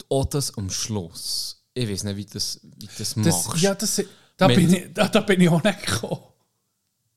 [0.09, 1.61] Auch das am Schluss.
[1.73, 3.15] Ich weiß nicht, wie das, wie das Das,
[3.47, 3.61] machst.
[3.61, 4.01] ja, das,
[4.37, 6.21] da, Mit- bin ich, da, da bin ich auch nicht gekommen.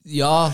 [0.04, 0.52] ja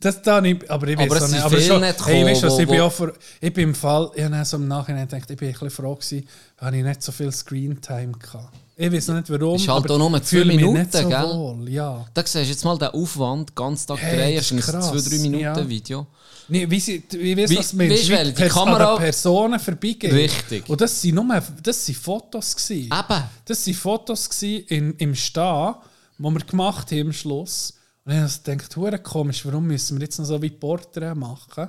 [0.00, 1.42] Das da nicht, aber ich weiß Aber es nicht.
[1.42, 3.74] Aber schon, nicht hey, weißt was, gekommen, ich bin wo- auch vor, ich bin im
[3.74, 6.26] Fall, ich habe so im Nachhinein gedacht, ich bin ein bisschen froh gewesen,
[6.58, 8.56] habe ich nicht so viel Screentime gehabt.
[8.74, 10.78] Ich weiß noch nicht warum, Ist halt aber auch nur ich zwei fühle mich Minuten,
[10.80, 11.22] nicht so gell?
[11.22, 12.04] wohl, ja.
[12.14, 14.92] Da siehst du jetzt mal den Aufwand, ganz Tag Hey, drehen, ist ein ist krass,
[14.92, 15.68] 2-3 Minuten ja.
[15.68, 16.06] Video.
[16.48, 17.92] Nee, wie, sie, wie weißt Wie- meinst?
[17.94, 20.14] weisst du, weil die Pers- Kamera- Personen vorbeigehen.
[20.14, 20.68] Richtig.
[20.68, 22.84] Und das sind nur, das sind Fotos gewesen.
[22.92, 23.22] Eben.
[23.44, 25.74] Das waren Fotos in, im Stehen,
[26.18, 27.74] die wir gemacht haben am Schluss.
[28.04, 31.68] Und ich habe gedacht, hure komisch, warum müssen wir jetzt noch so wie Portrait machen?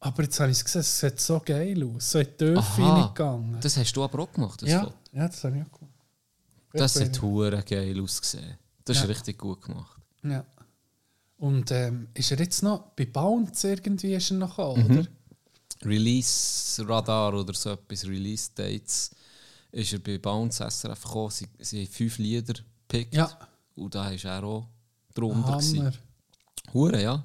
[0.00, 2.10] Aber jetzt habe ich es gesehen, es sieht so geil aus.
[2.10, 3.56] So in die Töpfe Aha, reingegangen.
[3.60, 4.94] das hast du aber auch gemacht, das ja, Foto.
[5.12, 5.92] ja, das habe ich auch gemacht.
[6.72, 8.58] Das bin hat hure geil ausgesehen.
[8.84, 9.08] Das ist Ja.
[9.08, 10.00] richtig gut gemacht.
[10.22, 10.44] Ja.
[11.38, 15.06] Und ähm, ist er jetzt noch bei Bounce irgendwie ist er noch gekommen, oder?
[15.84, 19.10] Release-Radar oder so etwas, Release-Dates,
[19.72, 21.30] ist er bei Bounce SRF gekommen.
[21.30, 22.54] Sie, sie haben fünf Lieder
[22.88, 23.14] gepickt.
[23.14, 23.30] Ja.
[23.74, 24.66] Und da ist er auch
[25.14, 25.48] drunter.
[25.48, 25.58] Hammer.
[25.58, 25.92] gewesen.
[26.72, 27.24] Hure, ja.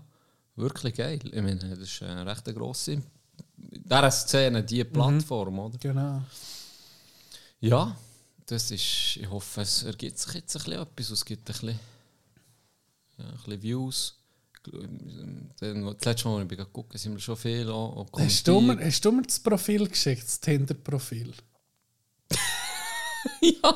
[0.56, 1.20] Wirklich geil.
[1.24, 3.02] Ich meine, das ist eine recht grosse.
[3.56, 5.78] Dieser Szene, diese Plattform, oder?
[5.78, 6.22] Genau.
[7.62, 7.96] Ja,
[8.46, 9.18] das ist.
[9.18, 11.10] Ich hoffe, es ergibt sich jetzt ein bisschen etwas.
[11.10, 11.80] Es gibt ein bisschen,
[13.22, 14.18] ja, ein bisschen Views.
[14.64, 18.80] Dann, das letzte Mal, als ich habe, sind wir schon viel auch Hast du, mir,
[18.80, 21.34] hast du mir das Profil geschickt, das Tinder-Profil?
[23.42, 23.68] Jemand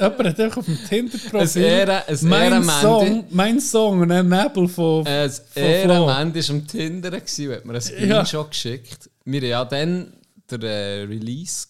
[0.00, 2.64] hat einfach auf dem Ein Tinder-Profil ein mein.
[2.64, 5.30] Song, mein Song ein Nebel von, Ein.
[5.54, 9.10] Ehrenmann war am Tinder gewesen hat mir einen Screenshot geschickt.
[9.24, 10.12] Wir haben ja dann
[10.50, 11.68] der äh, Release.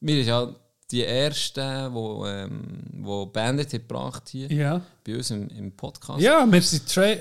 [0.00, 0.54] Wir sind ja
[0.94, 2.62] die ersten, wo, ähm,
[3.02, 4.80] wo Bandit gebracht hier Ja.
[5.04, 6.20] bei uns im, im Podcast.
[6.20, 6.62] Ja, wir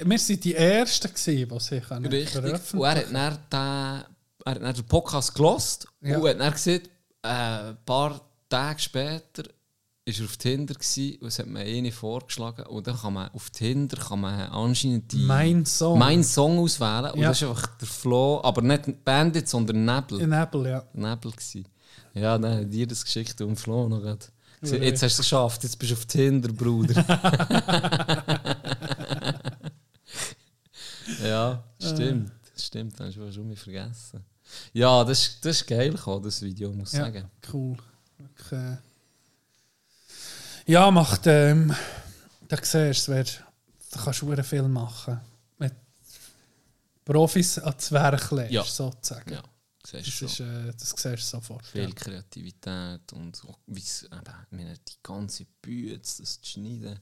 [0.10, 2.74] wir sind die Ersten gewesen, die sich können Richtig.
[2.74, 4.06] Und er hat dann, den,
[4.46, 6.18] er hat dann den Podcast gelost Ja.
[6.20, 6.82] und hat dann gesehen,
[7.24, 9.44] äh, ein paar Tage später
[10.06, 13.30] ist er auf Tinder gewesen, und es hat mir eine vorgeschlagen und dann kann man
[13.32, 15.98] auf Tinder kann man anscheinend die Mein Song.
[15.98, 17.30] mein Song auswählen und Ja.
[17.30, 20.28] das ist einfach der Flo, aber nicht Bandit, sondern Nebel.
[20.28, 20.84] Nebel, ja.
[20.94, 21.64] Nebel gsi.
[22.14, 24.32] Ja, dann hat dir das geschickt und Flo noch grad.
[24.62, 26.94] Jetzt hast du es geschafft, jetzt bist du auf Tinder, Bruder.
[31.24, 32.32] ja, stimmt.
[32.56, 34.24] Stimmt, das hast du schon mal vergessen.
[34.74, 37.30] Ja, das, ist- das ist geil gekommen, das Video, muss ich Ja, sagen.
[37.52, 37.78] cool.
[38.52, 38.76] Äh,
[40.72, 41.74] ja, macht, ähm,
[42.48, 43.24] da siehst du,
[43.92, 45.20] da kannst du Film machen.
[45.58, 45.74] Mit
[47.04, 48.64] Profis ans Werk legst, Ja.
[48.64, 49.34] sozusagen.
[49.34, 49.44] Ja,
[49.86, 51.66] siehst Das, ist, äh, das siehst du sofort.
[51.66, 51.90] Viel Ja.
[51.96, 53.60] Kreativität und auch
[54.52, 57.00] meine, die ganze Bühne, das zu schneiden.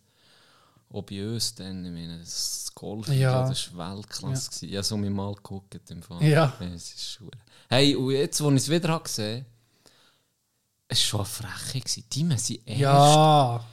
[0.90, 3.48] Uns dann, ich meine, das Golf, Ja.
[3.48, 4.49] das war Weltklasse.
[4.49, 4.70] gewesen.
[4.70, 6.22] Ich habe so mal geguckt im Fall.
[6.24, 6.53] Ja.
[6.60, 7.30] Es ist schwer.
[7.70, 9.45] Hey, und jetzt, als ich es wieder habe gesehen
[10.90, 12.02] es war schon eine Freche.
[12.02, 12.82] Die haben sie erst...
[12.82, 13.66] Ja,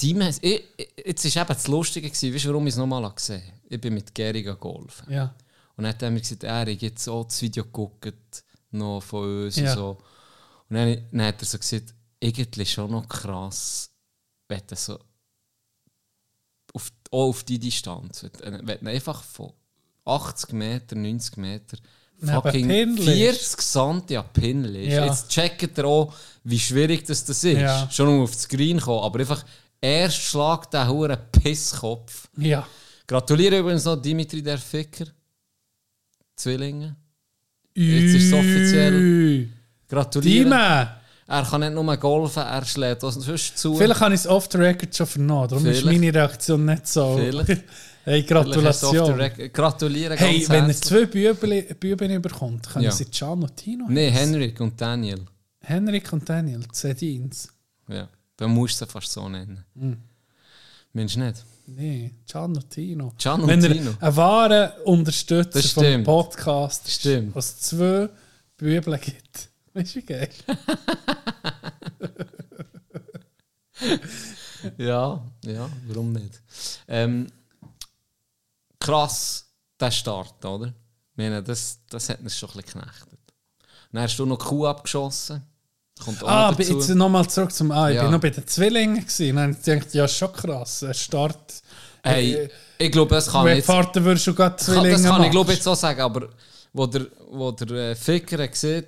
[0.00, 0.62] Die haben, ich,
[1.04, 3.52] jetzt war eben das Lustige, weißt du, warum ich es nochmal gesehen habe?
[3.68, 5.12] Ich bin mit Gary golfen.
[5.12, 5.34] ja.
[5.76, 9.44] Und dann hat er mir gesagt, er hat jetzt auch das Video geguckt, noch von
[9.44, 9.70] uns Ja.
[9.72, 9.98] und so.
[10.68, 13.90] Und dann, dann hat er so gesagt, irgendwie schon noch krass,
[14.48, 14.98] wenn du so
[16.74, 19.52] auf, auch auf die Distanz, wenn wenn du einfach von
[20.04, 21.76] 80 Meter, 90 Meter
[22.20, 23.04] Neben fucking liegst.
[23.04, 24.92] 40 Sante an Pin liegst.
[24.96, 25.06] Ja.
[25.06, 27.58] Jetzt checkt er auch, wie schwierig das, das ist.
[27.58, 27.90] Ja.
[27.90, 29.44] Schon um auf das Green kommen, aber einfach
[29.80, 32.28] erst schlägt der hure Pisskopf.
[32.38, 32.66] ja.
[33.04, 35.06] Gratuliere übrigens noch Dimitri der Ficker.
[36.36, 36.96] Zwillinge.
[37.74, 39.48] Jetzt ist es offiziell.
[39.88, 40.44] Gratuliere.
[40.44, 40.96] Dime!
[41.28, 43.74] Er kann nicht nur golfen, er schlägt auch sonst zu.
[43.74, 46.00] Vielleicht habe ich es off the record schon vernommen, darum ist Vielleicht.
[46.00, 47.16] meine Reaktion nicht so.
[47.16, 47.64] Vielleicht.
[48.04, 49.30] hey, du Gratulation.
[49.52, 52.90] Gratuliere Hey, ganz wenn er zwei Büben überkommt, können Ja.
[52.90, 54.12] sie Can und Tino Nein.
[54.12, 55.24] Henrik und Daniel.
[55.60, 57.48] Henrik und Daniel, Zedins.
[57.88, 59.64] Ja, dann musst du sie fast so nennen.
[59.78, 59.96] Hm.
[60.92, 61.44] Mensch nicht.
[61.66, 62.14] Nee,
[62.56, 63.12] und Tino.
[63.42, 63.92] Und Wenn Tino.
[64.00, 65.82] er einen wahren Unterstützer Das vom.
[66.04, 67.34] Podcast ist, Stimmt.
[67.34, 68.08] was zwei
[68.56, 69.48] Bübel gibt.
[69.74, 70.28] Du, wie geil?
[74.76, 76.40] Ja, ja, warum nicht?
[76.86, 77.26] Ähm,
[78.78, 79.46] krass,
[79.80, 80.66] der Start, oder?
[80.68, 83.18] Ich meine, das, das hat uns schon ein bisschen geknechtet.
[83.90, 85.42] Dann hast du noch Kuh abgeschossen.
[86.04, 87.90] Kommt Ah, jetzt nochmal zurück zum A.
[87.90, 88.02] Ich Ja.
[88.02, 89.36] bin noch bei den Zwillingen gewesen.
[89.36, 90.82] Dann ich gedacht, ja, schon krass.
[90.82, 91.62] Ein Start.
[92.02, 92.48] Hey, Äh,
[92.78, 95.30] ich glaube, das kann ich jetzt, Vater würdest du gerade Zwillinge das kann ich machen.
[95.30, 96.28] glaube jetzt auch sagen, aber
[96.72, 98.86] wo der, wo der äh, Ficker hat gesehen,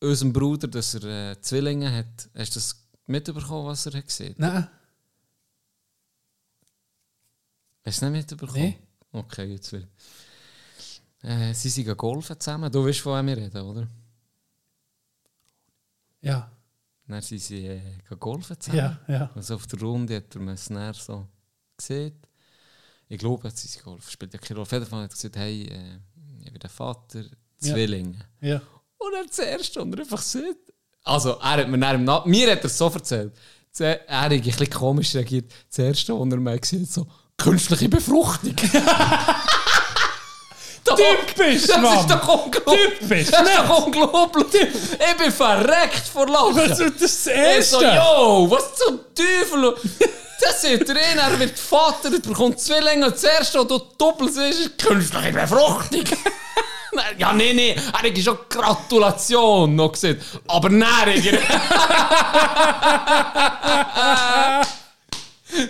[0.00, 2.76] unserem Bruder, dass er äh, Zwillinge hat, hast du das
[3.06, 4.34] mitbekommen, was er hat gesehen?
[4.38, 4.68] Nein,
[7.84, 8.62] Hast du es nicht mitbekommen?
[8.62, 8.78] Nee.
[9.12, 9.88] Okay, jetzt will.
[11.22, 12.70] Äh, sie sind golfen zusammen.
[12.70, 13.88] Du weißt, von wem wir reden, oder?
[16.22, 16.50] Ja,
[17.06, 17.80] Dann sind sie äh,
[18.18, 18.98] golfen zusammen.
[19.08, 19.30] ja, ja.
[19.34, 21.26] Also auf der Runde hat er es dann so
[21.76, 22.20] gesehen.
[23.08, 24.10] Ich glaube, sind sie golfen.
[24.10, 24.62] Spielt ja keine Rolle.
[24.62, 25.98] Auf jeden Fall hat er gesagt, hey, äh,
[26.44, 27.28] ich bin der Vater, Ja.
[27.74, 28.18] Zwillinge.
[28.40, 28.60] ja.
[28.98, 30.58] Und er zuerst und er einfach sieht.
[31.04, 33.32] Also, er hat mir dann im mir hat er es so erzählt.
[33.78, 35.50] Er hat ein bisschen komisch reagiert.
[35.70, 37.06] Zuerst, und er mal sieht, so
[37.38, 38.54] künstliche Befruchtung.
[40.96, 41.98] Typisch, Das Mann.
[41.98, 42.98] ist doch unglaublich.
[42.98, 44.46] Typisch, Das ist doch unglaublich.
[44.54, 46.56] Ich bin verreckt vor Lachen.
[46.70, 47.76] Was ist das Ich Erste?
[47.76, 49.74] so, yo, was zum Teufel?
[50.42, 53.78] Das sieht er in, er wird Vater, er bekommt Zwillinge und das erste, was du
[53.98, 56.04] doppelt siehst, ist künstliche Befruchtung.
[56.92, 60.20] Nein, ja, nee, nee, er hat schon Gratulation noch gesehen.
[60.48, 61.38] Aber nein,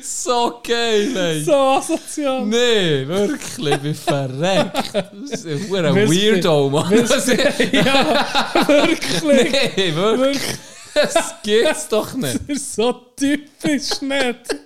[0.02, 1.44] So geil, ey.
[1.44, 2.46] so asozial.
[2.46, 4.94] Nee, wirklich, ich bin verreckt.
[4.94, 6.92] Das ist ein Weirdo, Mann.
[7.72, 9.22] ja, wirklich.
[9.22, 10.40] Nee, wirklich.
[10.40, 10.58] Wirklich.
[10.94, 12.40] Das geht's doch nicht.
[12.48, 14.56] Das ist so typisch nicht.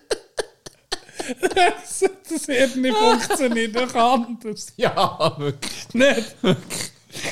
[1.40, 4.72] Das, das hat nicht funktioniert, doch anders.
[4.76, 5.72] Ja, wirklich.
[5.92, 6.36] Nicht.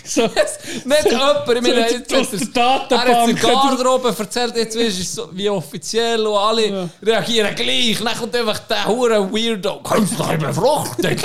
[0.05, 5.03] So, Nicht jemand, ich meine, jetzt hat der er, hat Garderobe erzählt, jetzt weißt du,
[5.05, 6.89] so wie offiziell und alle Ja.
[7.03, 7.99] reagieren gleich.
[8.03, 9.81] Dann kommt einfach der hure Weirdo.
[9.83, 11.11] Künstliche Befruchtung.
[11.13, 11.21] ich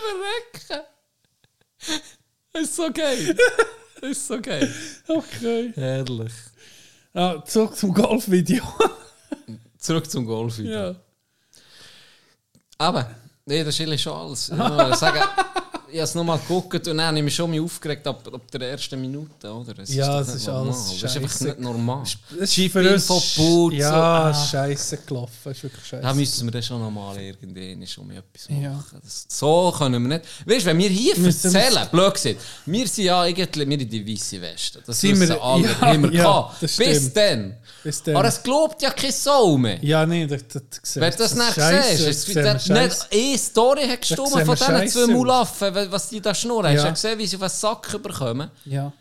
[0.00, 0.84] verrecke.
[2.52, 3.36] Das ist so geil.
[4.02, 4.74] Ist so geil.
[5.08, 5.72] okay.
[5.74, 6.32] Herrlich.
[7.14, 8.62] Ah, zurück zum Golfvideo.
[9.78, 10.58] Zurück zum Golf.
[10.58, 10.88] wieder.
[10.88, 10.94] ja.
[12.78, 13.10] Aber,
[13.44, 14.48] nee, das ist schon alles.
[14.48, 15.22] Ich muss sagen,
[15.94, 18.40] ich habe es nochmal geguckt und dann habe ich mich schon mal aufgeregt ab, ab
[18.52, 19.78] der ersten Minute, oder?
[19.78, 20.62] Es Ja, doch es nicht ist normal.
[20.66, 22.02] alles Das ist einfach nicht normal.
[22.40, 24.34] Es ist Boot, Ja, so, ah.
[24.34, 25.32] scheiße gelaufen.
[25.44, 26.02] Es ist wirklich scheiße.
[26.02, 28.62] Da müssen wir dann schon nochmal irgendwie schon mal etwas machen.
[28.62, 28.84] Ja.
[29.04, 30.28] Das, so können wir nicht.
[30.46, 33.88] Weißt du, wenn wir hier Müssen erzählen, blöd gesagt, wir sind ja eigentlich wir in
[33.88, 34.82] die weiße Weste.
[34.84, 35.62] Das Sind wir- alle.
[35.68, 37.56] ja, haben wir ja, das Bis dann.
[37.84, 38.16] Bis dann.
[38.16, 39.78] Aber es glaubt ja kein Sau mehr.
[39.84, 43.38] ja, nee, das, das, das Wenn du das nicht Scheisse, siehst, das es nicht eine
[43.38, 45.48] Story hat gestummt von diesen zwei aus.
[45.86, 46.66] Mulaffen, was die da schnurren.
[46.66, 46.84] Hast du Ja.
[46.86, 48.50] ja gesehen, wie sie auf den Sack bekommen?
[48.64, 48.92] Ja.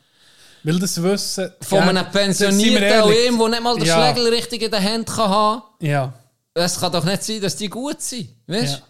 [0.64, 1.52] Weil das Wissen...
[1.62, 3.30] Von ja, einem Pensionierten ehrlich.
[3.32, 4.14] OM, der nicht mal den Ja.
[4.14, 6.14] Schlägel richtig in der Hand kann haben Ja.
[6.54, 8.30] Es kann doch nicht sein, dass die gut sind.
[8.48, 8.82] Weißt ja.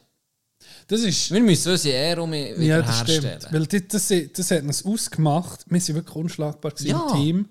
[0.87, 1.31] Das ist...
[1.31, 3.39] Wir müssen unsere Ehre um Ja, das wiederherstellen.
[3.41, 3.53] stimmt.
[3.53, 5.61] Weil das, das, das hat uns ausgemacht.
[5.67, 7.07] Wir sind wirklich unschlagbar Ja.
[7.07, 7.49] im Team.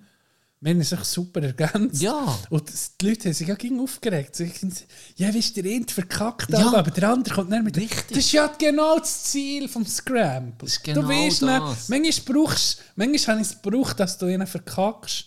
[0.65, 2.01] Wir haben sich super ergänzt.
[2.01, 2.39] Ja.
[2.49, 2.71] Und
[3.01, 4.37] die Leute haben sich ja gegen aufgeregt.
[4.37, 4.73] Sie haben
[5.17, 6.73] ja, du, der eine verkackt, Ja.
[6.73, 7.77] aber der andere kommt nicht mit.
[7.77, 8.07] Richtig.
[8.11, 10.55] Das ist ja genau das Ziel vom Scramble.
[10.59, 11.89] Das ist genau du weißt das.
[11.89, 15.25] Nicht, manchmal, brauchst, manchmal habe ich es gebraucht, dass du ihn verkackst,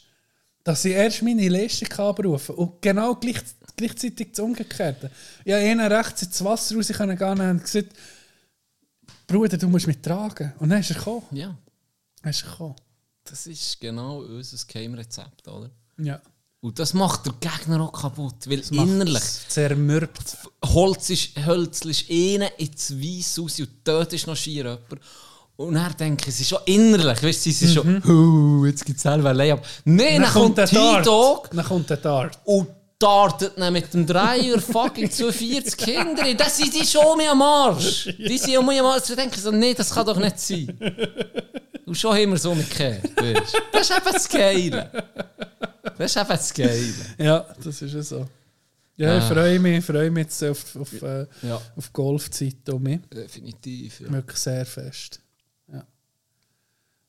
[0.64, 2.66] dass ich erst meine Leistung abrufen kann.
[2.66, 3.42] Und genau gleich,
[3.76, 5.12] gleichzeitig das Umgekehrte.
[5.44, 7.90] Ja, einer rechts ins Wasser raus können gehen und gesagt,
[9.28, 10.54] Bruder, du musst mich tragen.
[10.60, 11.24] Und dann ist er gekommen.
[11.32, 11.58] Ja,
[12.22, 12.76] Dann ist er gekommen.
[13.30, 15.70] Das ist genau unser Geheimrezept, oder?
[15.98, 16.22] Ja.
[16.62, 20.38] Und das macht der Gegner auch kaputt, weil Das innerlich es Zermürbt.
[20.66, 25.02] Holz ist, Hölz ist innen ins Weiss raus und dort ist noch schier jemand.
[25.58, 28.98] Und er denkt, es ist schon innerlich, weißt du, sie sind schon, «Huh, jetzt gibt
[28.98, 29.62] es selber ein Layup.
[29.86, 30.68] Nein, dann, kommt der.
[30.68, 32.40] T-Dog Dann kommt der Dart.
[32.46, 36.34] und dartet dann mit dem Dreier fucking 42 Kinder.
[36.34, 38.10] Das sind die schon mehr am Arsch.
[38.18, 39.04] Die sind um mich am Arsch.
[39.04, 40.78] Sie denken so, nee, das kann doch nicht sein.
[41.86, 43.04] Und schon haben wir es umgekehrt.
[43.16, 43.54] Weißt?
[43.54, 43.60] du.
[43.72, 44.92] Das ist eben das Geile.
[45.98, 46.94] Das ist eben das Geile.
[47.18, 48.28] Ja, das ist ja so.
[48.98, 49.28] Ja, ich Ah.
[49.30, 51.62] freue mich, ich freue mich jetzt auf, auf, äh, Ja.
[51.76, 53.02] auf Golfzeit um mich.
[53.14, 54.00] Definitiv.
[54.00, 54.12] Ja.
[54.12, 55.20] Wirklich sehr fest.
[55.72, 55.86] Ja.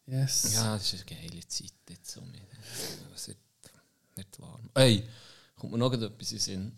[0.07, 0.53] Yes.
[0.55, 2.21] ja, das ist eine geile Zeit jetzt so.
[2.23, 2.41] mit-
[3.15, 3.39] Es wird
[4.17, 4.69] nicht warm.
[4.75, 5.05] Hey,
[5.55, 6.73] kommt mir noch etwas in Sinn.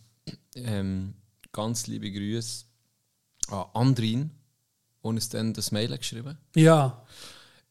[0.54, 1.14] Ähm,
[1.52, 2.64] ganz liebe Grüße
[3.48, 4.30] an Andrin,
[5.02, 7.02] der uns dann das Mail hat geschrieben Ja.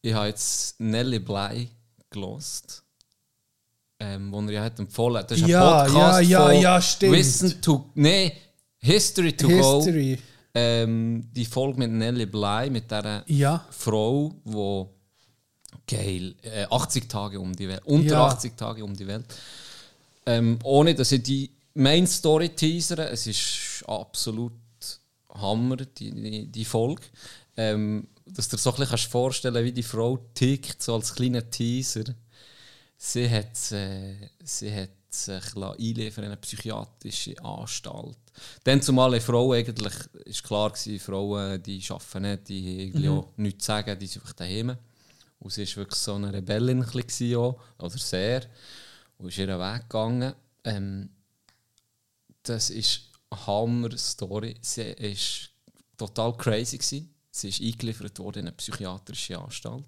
[0.02, 1.68] Ich habe jetzt Nelly Bly
[2.10, 2.82] gelost.
[4.00, 5.24] Ähm, wo er ja hat empfohlen.
[5.26, 7.16] Das ist ein Ja, Podcast ja, ja, von ja, stimmt.
[7.16, 8.32] Listen to, nee,
[8.78, 9.76] History to Go.
[9.76, 10.18] History.
[10.54, 13.66] Ähm, die Folge mit Nelly Bly, mit dieser Ja.
[13.70, 14.88] Frau, die
[15.86, 18.26] geil, äh, 80 Tage um die Welt, unter Ja.
[18.26, 19.24] 80 Tage um die Welt.
[20.26, 24.52] Ähm, ohne dass ich die Main Story teasere, es ist absolut
[25.34, 27.02] Hammer, die, die, die Folge.
[27.56, 31.14] Ähm, dass du dir so ein bisschen kannst vorstellen wie die Frau tickt, so als
[31.14, 32.04] kleiner Teaser.
[32.96, 38.18] Sie hat, äh, sie hat sich lassen einliefern in eine psychiatrische Anstalt.
[38.64, 39.94] Dann zumal eine Frau eigentlich,
[40.24, 44.06] ist klar gewesen, Frauen, die arbeiten nicht, die haben irgendwie auch nichts zu sagen, die
[44.06, 44.76] sind einfach daheim.
[45.40, 48.42] Und sie war wirklich so eine Rebellin, bisschen auch, oder sehr.
[49.18, 50.34] Und ist ihren Weg gegangen.
[50.64, 51.10] Ähm,
[52.42, 54.56] das ist eine Hammer-Story.
[54.60, 54.94] Sie
[55.98, 56.78] war total crazy.
[56.78, 57.14] Gewesen.
[57.30, 59.84] Sie ist eingeliefert worden in eine psychiatrische Anstalt.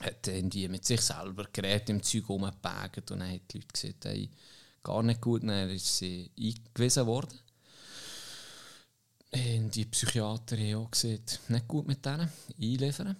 [0.00, 4.04] Hat die mit sich selber Geräte im Zeug rumgepackt und dann haben die Leute gesagt,
[4.04, 4.30] hey,
[4.82, 5.42] gar nicht gut.
[5.42, 7.38] Dann ist sie eingewiesen worden.
[9.32, 12.30] Und die Psychiater haben auch gesagt, nicht gut mit denen,
[12.60, 13.16] einliefern.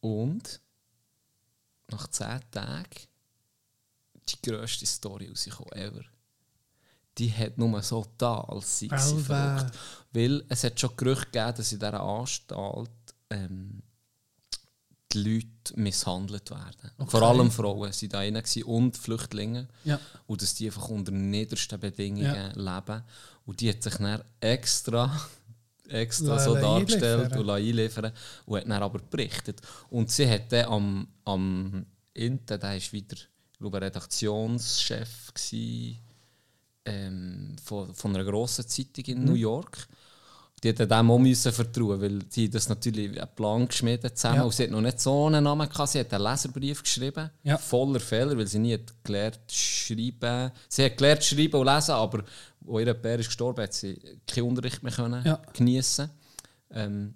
[0.00, 0.60] Und
[1.88, 3.00] nach 10 Tagen
[4.28, 6.04] die grösste Story rausgekommen ever.
[7.18, 9.72] Die hat nur so da, als sei sie verrückt.
[10.12, 12.90] Weil es hat schon Gerüchte gegeben, dass in dieser Anstalt
[13.30, 13.82] ähm,
[15.12, 16.90] die Leute misshandelt werden.
[17.08, 19.68] Vor allem Frauen waren da gewesen und Flüchtlinge.
[19.84, 19.98] Ja.
[20.26, 23.02] Und dass die einfach unter niedersten Bedingungen leben.
[23.46, 25.18] Und die hat sich dann extra,
[25.88, 28.12] extra La- so la dargestellt und einliefern
[28.46, 29.60] und hat dann aber berichtet.
[29.90, 35.98] Und sie hat dann am, am Inten, der war wieder, ich glaube, Redaktionschef gewesen,
[36.86, 39.24] ähm, von, von einer grossen Zeitung in Mhm.
[39.26, 39.86] New York.
[40.62, 44.42] Die hat dem auch müssen vertrauen, weil sie das natürlich einen Plan geschmiedet zusammen Ja.
[44.44, 45.90] und sie hat noch nicht so einen Namen gehabt.
[45.90, 47.58] Sie hat einen Leserbrief geschrieben, Ja.
[47.58, 50.50] voller Fehler, weil sie nie hat gelernt zu schreiben.
[50.68, 52.24] Sie hat gelernt zu schreiben und lesen, aber
[52.68, 55.42] als ihr Bär ist gestorben, hat sie keinen Unterricht mehr können Ja.
[55.52, 56.08] geniessen.
[56.70, 57.14] Ähm,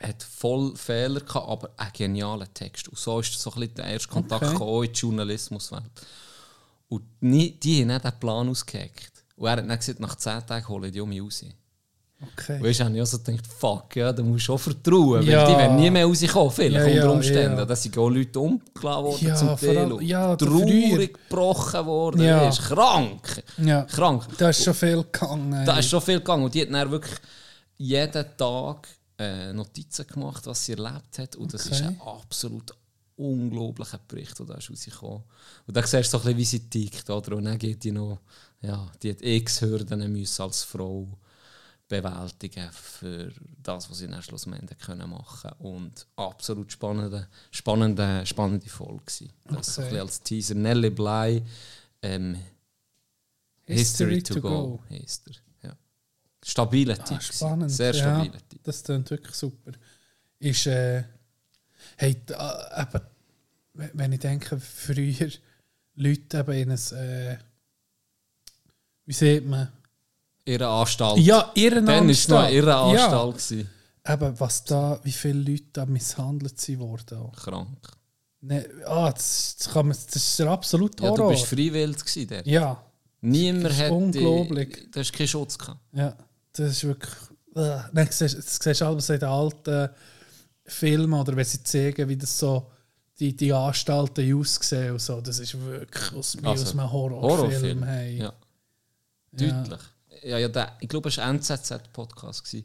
[0.00, 2.88] hat voll Fehler gehabt, aber einen genialen Text.
[2.88, 4.86] Und so ist so ein bisschen der erste Kontakt Okay.
[4.86, 5.84] in die Journalismuswelt.
[6.94, 9.12] Und nie, die haben den Plan ausgeheckt.
[9.36, 11.44] Und er hat dann gesagt, nach 10 Tagen holen die um mich raus.
[12.38, 12.62] Okay.
[12.62, 15.28] Weißt du, habe ich auch so gedacht, fuck, ja, da musst du schon vertrauen, weil
[15.28, 15.46] Ja.
[15.50, 17.58] die werden nie mehr rauskommen, vielleicht Ja, unter Umständen.
[17.58, 17.64] ja.
[17.66, 19.78] Da sind auch Leute umgeladen worden Ja, zum Teil.
[19.78, 22.48] allem- ja, traurig gebrochen worden Ja.
[22.48, 22.62] ist.
[22.62, 23.42] Krank.
[23.58, 23.82] Ja.
[23.82, 24.24] Krank.
[24.38, 25.66] Da ist schon viel gegangen.
[25.66, 26.44] Da ist schon viel gegangen.
[26.44, 27.18] Und die hat dann wirklich
[27.76, 28.88] jeden Tag
[29.18, 31.36] äh, Notizen gemacht, was sie erlebt hat.
[31.36, 31.74] Und das Okay.
[31.76, 32.74] ist ein absolut
[33.16, 35.22] unglaublicher Bericht, der da ist rausgekommen.
[35.66, 37.10] Und da siehst du so ein bisschen, wie sie tickt.
[37.10, 37.36] Oder?
[37.36, 38.20] Und dann geht die noch,
[38.60, 41.08] ja, die hat x Hürden müssen als Frau
[41.86, 43.30] bewältigen für
[43.62, 49.32] das, was sie dann schlussendlich können machen Und absolut spannende, spannende, spannende Folge gewesen.
[49.44, 49.90] Das so ein Okay.
[49.90, 50.54] bisschen als Teaser.
[50.54, 51.42] Nelly Bly,
[52.02, 52.38] ähm,
[53.66, 55.68] History, to, go, heisst er.
[55.68, 55.76] Ja.
[56.42, 57.70] Stabiler Ah, spannend.
[57.70, 58.62] Sehr ja, stabiler Typ.
[58.64, 59.72] Das klingt wirklich super.
[60.38, 61.04] Ist, äh,
[61.96, 63.04] hey, da, eben,
[63.94, 65.30] wenn- ich denke, früher
[65.96, 67.38] Leute eben in ein, äh,
[69.06, 69.68] wie sieht man?
[70.46, 71.18] Ihre Anstalt.
[71.18, 72.54] Ja, ihren Dann war es noch Anstalt.
[72.54, 73.66] ihre Anstalt.
[74.06, 77.18] Ja, eben, was da, wie viele Leute da misshandelt sind worden.
[77.18, 77.32] auch.
[77.36, 77.78] Krank.
[78.40, 81.28] Ne, ah, das, das, kann man, das ist der absolute Ja, Horror.
[81.28, 82.46] du bist freiwillig gewesen dort.
[82.46, 82.82] ja,
[83.22, 84.90] Niemand Das ist hat unglaublich.
[84.92, 85.80] Du hast keinen Schutz gehabt.
[85.94, 86.14] ja,
[86.52, 87.14] das ist wirklich.
[87.56, 89.88] Äh, Nein, das siehst das siehst du alles in den alten
[90.66, 92.70] Filmen oder wenn sie zeigen, wie das so
[93.18, 95.20] die, die Anstalten aussehen und so.
[95.20, 97.38] Das ist wirklich aus, wie Also, aus einem Horrorfilm.
[97.52, 97.82] Horrorfilm.
[97.84, 98.18] Hey.
[98.18, 98.32] Ja.
[99.32, 99.80] Deutlich.
[100.22, 102.64] Ja, ja, der, ich glaube, es war ein NZZ-Podcast, der in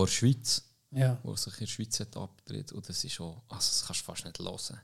[0.00, 1.18] der Schweiz, Ja.
[1.22, 4.04] wo sich in der Schweiz hat abgedreht Und das ist schon, also das kannst du
[4.04, 4.80] fast nicht hören.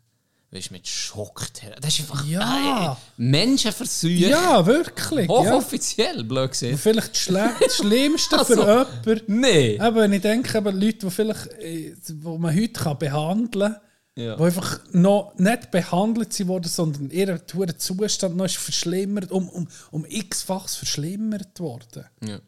[0.52, 1.42] Weißt du, mit Schock.
[1.80, 2.92] Das ist einfach Ja.
[2.92, 4.08] äh, Menschenversuch.
[4.08, 5.28] ja, wirklich.
[5.28, 5.34] Ja.
[5.34, 6.78] Hochoffiziell, blöd Und gesehen.
[6.78, 9.44] vielleicht das, Schle das Schlimmste Also, für jemanden.
[9.44, 13.80] Eben, wenn ich denke, eben Leute, die vielleicht, äh, wo man heute kann behandeln kann,
[14.24, 14.36] Ja.
[14.36, 17.40] die einfach noch nicht behandelt worden, sondern ihr
[17.76, 22.06] Zustand noch ist verschlimmert, um, um, um x-fachs verschlimmert worden.
[22.24, 22.38] Ja.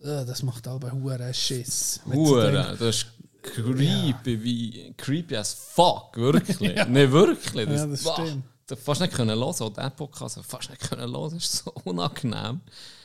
[0.00, 1.98] Ja, das macht aber hure Schiss.
[2.04, 3.06] Wenn du Hure, denkst, das ist
[3.54, 6.58] creepy wie creepy as fuck, wirklich.
[6.88, 7.68] Nee, wirklich.
[7.68, 8.44] Ja, das boah, stimmt.
[8.66, 11.44] Du hast fast nicht können hören, auch den Podcast du fast nicht können hören, das
[11.44, 12.60] ist so unangenehm.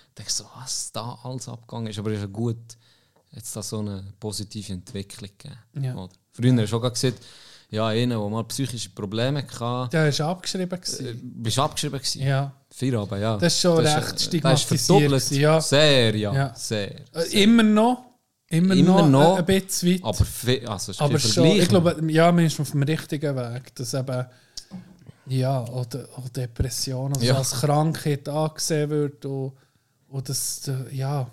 [0.09, 2.57] Ich denke so, was da alles abgegangen ist, aber es ist ja gut,
[3.31, 5.83] jetzt da so eine positive Entwicklung gegeben.
[5.83, 5.95] Ja.
[5.95, 6.13] Oder?
[6.33, 7.19] Früher hast du auch gesagt,
[7.69, 10.79] ja, einer, der mal psychische Probleme hatte, Der war abgeschrieben.
[10.99, 12.21] äh, bist du abgeschrieben gewesen.
[12.21, 12.53] Ja.
[12.69, 13.37] Vier aber, ja.
[13.37, 15.31] Das ist schon ist, recht äh, Das stigmatisiert ist verdoppelt.
[15.31, 15.61] ja.
[15.61, 16.33] Sehr, ja.
[16.33, 16.55] Ja.
[16.55, 16.95] Sehr.
[17.15, 18.12] Äh, Immer noch.
[18.49, 20.03] Immer, Immer noch, noch, ein bisschen weit.
[20.03, 23.73] Aber, also, Aber schon, ich glaube, ja, man ist auf dem richtigen Weg.
[23.75, 24.25] Dass eben,
[25.27, 27.37] ja, oder, oder Depression also Ja.
[27.37, 29.53] als Krankheit angesehen wird und,
[30.09, 31.27] und das, ja,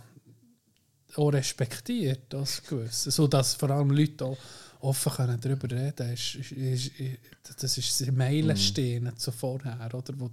[1.16, 3.10] auch respektiert, das Gewisse.
[3.10, 4.38] So dass vor allem Leute auch
[4.78, 7.18] offen können darüber reden ist, ist, ist, ist,
[7.62, 9.16] Das ist ein Meilenstein Mhm.
[9.16, 10.14] zu vorher, oder?
[10.18, 10.30] Wo,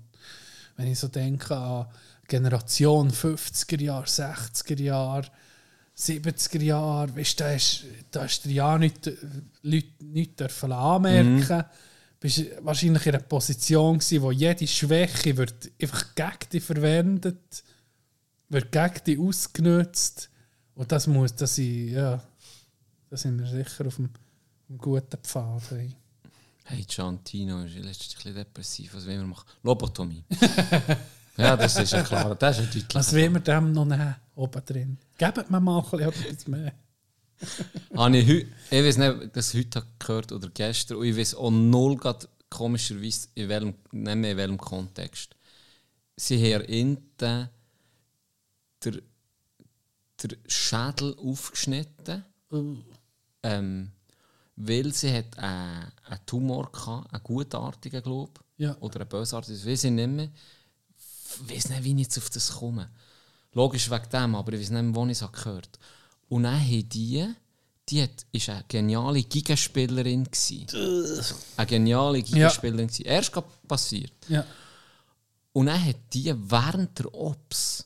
[0.77, 1.87] wenn ich so denke an
[2.27, 5.27] Generation 50er Jahre, 60er Jahre,
[5.97, 9.09] 70er Jahre, weißt, da ist, da ist dir ja nicht,
[9.63, 11.57] Leute nicht dürfen anmerken.
[11.57, 11.63] Mhm.
[12.19, 17.63] Bist wahrscheinlich in einer Position gewesen, wo jede Schwäche wird einfach gegen dich verwendet,
[18.49, 20.29] wird gegen dich ausgenutzt.
[20.75, 22.23] Und das muss, das ich, ja,
[23.09, 24.09] da sind wir sicher auf dem,
[24.69, 25.71] dem guten Pfad.
[25.71, 25.95] Hey.
[26.65, 28.93] Hey, Giantino ist letztens ein bisschen depressiv.
[28.93, 29.47] Was wollen wir machen?
[29.63, 30.23] Lobotomie.
[31.37, 32.35] ja, das ist ja klar.
[32.35, 32.95] Das ist ja deutlich.
[32.95, 34.97] Was will wir dem noch nehmen, oben drin?
[35.17, 36.73] Gebt mir mal ein bisschen etwas mehr.
[37.95, 40.97] Habe ich, heu- ich weiß nicht, das heute gehört oder gestern.
[40.97, 45.35] Und ich weiß auch null grad komischerweise, in welchem, nicht mehr in welchem Kontext.
[46.15, 47.49] Sie haben in den
[48.83, 52.25] der Schädel aufgeschnitten.
[53.43, 53.91] Ähm,
[54.55, 58.63] weil sie hat äh, einen Tumor hatte, einen gutartigen, glaube ich.
[58.65, 58.75] Ja.
[58.79, 60.29] Oder einen bösartigen, das weiß ich nicht mehr.
[61.47, 62.89] Ich weiß nicht, wie ich jetzt auf das komme.
[63.53, 65.79] Logisch wegen dem, aber ich weiß nicht wo ich es gehört habe.
[66.29, 67.25] Und dann haben die,
[67.89, 70.67] die hat, ist eine geniale Gigaspielerin gewesen.
[71.55, 73.05] Eine geniale Gigaspielerin gewesen.
[73.05, 73.31] Erst
[73.67, 74.13] passiert.
[74.27, 74.45] Ja.
[75.53, 77.85] Und dann hat die während der Ops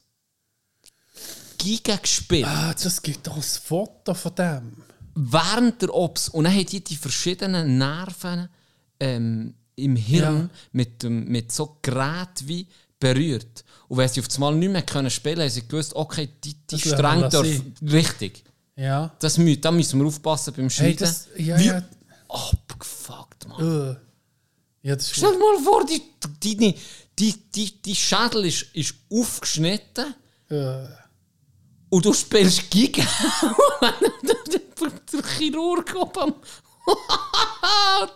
[1.57, 2.47] Giga gespielt.
[2.47, 4.73] Ah, das gibt doch ein Foto von dem.
[5.13, 6.29] während der Ops.
[6.29, 8.49] Und dann haben die die verschiedenen Nerven
[8.99, 10.59] ähm, im Hirn Ja.
[10.71, 12.67] mit, mit so Geräten wie
[13.01, 13.65] berührt.
[13.89, 16.53] Und wenn sie auf einmal nicht mehr können spielen können, haben sie gewusst, okay, die,
[16.53, 17.75] die Das wir dürfen.
[17.81, 18.43] Richtig.
[18.77, 19.13] Ja.
[19.19, 20.97] Das, da müssen wir aufpassen beim Hey, Schneiden.
[20.99, 21.83] das, ja, wie ja.
[22.29, 23.97] abgefuckt, Mann.
[24.83, 24.87] Äh.
[24.87, 26.01] Ja, das Stell dir mal vor, die,
[26.41, 26.75] die,
[27.19, 30.15] die, die, die, Schädel ist, ist aufgeschnitten
[30.49, 30.85] äh.
[31.89, 33.03] und du spielst Giga.
[35.13, 36.33] der Chirurg oben.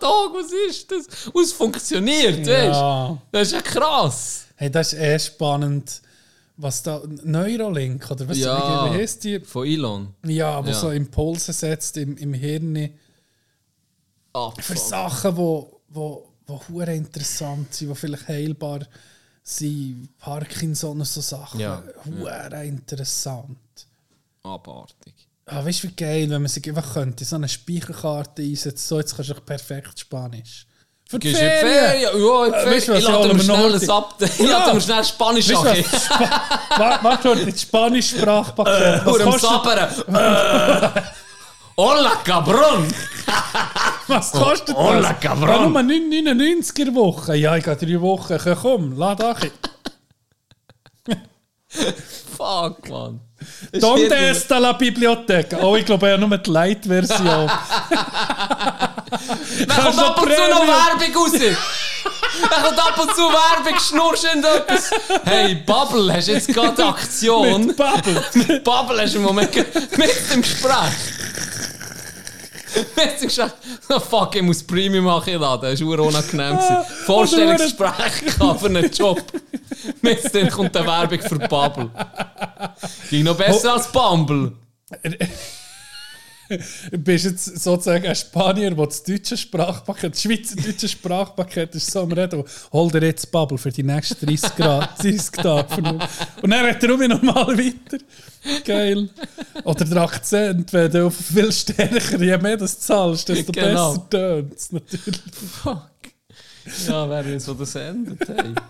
[0.32, 1.28] was ist das?
[1.32, 2.50] Und es funktioniert, weißt du?
[2.50, 3.22] Ja.
[3.30, 4.45] Das ist ja krass.
[4.56, 6.02] Hey, das ist eh spannend,
[6.56, 8.90] was da, Neurolink oder was Ja.
[8.90, 9.40] wie heißt die?
[9.40, 10.14] Von Elon.
[10.24, 10.74] Ja, wo Ja.
[10.74, 12.90] so Impulse setzt im, im Hirn
[14.32, 18.80] Ah, für Sachen, wo, wo, wo hure interessant sind, die vielleicht heilbar
[19.42, 20.08] sind.
[20.18, 21.60] Parkinson und so Sachen.
[21.60, 23.58] Ja, Hure interessant.
[24.42, 25.14] Abartig.
[25.46, 28.98] Ah, weißt du, wie geil, wenn man sich einfach könnte, so eine Speicherkarte einsetzen, so
[28.98, 30.66] jetzt kannst du perfekt Spanisch.
[31.08, 31.60] Für die Ferien!
[31.60, 32.02] Ferien?
[32.02, 32.98] Ja, in die Äh, weißt du, Ferien.
[32.98, 34.40] Ich was, lade ja, mir schnell ein Update.
[34.40, 35.66] Ich lade mir schnell Spanisch an.
[37.02, 39.06] Warte schon, das Spanisch-Sprachpaket.
[39.06, 39.88] Was Nur am Sabbern.
[40.96, 41.02] Äh.
[41.78, 42.88] Hola, cabrón!
[44.08, 44.96] was kostet Oh, das?
[44.96, 45.48] hola, cabrón.
[45.48, 47.36] Ja, nur 9,99 in der Woche.
[47.36, 48.38] Ja, ich gehe drei Wochen.
[48.62, 49.36] Komm, lad an.
[52.36, 53.20] Fuck, man.
[53.72, 55.58] Donde está la biblioteca?
[55.62, 57.50] Oh, ich glaube, ja nur die Light-Version.
[59.66, 60.66] Dann kommt ab und zu noch.
[60.66, 61.32] Werbung raus.
[62.50, 64.90] Dann kommt ab und zu Werbung, schnurst irgendetwas.
[65.24, 67.66] Hey, Bubble, hast du jetzt gerade Aktion?
[67.66, 68.24] Mit Bubble.
[68.34, 70.72] Mit Bubble hast du im Moment mit dem Gespräch.
[72.76, 73.52] Dem Gespräch.
[73.88, 75.70] Oh, fuck, ich muss Premium machen laden.
[75.70, 76.56] Das war unangenehm.
[76.56, 76.76] gewesen.
[77.06, 79.22] Vorstellungsgespräch für einen Job.
[80.02, 81.90] Dem kommt eine Werbung für Bubble.
[83.10, 84.52] Ging noch besser als Bumble.
[86.48, 92.02] Du bist jetzt sozusagen ein Spanier, der das deutsche Sprachpaket, das schweizerdeutsche Sprachpaket ist so
[92.02, 92.44] am Reden.
[92.72, 95.82] Hol dir jetzt Bubble für die nächsten 30 Grad, 30 Tage.
[96.42, 97.98] Und dann redet er normal weiter.
[98.64, 99.08] Geil.
[99.64, 103.92] Oder der Akzent, wenn du viel stärker, je mehr du zahlst, desto Genau.
[103.92, 105.20] besser tönt es natürlich.
[105.62, 105.90] Fuck.
[106.86, 108.28] Ja, wer will so das endet?
[108.28, 108.54] Hey.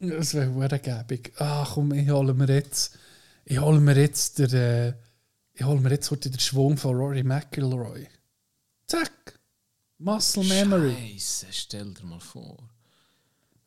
[0.00, 2.98] Das wäre verdammt Ah, komm, ich hole mir jetzt,
[3.46, 4.92] ich hole mir jetzt der, äh,
[5.54, 8.06] ich hole mir jetzt heute den Schwung von Rory McIlroy.
[8.86, 9.38] Zack.
[9.98, 10.94] Muscle Memory.
[11.18, 12.58] Scheiße, stell dir mal vor.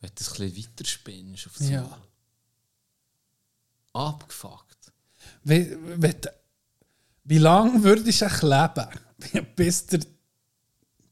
[0.01, 1.97] Wenn du das ein bisschen weiterspinnst auf so Ja.
[3.93, 4.91] abgefuckt.
[5.43, 6.13] Wie, wie,
[7.23, 9.99] wie lange würdest du leben, bis, der,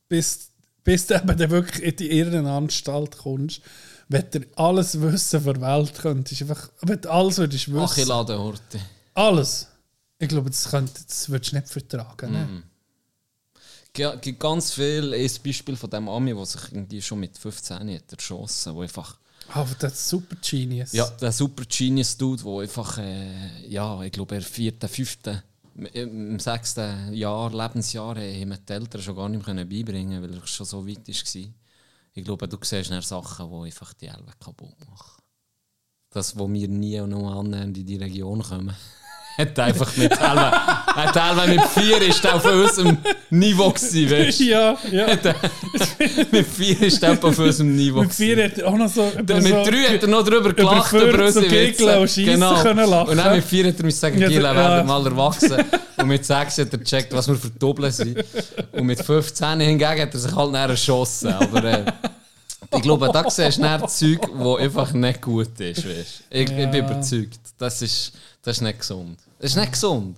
[0.07, 0.51] bis,
[0.83, 3.61] bis du eben wirklich in die Irrenanstalt kommst,
[4.07, 7.79] wenn du alles Wissen der Welt könntest, einfach, wenn du alles würdest wissen.
[7.79, 8.79] Ach, ich lade Horte.
[9.15, 9.67] alles.
[10.17, 12.31] Ich glaube, das, könnt, das würdest du nicht vertragen.
[12.31, 12.45] Ne?
[12.45, 12.63] Mhm.
[13.93, 17.95] Es gibt ganz viel, ein Beispiel von dem Ami, der sich irgendwie schon mit 15
[17.95, 19.17] hat erschossen, wo einfach,
[19.49, 20.91] Aber das ist super Genius.
[20.91, 25.41] ja, der super Genius Dude, der einfach, äh, ja, ich glaube, er vierten, fünften,
[25.93, 30.47] im sechsten Jahr, Lebensjahr, äh, haben die Eltern schon gar nicht mehr beibringen weil er
[30.47, 31.53] schon so weit war.
[32.13, 35.21] Ich glaube, du siehst dann Sachen, die einfach die Elbe kaputt machen.
[36.09, 38.73] Das, wo wir nie und noch annähernd in die Region kommen.
[39.37, 42.97] Hat einfach mit Elbe, hat Elbe mit vier ist auf unserem
[43.29, 44.43] Niveau gewesen, weißt du?
[44.45, 45.07] ja, ja.
[46.31, 49.11] Mit vier ist er auf unserem Niveau Mit vier hat er auch noch so.
[49.15, 52.07] mit so, drei hat er noch drüber gelacht, über so unsere Witze.
[52.07, 53.09] Schiessen können lachen.
[53.09, 54.83] Und dann mit vier hat er müssen sagen, Ja, Gila, der- werden ja.
[54.83, 55.53] mal erwachsen.
[55.97, 58.23] Und mit sechs hat er gecheckt, was wir für Doppel sind.
[58.71, 61.33] Und mit 15 hingegen hat er sich halt näher erschossen.
[61.33, 61.83] Aber äh,
[62.75, 65.85] ich glaube, da siehst du näher Zeug, das einfach nicht gut ist.
[65.87, 66.23] Weißt?
[66.29, 67.39] Ich, ich bin überzeugt.
[67.57, 68.11] Das ist,
[68.45, 69.19] das ist nicht gesund.
[69.39, 70.17] Das ist nicht gesund.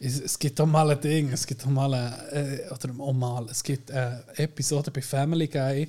[0.00, 3.12] Es, es gibt auch mal ein Ding, es gibt auch mal, eine, äh, oder auch
[3.12, 5.88] mal, es gibt eine Episode bei Family Guy,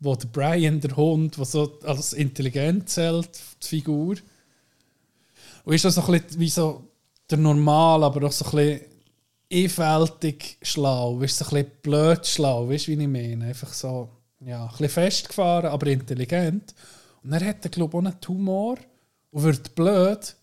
[0.00, 3.28] wo der Brian, der Hund, der so als intelligent zählt,
[3.62, 4.16] die Figur,
[5.64, 6.88] und ist auch so ein bisschen wie so
[7.30, 8.80] der Normal, aber auch so ein bisschen
[9.52, 13.44] einfältig schlau, weißt, so ein bisschen blöd schlau, weißt du, wie ich meine?
[13.44, 14.08] Einfach so,
[14.40, 16.74] ja, ein bisschen festgefahren, aber intelligent.
[17.22, 18.78] Und er hat, glaube ich, auch einen Tumor
[19.30, 20.34] und wird blöd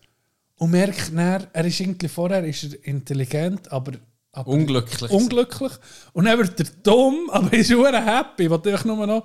[0.60, 3.92] und merkt dann, er ist irgendwie vorher ist er intelligent, aber,
[4.32, 5.10] aber Unglücklich.
[5.10, 5.72] unglücklich.
[6.12, 8.44] Und dann wird er dumm, aber ist auch happy.
[8.44, 9.24] Ich einfach nur noch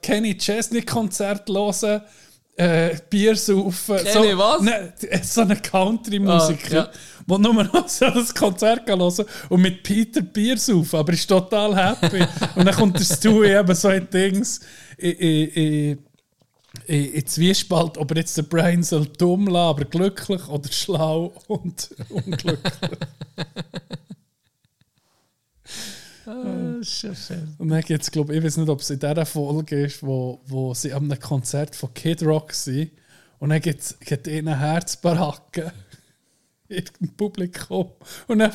[0.00, 2.02] Kenny Chesney Konzert hören,
[2.56, 3.96] äh, Bier saufen.
[3.96, 4.62] Kenny so, was?
[4.62, 4.92] Ne,
[5.22, 6.90] so ein Country-Musiker, Ah, ja.
[7.26, 11.74] der nur noch so das Konzert hören und mit Peter Bier saufen, aber ist total
[11.76, 12.24] happy.
[12.54, 14.60] und dann kommt der Stewie eben so in Dings,
[14.98, 15.98] in, in, in,
[16.88, 21.90] in, Zwiespalt, ob er jetzt den Brian soll dumm lassen, aber glücklich oder schlau und
[22.08, 22.72] unglücklich.
[27.58, 30.02] Und dann gibt es, glaube ich, ich weiß nicht, ob es in dieser Folge ist,
[30.02, 32.92] wo, wo sie an einem Konzert von Kid Rock sind.
[33.38, 33.96] Und dann gibt es
[34.26, 35.72] eine Herzbaracke
[36.68, 37.92] im Publikum.
[38.26, 38.52] Und dann,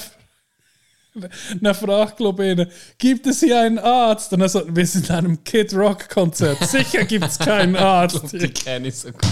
[1.62, 2.68] dann fragt, glaube ich,
[2.98, 4.34] gibt es hier einen Arzt?
[4.34, 6.58] Und dann so, wir sind an einem Kid Rock Konzert.
[6.68, 8.34] Sicher gibt es keinen Arzt.
[8.34, 9.22] Die kenne ich so gut.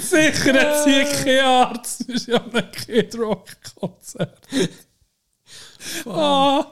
[0.00, 2.08] Sicher hat es hier keinen Arzt.
[2.08, 3.48] Wir sind an einem Kid Rock
[3.78, 4.38] Konzert.
[6.06, 6.64] Ah.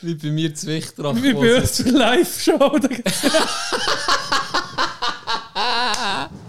[0.00, 1.14] Wie bei mir zu Wichtrach.
[1.14, 2.78] Wie bei uns Live-Show.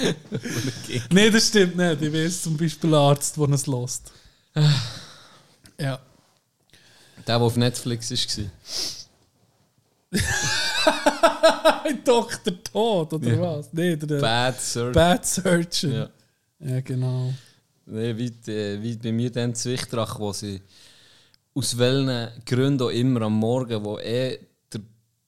[1.12, 2.02] Nein, das stimmt nicht.
[2.02, 4.12] Ich weiß zum Beispiel ein Arzt, der es lässt.
[4.54, 4.62] ja.
[5.78, 5.98] Der,
[7.26, 8.44] der auf Netflix war.
[12.04, 12.62] Dr.
[12.64, 13.40] Tod, oder Ja.
[13.40, 13.72] was?
[13.72, 14.92] Nee, der Bad Sir.
[14.92, 15.92] Bad Surgeon.
[15.92, 16.10] Ja.
[16.60, 17.32] Ja, genau.
[17.86, 20.60] Nee, wie, äh, wie bei mir dann Zwichtrach, wo sie
[21.54, 24.38] aus welchen Gründen auch immer am Morgen, wo eh
[24.72, 24.80] der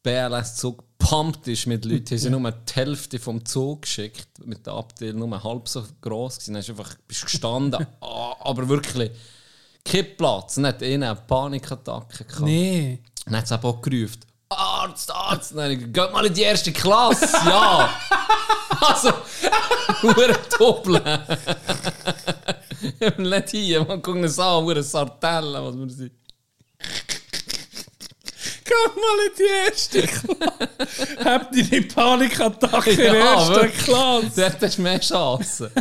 [0.03, 4.75] BLS-Zug gepumpt ist mit Leuten, haben sie nur die Hälfte vom Zug geschickt, mit der
[4.75, 6.55] Abteil nur halb so gross gewesen.
[6.55, 9.11] Dann hast du einfach bist gestanden, ah, aber wirklich
[9.85, 10.55] kein Platz.
[10.57, 12.43] Dann hat einer eine Panikattacke gehabt.
[12.43, 13.01] Nee.
[13.25, 15.53] Dann hat es auch gerufen, Arzt, Arzt.
[15.53, 17.91] Dann habe ich geht mal in die erste Klasse, ja.
[18.81, 19.11] also,
[20.03, 20.15] nur
[20.59, 21.21] doppeln.
[23.19, 26.13] Nicht hier, man guckt uns an, nur Sartellen, was wir sind.
[28.73, 31.25] Geh mal in die erste Klasse.
[31.25, 33.85] Habt ihr die Panikattacke in der Ja, ersten wirklich.
[33.85, 34.31] Klasse?
[34.37, 35.71] Dort hast du mehr Chancen.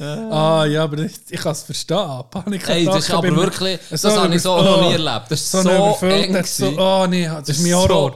[0.00, 1.96] Ah, ja, aber ich, ich kann es verstehen.
[2.30, 2.72] Panikattacke.
[2.78, 4.92] Ey, das ist aber beim- wirklich, das so habe ich so über- noch oh, nie
[4.94, 5.26] erlebt.
[5.28, 6.32] Das ist So, so, eng.
[6.32, 6.80] das ist so, gewesen.
[6.80, 8.10] oh nee, das ist mein so- Horror.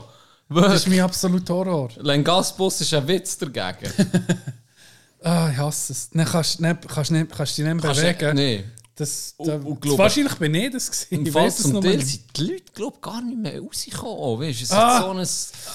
[0.49, 0.73] Das Wirklich.
[0.75, 1.89] ist mein absoluter Horror.
[2.05, 3.93] Ein Gasbus ist ein Witz dagegen.
[5.23, 6.09] Ah, ich hasse es.
[6.11, 8.35] Dann kannst du nicht, kannst nicht, kannst dich nicht Kannst bewegen.
[8.35, 8.63] Nee.
[8.97, 11.07] Das, Und- da, und glaub- wahrscheinlich bin ich das gewesen.
[11.11, 14.39] Im Ich Fall weiß es zum Teil sind die Leute glaub, gar nicht mehr rausgekommen.
[14.41, 14.97] Weißt du, es Ah.
[14.97, 15.27] hat so ein.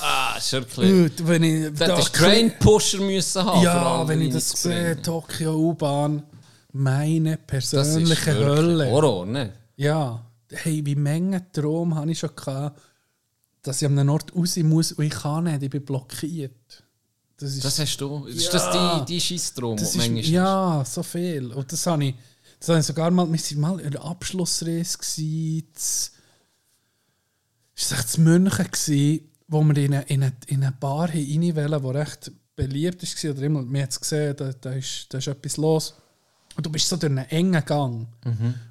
[0.02, 0.90] Ah, ist wirklich.
[1.16, 3.62] Gut, wenn ich Da hättest du Train Pusher müssen haben.
[3.62, 6.24] Ja, wenn ich das sehe, Tokio U-Bahn,
[6.72, 8.90] meine Das ist persönliche Hölle.
[8.90, 9.52] Horror, ne?
[9.76, 12.80] Ja, hey, wie Mengen Traum habe ich schon gehabt,
[13.62, 16.82] dass ich an einem Ort raus muss und ich kann nicht, ich bin blockiert.
[17.38, 18.24] Das ist, Das hast du.
[18.26, 18.50] Ist Ja.
[18.52, 18.70] das
[19.06, 21.52] die, die Scheissdrum, das die ist, manchmal ja, so viel.
[21.52, 22.14] Und das habe ich,
[22.62, 26.10] das habe ich sogar mal, wir waren mal in der Abschlussreise z-
[27.74, 31.82] ist das München gsi, wo wir in eine, in eine, in eine Bar rein wollen,
[31.82, 35.26] die recht beliebt war, oder immer, wir haben es gesehen, da, da, ist, da ist
[35.26, 35.94] etwas los.
[36.55, 38.06] Und du bist so durch einen engen Gang.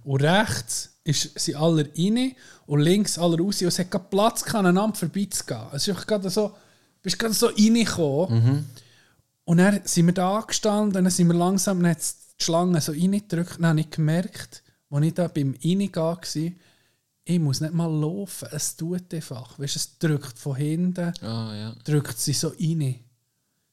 [0.06, 2.34] Und rechts ist, sind alle rein
[2.68, 3.62] und links alle raus.
[3.62, 5.66] Und es hat keinen Platz, aneinander vorbeizugehen.
[5.74, 6.56] Es ist gerade so, du
[7.02, 8.66] bist gerade so reingekommen.
[9.44, 11.98] Und dann sind wir da angestanden, dann sind wir langsam, dann
[12.42, 13.56] die Schlange so reingedrückt.
[13.58, 16.20] Dann habe ich gemerkt, als ich da beim Reingehen war,
[17.24, 18.48] ich muss nicht mal laufen.
[18.52, 19.58] Es tut einfach.
[19.60, 21.76] Weißt, es drückt von hinten, Ah, ja.
[21.84, 23.00] drückt sie so rein.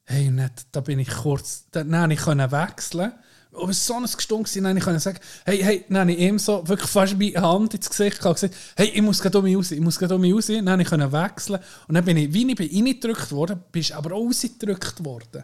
[0.05, 2.15] Hey, und dann, da bin ich kurz, dann, konnte
[2.45, 3.13] ich wechseln.
[3.53, 6.19] Aber es war so ein Gestunk, dann konnte ich sagen, hey, hey, dann habe ich
[6.19, 9.39] ihm so wirklich fast meine Hand ins Gesicht gehabt und gesagt, hey, ich muss gerade
[9.39, 10.47] um mich raus, ich muss gerade um mich raus.
[10.47, 11.59] Dann konnte ich können wechseln.
[11.89, 15.43] Und dann bin ich, wie ich bin reingedrückt worden, bist aber auch rausgedrückt worden.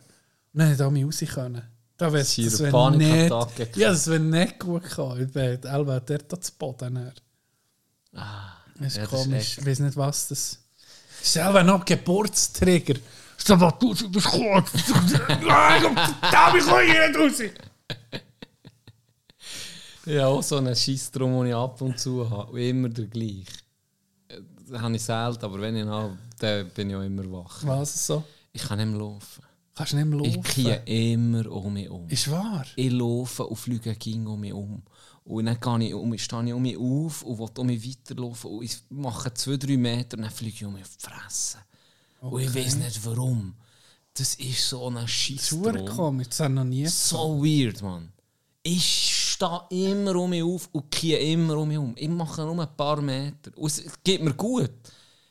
[0.53, 1.35] Und dann konnte ich um mich raus.
[1.35, 1.63] Können.
[1.97, 5.29] Da wäre das eine wär nicht, Panikattacke ja, das wäre nicht gut gekommen.
[5.29, 6.95] Ich wäre Elva dort zu Boden.
[6.95, 7.13] Dann.
[8.79, 9.59] Das ist ja, das ist komisch.
[9.59, 10.61] ich weiß nicht, was das ist.
[11.23, 12.95] Selber noch Geburtsträger.
[13.37, 14.65] Sag mal, du du bist gut.
[15.29, 17.43] Nein, da ich hier nicht raus.
[20.07, 22.53] Ja, auch so einen Scheissdrum, den ich ab und zu habe.
[22.53, 23.45] Und immer der gleiche.
[24.69, 27.61] Das habe ich selten, aber wenn ich ihn habe, dann bin ich auch immer wach.
[27.63, 28.25] Was so?
[28.53, 29.43] Ich kann nicht mehr laufen.
[29.75, 30.65] Kannst du nicht mehr Ich laufen?
[30.87, 32.09] gehe immer um mich um.
[32.09, 32.65] Ist wahr?
[32.77, 34.83] Ich laufe und fliege ging um mich um.
[35.25, 38.51] Und dann gehe ich um, stehe ich um mich auf und will um mich weiterlaufen.
[38.51, 41.59] Und ich mache zwei, drei Meter und dann fliege ich um mich auf die Fresse.
[42.21, 43.55] Und ich weiß nicht warum.
[44.17, 45.87] Das ist so ein Scheissdrum.
[45.87, 46.29] komisch.
[46.29, 46.87] Das ich noch nie.
[46.87, 48.13] So weird, Mann.
[48.63, 51.95] Ich stehe immer um mich auf und gehe immer um mich um.
[51.97, 53.51] Ich mache nur ein paar Meter.
[53.57, 54.71] Und es geht mir gut.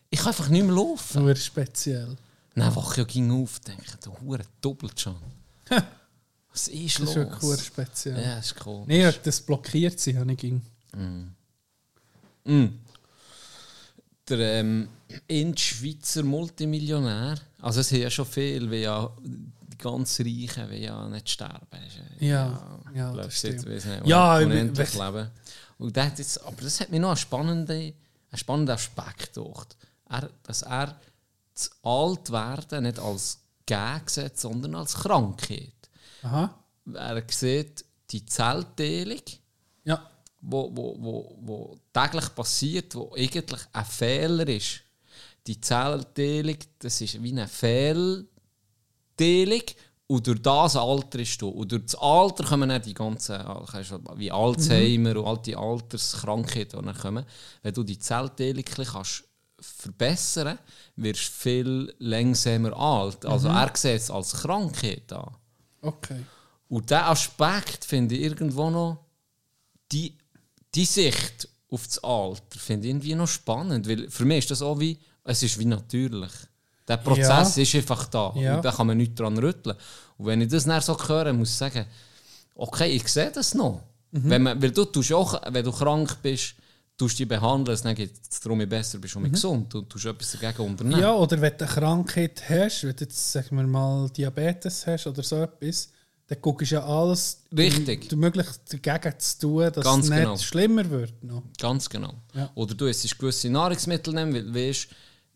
[0.09, 1.23] Ich kann einfach nicht mehr laufen.
[1.23, 2.15] Nur speziell.
[2.55, 5.15] Dann wache ich ging auf und denke, du Hure doppelt schon.
[6.51, 7.15] Was ist Das los?
[7.15, 8.21] ist wirklich speziell.
[8.21, 8.83] Ja, das ist cool.
[8.85, 10.61] Nee, das blockiert sie, habe ich ging.
[12.45, 12.67] Mm.
[14.29, 14.87] Der ähm,
[15.27, 21.07] Inch-Schweizer Multimillionär, also es sind ja schon viel, wie ja die ganz Reichen wie ja
[21.09, 21.65] nicht sterben.
[21.87, 23.75] Ist Ja, ja, glaub, das jetzt, stimmt.
[23.75, 25.29] weiss nicht, Ja, unendlich ich- leben.
[25.79, 27.93] Und hat jetzt, aber das hat mir noch einen spannenden, einen
[28.37, 29.75] spannenden Aspekt gedacht.
[30.09, 30.95] Er, dass er
[31.53, 33.39] das Altwerden nicht als
[34.07, 35.73] sieht, sondern als Krankheit.
[36.23, 36.53] Aha.
[36.93, 39.21] Er sieht die Zellteilung,
[39.85, 40.09] Ja.
[40.41, 44.81] wo, wo, wo, wo täglich passiert, wo eigentlich ein Fehler ist.
[45.47, 48.27] Die Zellteilung, das ist wie eine Fehlteilung
[50.07, 51.47] und durch das Alter ist du.
[51.49, 53.39] Und durch das Alter kommen dann die ganzen,
[54.17, 57.25] wie Alzheimer und all die Alterskrankheiten, die dann kommen.
[57.61, 59.23] Wenn du die Zellteilung kannst
[59.63, 60.59] verbessern
[60.95, 63.25] wirst du viel langsamer alt.
[63.25, 65.35] Also er sieht es als Krankheit an.
[65.81, 66.23] Okay.
[66.69, 68.97] Und diesen Aspekt finde ich irgendwo noch,
[69.91, 70.17] die,
[70.73, 73.87] die Sicht auf das Alter, finde ich irgendwie noch spannend.
[73.87, 76.31] Weil für mich ist das auch wie, es ist wie natürlich.
[76.87, 77.63] Der Prozess Ja.
[77.63, 78.33] ist einfach da.
[78.35, 78.57] Ja.
[78.57, 79.75] Und da kann man nichts dran rütteln.
[80.17, 81.85] Und wenn ich das dann so höre, muss ich sagen,
[82.55, 83.81] okay, ich sehe das noch.
[84.11, 84.29] Mhm.
[84.29, 86.55] Wenn, man, weil du tust auch, wenn du krank bist,
[87.03, 89.73] tust dich behandeln, dann geht es darum, besser bist und mehr gesund.
[89.73, 90.95] Du tust etwas dagegen unternehmen.
[90.97, 91.01] Mhm.
[91.01, 95.07] Ja, oder wenn du eine Krankheit hast, wenn du jetzt, sagen wir mal, Diabetes hast
[95.07, 95.89] oder so etwas,
[96.27, 98.07] dann guckst du ja alles, Richtig.
[98.09, 100.37] du möglichst dagegen zu tun, dass Ganz es nicht genau.
[100.37, 101.23] schlimmer wird.
[101.23, 101.43] Noch.
[101.59, 102.13] Ganz genau.
[102.33, 102.49] Ja.
[102.55, 104.87] Oder du isst gewisse Nahrungsmittel nehmen, weil du weißt,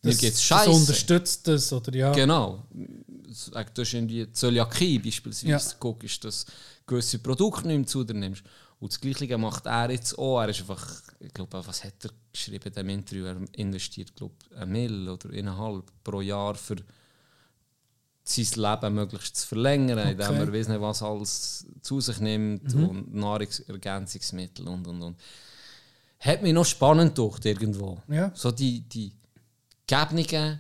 [0.04, 0.70] mir Das, geht es das scheiße.
[0.70, 2.14] unterstützt das, oder ja.
[2.14, 2.64] Genau.
[2.72, 5.52] Du hast irgendwie Zöliakie beispielsweise.
[5.52, 5.76] Ja.
[5.80, 6.52] Guckst, dass du
[6.88, 8.44] gewisse Produkte nicht mehr zu dir nimmst.
[8.80, 10.40] Und das Gleiche macht er jetzt auch.
[10.42, 13.26] Er ist einfach, ich glaube, was hat er geschrieben in diesem Interview?
[13.26, 16.76] Er investiert, glaube ich, ein Mill oder eineinhalb pro Jahr für
[18.24, 20.40] sein Leben möglichst zu verlängern, indem Okay.
[20.40, 25.18] er weiss nicht, was alles zu sich nimmt und Nahrungsergänzungsmittel und und und.
[26.20, 28.02] Hat mich noch spannend gedacht, irgendwo.
[28.10, 28.32] Ja.
[28.36, 29.14] So die, die
[29.88, 30.60] Gebungen f-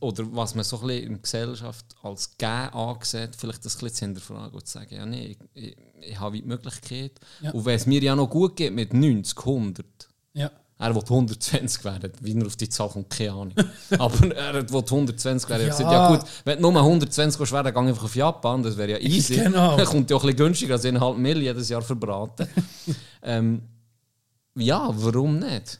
[0.00, 3.80] oder was man so ein bisschen in der Gesellschaft als gegeben ansieht, vielleicht das ein
[3.80, 7.12] bisschen zu hinterfragen und zu sagen, ja nee, ich, ich, ich habe die Möglichkeit.
[7.42, 7.50] Ja.
[7.52, 9.86] Und wenn es mir ja noch gut geht mit 90, 100,
[10.32, 10.50] Ja.
[10.78, 13.52] er will 120 werden, wie er auf die Zahl kommt, keine Ahnung.
[13.98, 15.60] Aber er will 120 werden.
[15.62, 15.76] Ich Ja.
[15.76, 18.78] gesagt, ja gut, wenn du nur 120 willst werden, dann geh einfach auf Japan, das
[18.78, 19.34] wäre ja easy.
[19.36, 19.76] Genau.
[19.84, 22.48] Kommt ja auch ein bisschen günstiger als 1,5 Mill jedes Jahr verbraten.
[23.22, 23.60] ähm,
[24.56, 25.78] ja, warum nicht?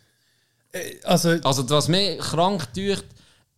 [0.72, 3.04] Äh, Also, Also was mich krank tut,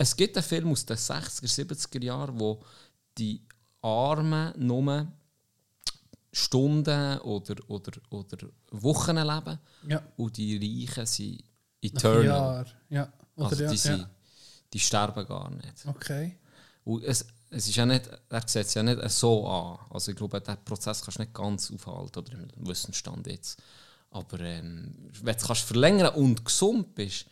[0.02, 2.60] es gibt einen Film aus den 60er, 70er Jahren, wo
[3.16, 3.40] die
[3.80, 5.06] Armen nur
[6.32, 8.38] Stunden oder, oder, oder
[8.70, 10.02] Wochen leben ja.
[10.16, 11.44] und die Reichen sind
[11.80, 12.24] eternal.
[12.24, 12.66] Jahr.
[12.88, 13.12] Ja.
[13.36, 14.10] Oder Also die, sind, ja.
[14.72, 15.86] die sterben gar nicht.
[15.86, 16.38] Okay.
[16.84, 19.78] Und es, es ist ja nicht, er sieht es ja nicht so an.
[19.90, 23.62] Also ich glaube, diesen Prozess kannst du nicht ganz aufhalten, oder im Wissensstand jetzt.
[24.10, 27.26] Aber ähm, wenn du es kannst verlängern und gesund bist,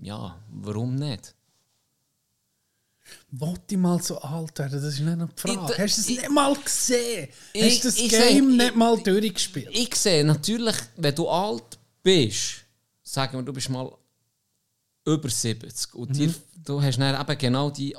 [0.00, 1.34] ja, warum nicht?
[3.30, 4.80] Wollte ich mal so alt werden?
[4.82, 5.72] Das ist nicht die Frage.
[5.72, 7.28] Ich- Hast du es ich- nicht mal gesehen?
[7.52, 9.68] Ich- Hast du das ich Game sag- nicht mal durchgespielt?
[9.72, 12.64] Ich sehe natürlich, wenn du alt bist,
[13.02, 13.90] sagen wir, du bist mal
[15.04, 16.32] über 70 und dir,
[16.64, 17.96] du hast dann eben genau die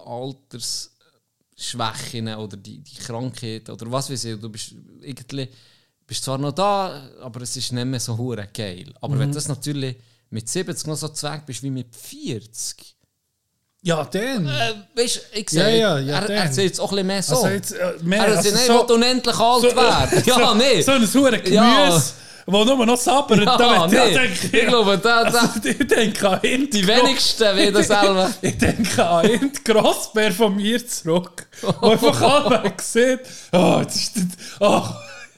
[1.55, 5.49] Altersschwächen oder die, die Krankheit oder was weiß ich, du bist irgendwie
[6.05, 8.93] bist zwar noch da, aber es ist nicht mehr so hure geil.
[9.01, 9.95] Aber wenn du das natürlich
[10.29, 12.95] mit 70 noch so zweck bist wie mit 40,
[13.85, 14.47] Ja, dann.
[14.47, 17.07] äh, weißt du, ich Ja, sehe, ja, ja, er, er sieht es auch ein bisschen
[17.07, 17.35] mehr so.
[17.35, 20.23] Also jetzt, äh, mehr, er also also nicht, so- will unendlich alt so- werden.
[20.25, 20.81] Ja, so, nee.
[20.81, 22.01] So ein hure Gemüse, Ja.
[22.45, 23.39] wo nur noch sabbert.
[23.45, 23.95] Ja, da nee.
[23.95, 26.73] da denke Ich glaube, da, da, Also, ich denke an Hint.
[26.73, 28.31] die wenigsten wieder selber.
[28.41, 31.45] Ich denke an Hint Grossbär von mir zurück.
[31.81, 33.19] Wo einfach allweg sieht,
[33.51, 34.23] oh, jetzt ist das,
[34.61, 34.81] oh.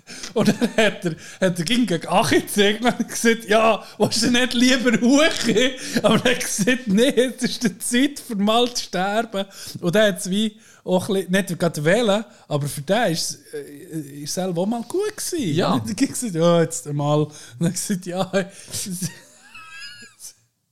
[0.34, 4.22] Und dann hat er, hat er ging gegen Achi gezeigt und hat gesagt, ja, willst
[4.22, 6.04] du nicht lieber hoch?
[6.04, 9.46] Aber er hat gesagt, nee, jetzt ist die Zeit für mal zu sterben.
[9.82, 13.40] Und dann hat es wie auch ein bisschen, nicht gerade wählen, aber für den ist
[13.52, 15.56] es äh, selber auch mal gut gewesen.
[15.56, 15.74] Ja.
[15.74, 17.22] Und dann hat er gesagt, ja, jetzt mal.
[17.24, 18.32] Und dann hat er gesagt, ja,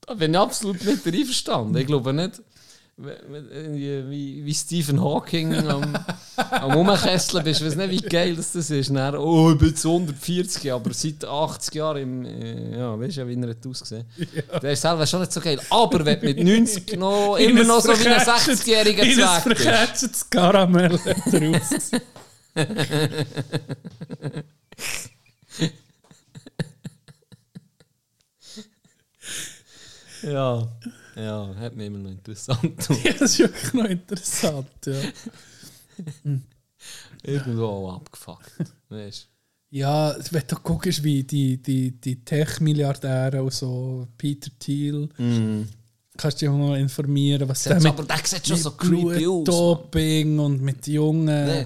[0.06, 1.78] Da bin ich absolut nicht einverstanden.
[1.78, 2.42] Ich glaube nicht,
[2.96, 5.98] wie, wie Stephen Hawking am,
[6.38, 7.62] am Rumkesseln bist.
[7.62, 8.96] Ich weiß nicht, wie geil das, das ist.
[8.96, 13.22] Dann, oh, ich bin jetzt 140, aber seit 80 Jahren im, äh, ja, weißt du
[13.22, 14.06] ja, wie er hat ausgesehen.
[14.62, 15.60] Der ist selber schon nicht so geil.
[15.70, 19.56] Aber wenn du mit 90 noch immer noch so wie ein 60-jähriger In ein Zweck
[19.56, 19.64] bist.
[19.64, 21.00] verketschtes Karamell.
[30.24, 30.68] Ja,
[31.16, 33.06] ja, hat mich immer noch interessant gemacht.
[33.06, 35.02] Ja, das ist wirklich noch interessant, ja.
[37.24, 38.52] Irgendwo auch abgefuckt.
[38.90, 39.30] Weißt
[39.70, 45.08] Ja, wenn du guckst, wie die, die, die Tech-Milliardäre und so, Peter Thiel,
[46.18, 47.74] kannst du dich auch noch informieren, was du?
[47.88, 49.44] Aber der sieht schon so creepy aus.
[49.44, 51.26] Blutdoping und mit jungen...
[51.46, 51.66] Nee.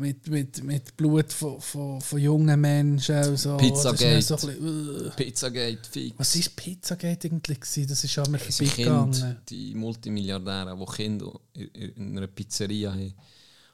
[0.00, 3.56] Mit, mit, mit Blut von, von, von jungen Menschen so.
[3.56, 4.22] Pizzagate.
[4.22, 5.12] So bisschen.
[5.16, 6.14] Pizzagate, fix.
[6.18, 7.60] Was war Pizzagate eigentlich?
[7.60, 7.88] gewesen?
[7.88, 9.36] Das ist Das sind vorbeigegangen.
[9.48, 13.12] Die Multimilliardäre, die Kinder in- in einer Pizzeria haben,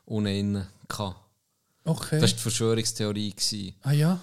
[0.06, 1.14] ohne innen hatten.
[1.84, 2.18] Okay.
[2.20, 3.30] Das war die Verschwörungstheorie.
[3.32, 3.74] Gewesen.
[3.82, 4.18] ah ja?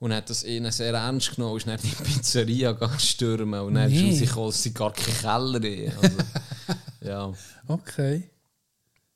[0.00, 3.60] Und hat das ihnen sehr ernst genommen ist dann in die Pizzeria stürmen.
[3.60, 4.10] Und dann Nee.
[4.10, 5.16] ist rausgekommen, es sind gar keine
[5.60, 5.92] Keller.
[6.02, 6.16] Also,
[7.00, 7.32] ja.
[7.68, 8.28] Okay.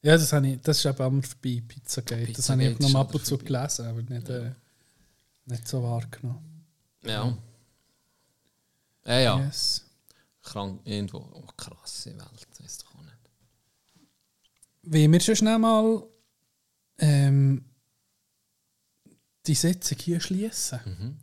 [0.02, 2.32] Ja, das, habe ich, das ist eben mal vorbei, Pizzagate.
[2.32, 4.50] Das habe ich Pizzagate noch ab und zu gelesen, aber nicht, äh,
[5.46, 6.66] nicht so wahrgenommen.
[7.04, 7.38] Ja.
[9.04, 9.44] Ja, ja.
[9.44, 9.84] Yes.
[10.42, 11.18] Krank, irgendwo.
[11.18, 12.48] Oh, krasse Welt.
[12.60, 13.16] Weiss doch auch nicht.
[14.82, 16.02] Wollen wir schon schnell mal
[16.98, 17.64] ähm,
[19.46, 20.80] die Sitzung hier schließen?
[20.84, 21.18] Mhm.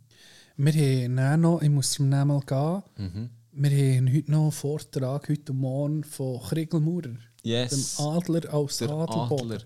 [0.56, 5.28] Wir haben noch, ich muss zum nächsten Mal gehen, wir haben heute noch einen Vortrag,
[5.28, 7.16] heute Morgen, von Kriegelmaurer.
[7.42, 7.96] Yes.
[7.96, 9.52] Dem Adler aus Der Adelboden.
[9.52, 9.62] Adler.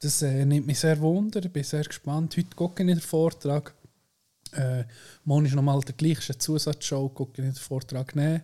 [0.00, 2.36] Das äh, nimmt mich sehr wunder, ich bin sehr gespannt.
[2.36, 3.74] Heute gucke ich in den Vortrag.
[4.52, 4.84] Äh,
[5.24, 8.42] morgen ist nochmal der gleiche Zusatzshow, gucke ich in den Vortrag nehmen.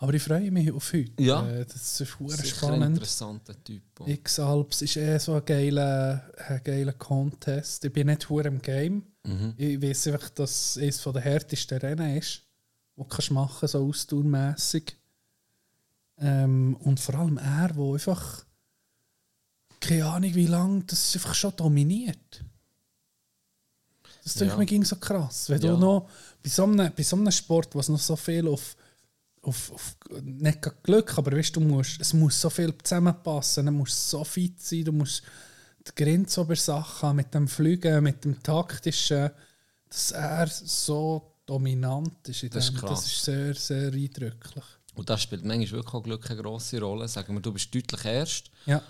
[0.00, 1.10] Aber ich freue mich auf heute.
[1.22, 1.48] Ja.
[1.48, 2.96] Äh, das ist verdammt Sicher ein spannend.
[2.96, 3.82] interessanter Typ.
[4.06, 7.84] X-Alps ist eh so ein geiler, ein geiler Contest.
[7.84, 9.02] Ich bin nicht hure im Game.
[9.24, 9.54] Mhm.
[9.56, 12.42] Ich weiß einfach, dass es eines der härtesten Rennen ist,
[12.96, 14.96] die du kannst machen so ausdauermässig.
[16.20, 18.44] Ähm, und vor allem er, der einfach
[19.80, 22.44] keine Ahnung wie lange, das ist einfach schon dominiert.
[24.24, 24.58] Das denke Ja.
[24.58, 25.48] mir ging so krass.
[25.48, 25.72] Wenn Ja.
[25.72, 26.08] du noch
[26.42, 28.76] bei so, einem, bei so einem Sport, was noch so viel auf,
[29.42, 34.10] auf, auf nicht Glück, aber weißt, du musst, es muss so viel zusammenpassen, du musst
[34.10, 35.22] so fit sein, du musst
[35.86, 39.30] die Grenze über Sachen haben, mit dem Fliegen, mit dem taktischen,
[39.88, 42.42] dass er so dominant ist.
[42.42, 42.80] In Das ist dem.
[42.80, 42.90] krass.
[43.00, 44.64] das ist sehr, sehr eindrücklich.
[44.98, 47.08] Und das spielt manchmal wirklich auch Glück eine grosse Rolle.
[47.08, 48.82] Sagen wir, du bist deutlich erst Ja,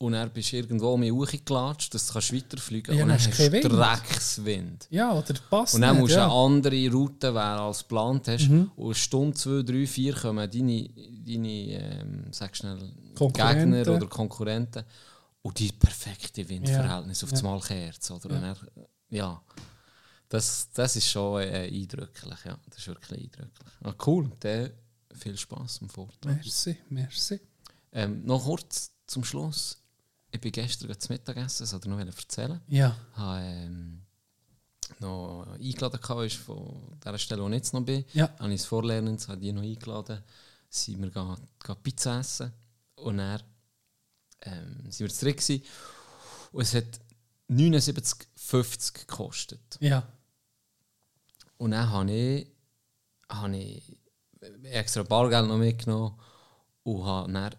[0.00, 3.36] und dann bist irgendwo um mich hochgelatscht, dass du kannst weiterfliegen Ja, und dann hast
[3.36, 3.68] du.
[3.68, 4.86] Dreckswind.
[4.90, 6.26] ja oder passt Und dann nicht, musst du ja.
[6.28, 6.32] Mhm.
[6.32, 8.48] eine andere Route wählen als geplant hast.
[8.48, 10.88] Und eine Stunde, zwei, drei, vier kommen deine,
[11.26, 12.78] deine ähm, sag schnell.
[13.16, 14.84] Gegner oder Konkurrenten
[15.42, 17.48] und die perfekte Windverhältnis auf das Ja.
[17.50, 18.10] Malkerz.
[18.12, 18.30] Oder?
[18.36, 18.56] Und dann,
[19.10, 19.42] ja,
[20.28, 22.38] das, das ist schon äh, eindrücklich.
[22.44, 22.56] Ja.
[22.68, 23.68] Das ist wirklich eindrücklich.
[23.82, 24.70] Ah, cool, dann
[25.18, 26.36] viel Spaß am Vortrag.
[26.36, 27.40] Merci, merci.
[27.92, 29.82] Ähm, noch kurz zum Schluss.
[30.30, 32.60] Ich bin gestern zu Mittagessen, das wollte ich noch erzählen.
[32.68, 34.02] Ja, habe ähm,
[35.00, 38.04] noch eingeladen ist von der Stelle, wo ich jetzt noch bin.
[38.12, 38.30] Ja.
[38.38, 40.22] Habe ich das Vorlernens, habe die noch eingeladen.
[40.68, 42.52] Sind wir gehen, gehen Pizza essen.
[42.96, 43.42] Und dann
[44.42, 45.62] ähm, sind wir zurück gewesen.
[46.52, 47.00] Und es hat
[47.50, 49.78] 79,50 gekostet.
[49.80, 50.06] ja.
[51.56, 52.46] Und dann habe ich,
[53.28, 53.98] habe ich
[54.64, 56.14] extra Bargeld noch mitgenommen
[56.84, 57.54] und habe dann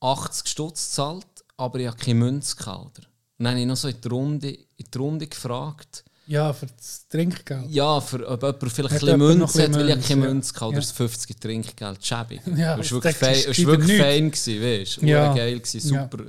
[0.00, 1.26] 80 Stutz gezahlt,
[1.56, 2.98] aber ich habe keine Münze gehabt.
[2.98, 6.66] Und dann habe ich noch so in die Runde, in die Runde gefragt, Ja, für
[6.66, 7.70] das Trinkgeld.
[7.70, 10.64] ja, für, ob jemand vielleicht Hat ein bisschen Münze hat, weil ich keine Münze, hatte.
[10.66, 10.80] Oder ja.
[10.80, 12.40] das 50 Trinkgeld, schäbig.
[12.56, 15.06] Ja, das war wirklich, fein, ist wirklich gewesen, weißt du?
[15.06, 15.24] Ja.
[15.26, 15.34] Ja.
[15.34, 16.02] geil, gewesen, Ja.
[16.02, 16.24] super.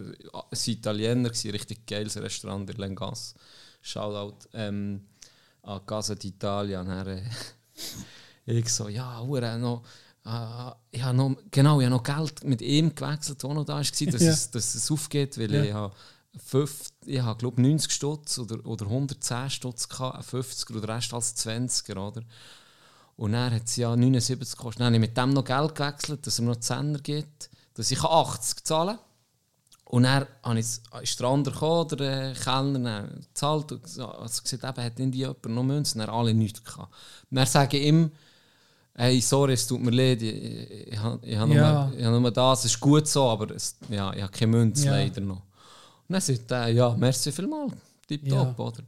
[0.51, 3.33] Es war Italiener, gewesen, richtig geiles Restaurant in Lengas.
[3.81, 5.01] Shoutout ähm,
[5.63, 6.83] an Casa d'Italia.
[6.83, 7.21] Dann,
[8.45, 9.83] ich so, ja, hure noch.
[10.25, 13.75] äh, ich habe noch, genau, ich habe noch Geld mit ihm gewechselt, der noch da
[13.75, 14.07] war, dass, Ja.
[14.31, 15.63] es, dass es aufgeht, weil Ja.
[15.63, 15.93] ich habe
[16.37, 20.95] fünf, ich habe glaube 90 Stutz oder, oder 110 Stutz gehabt, ein 50er und der
[20.95, 22.21] Rest als 20er, oder?
[23.17, 24.79] Und dann hat es ja 79 gekostet.
[24.79, 27.91] Dann habe ich mit dem noch Geld gewechselt, dass er mir noch 10er gibt, dass
[27.91, 29.05] ich 80 zahlen kann.
[29.85, 34.85] Und dann ist der andere gekommen, der äh, Kellner, gezahlt und gesagt, also gesagt, eben,
[34.85, 36.93] hat irgendwie jemand noch Münzen, dann alle nichts gehabt.
[37.29, 38.11] Und dann sage ich ihm,
[39.01, 41.85] hey, sorry, es tut mir leid, ich, ich, ich, habe- ich, habe Ja.
[41.87, 44.51] nur, ich habe nur das, es ist gut so, aber es, ja, ich habe keine
[44.51, 44.91] Münze Ja.
[44.91, 45.41] leider noch.
[46.07, 47.73] Und dann sagt er, ja, merci vielmals,
[48.07, 48.63] tipptopp, Ja.
[48.65, 48.83] oder?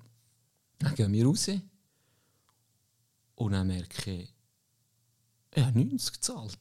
[0.79, 1.47] Dann gehen wir raus
[3.35, 4.33] und dann merke ich,
[5.55, 6.57] ich habe 90 gezahlt.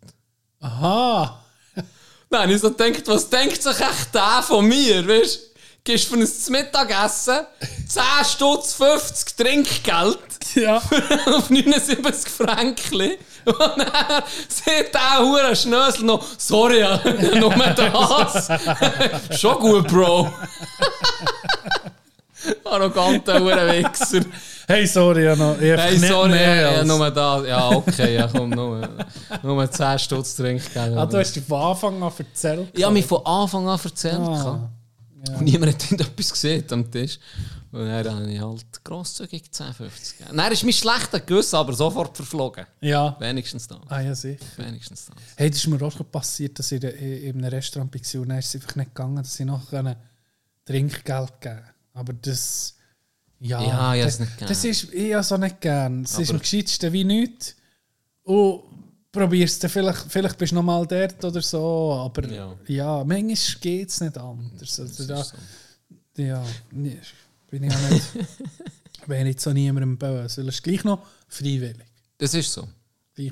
[0.61, 1.45] Aha!
[2.31, 5.53] Nein, ich so gedacht, was denkt sich echt der von mir, weißt du?
[5.85, 7.41] Gehst für ein Mittagessen
[7.89, 10.19] 10 Stutz 50 Trinkgeld
[10.55, 10.77] Ja.
[11.27, 13.12] auf 79 Franken.
[13.47, 17.01] Und dann sieht der hure Schnösel noch, sorry, ja,
[17.40, 18.48] nur das.
[19.40, 20.31] Schon gut, Bro.
[22.64, 24.24] Arroganter hure Wichser.
[24.66, 25.60] Hey, sorry, ja noch.
[25.60, 27.47] Ich Hey, sorry, mehr ja, als- nur das.
[27.47, 28.89] Ja, okay, ja, komm, nur,
[29.43, 30.97] nur 10 Stutz Trinkgeld.
[30.97, 32.69] Ah, du hast dich von Anfang an erzählt.
[32.73, 34.19] Ich habe mich von Anfang an erzählt.
[34.20, 34.69] Ah,
[35.39, 37.19] Und niemand hat etwas gesehen am Tisch.
[37.73, 40.36] Und dann habe ich halt grosszügig 10, 50 gegeben.
[40.36, 42.66] Dann ist mein schlechter Gewissen aber sofort verflogen.
[42.82, 43.16] Ja.
[43.19, 43.78] Wenigstens das.
[43.89, 44.44] Ah, ja, sicher.
[44.59, 45.16] Wenigstens das.
[45.36, 48.28] Hey, das ist mir auch schon passiert, dass ich in in einem Restaurant war und
[48.28, 49.62] dann ist es einfach nicht gegangen, dass ich noch
[50.65, 51.62] Trinkgeld geben
[51.94, 52.77] Aber das...
[53.40, 54.49] Ja, Ja, ich das, nicht gern.
[54.49, 56.03] das ist ich habe so nicht gern.
[56.05, 57.57] Es ist am gescheitsten wie nichts.
[58.23, 58.62] Und
[59.11, 63.05] probierst du vielleicht, vielleicht bist du noch mal dort oder so, aber ja, Ja.
[63.05, 64.78] manchmal geht es nicht anders.
[64.78, 65.36] Also da, so.
[66.23, 66.44] ja,
[67.53, 68.07] bin ich auch nicht,
[69.07, 71.87] bin ich so niemandem böse, weil es ist gleich noch freiwillig.
[72.16, 72.66] Das ist so.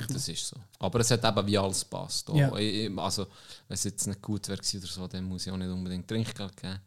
[0.09, 0.57] Das ist so.
[0.79, 2.29] Aber es hat eben wie alles passt.
[2.29, 2.55] Ja.
[2.59, 3.25] ich- Also,
[3.67, 6.55] wenn es jetzt nicht gut wäre oder so, dann muss ich auch nicht unbedingt Trinkgeld
[6.57, 6.79] geben.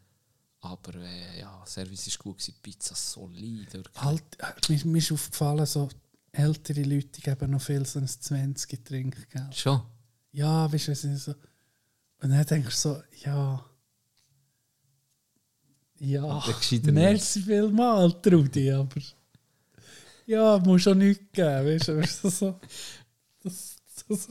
[0.60, 3.72] Aber äh, ja, Service ist gut gewesen, Pizza solid.
[3.74, 4.00] wirklich.
[4.02, 5.88] Halt, äh, mir, mir ist aufgefallen, so
[6.30, 9.54] ältere Leute geben noch viel so ein 20 Trinkgeld.
[9.56, 9.82] Schon.
[10.32, 11.32] Ja, weißt du, so.
[12.22, 13.64] Und dann denkst du so, ja.
[16.04, 16.42] Ja,
[16.92, 19.00] merci vielmals, Trudi, aber.
[20.26, 22.60] Ja, muss schon nichts geben, weißt du, weißt du, so.
[23.42, 23.76] Das,
[24.08, 24.28] das,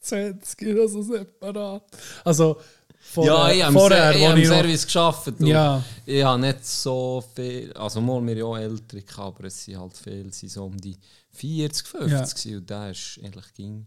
[0.00, 1.82] 20 also separat.
[2.24, 2.58] Also,
[2.98, 5.40] vor, Ja, ich habe im, vorher, ich im noch- Service gearbeitet.
[5.40, 5.84] und Ja.
[6.04, 10.28] Ich habe nicht so viel, also mal wir ja älter, aber es sind halt viele,
[10.28, 10.96] es sind so um die
[11.32, 12.58] 40, 50 Ja.
[12.58, 13.86] und der ist eigentlich ging,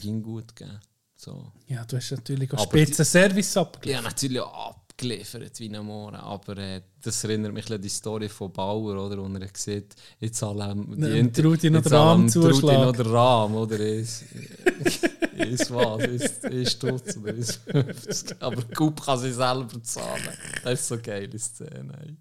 [0.00, 0.80] ging gut gegeben.
[1.16, 1.52] So.
[1.68, 3.96] Ja, du hast natürlich auch Aber spitzen Service Ich abgegeben.
[3.98, 8.28] habe natürlich auch abgeliefert wie ein Mohren, aber äh, das erinnert mich an die Story
[8.30, 12.28] von Bauer, oder, wo er sieht, jetzt allem die Ne, Inter- traut ihn noch ihn
[12.30, 12.82] zuschlagen.
[12.86, 14.24] noch den Rahmen, oder ist,
[15.36, 18.36] ist was, ist, ist Stutz oder ist 50.
[18.40, 20.28] Aber Coop kann sie selber zahlen.
[20.64, 22.16] Das ist so eine geile Szene.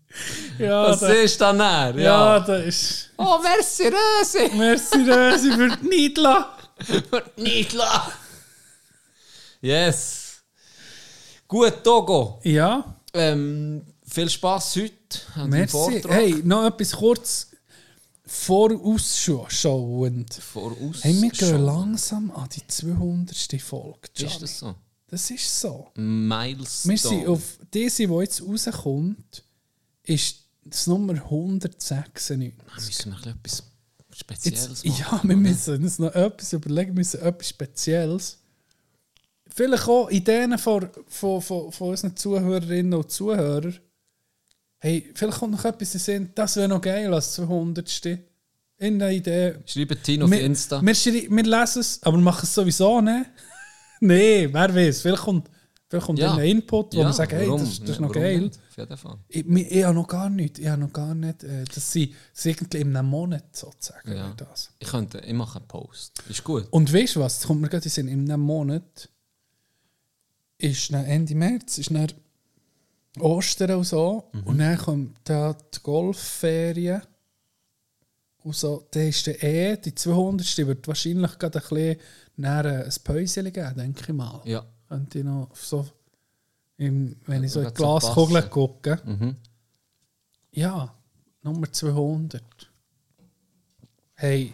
[0.59, 1.95] Ja, Was da, ist dann er?
[1.95, 2.01] ja,
[2.35, 2.39] Ja.
[2.41, 3.09] da ist.
[3.17, 4.53] Oh, merci, Rösi!
[4.57, 6.57] Merci, Rösi, für die Nidla.
[7.37, 8.11] Nicht la!
[9.61, 10.24] Yes!
[11.47, 12.39] Gut, Togo.
[12.43, 14.93] Ja, Ähm, viel Spaß heute
[15.35, 15.67] an deinem.
[15.69, 16.11] Vortrag.
[16.11, 17.47] Hey, noch etwas kurz
[18.25, 20.33] vorausschauend.
[20.33, 21.03] Voraus.
[21.03, 23.61] Hey, wir gehen langsam an die 200.
[23.61, 23.99] Folge.
[24.13, 24.33] Gianni.
[24.33, 24.75] Ist das so?
[25.07, 25.87] Das ist so.
[25.95, 26.93] Milestone.
[26.93, 27.41] Wir sind auf
[27.73, 29.43] diese, die jetzt rauskommt,
[30.03, 32.53] ist das Nummer 196.
[32.57, 33.65] Da müssen wir ein bisschen
[33.99, 35.19] etwas Spezielles Jetzt, machen.
[35.23, 38.39] ja, wir müssen uns noch etwas überlegen, wir müssen etwas Spezielles.
[39.55, 43.73] Vielleicht auch Ideen von, von, von, von unseren Zuhörerinnen und Zuhörern.
[44.79, 48.19] Hey, vielleicht kommt noch etwas in Sinn, das wäre noch geil als 200.
[48.77, 49.55] In der Idee.
[49.65, 50.81] Schreibt Tino auf Wir, Insta.
[50.81, 53.25] wir, wir lesen es, aber wir machen es sowieso nicht.
[54.01, 55.01] nee, wer weiß.
[55.01, 55.49] Vielleicht kommt,
[55.89, 56.35] vielleicht kommt Ja.
[56.35, 57.61] ein Input, wo Ja, wir sagen, hey, warum?
[57.61, 58.41] das, das ist noch warum geil.
[58.41, 58.59] nicht?
[58.69, 59.17] Auf jeden Fall.
[59.29, 62.13] Ich, mir- ich habe noch gar nicht, ich habe noch gar nicht, äh, das sind
[62.43, 64.11] irgendwie in einem Monat sozusagen.
[64.13, 64.33] Ja.
[64.35, 64.71] Das.
[64.79, 66.21] Ich könnte, ich mache einen Post.
[66.27, 66.67] Ist gut.
[66.71, 69.07] Und weißt du was, das kommt mir gerade in Sinn, in einem Monat
[70.57, 72.07] ist dann Ende März, ist dann
[73.19, 74.43] Ostern und so, Mhm.
[74.43, 77.01] und dann kommt da die Golfferien
[78.43, 80.57] und so, dann ist der eh, die 200.
[80.67, 81.99] wird wahrscheinlich gerade ein bisschen
[82.35, 84.41] näher ein Päuschen geben, denke ich mal.
[84.45, 84.65] Ja.
[84.87, 85.87] Könnte ich noch so,
[86.77, 88.49] im, wenn ich so in die so Glaskugel passen.
[88.51, 88.99] gucke.
[89.05, 89.35] Mhm.
[90.51, 90.93] Ja,
[91.41, 92.43] Nummer 200.
[94.15, 94.53] Hey.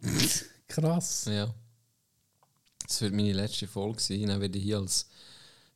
[0.68, 1.26] Krass.
[1.26, 1.52] Ja.
[2.94, 4.26] Das wird meine letzte Folge sein.
[4.28, 5.08] Dann werde ich hier als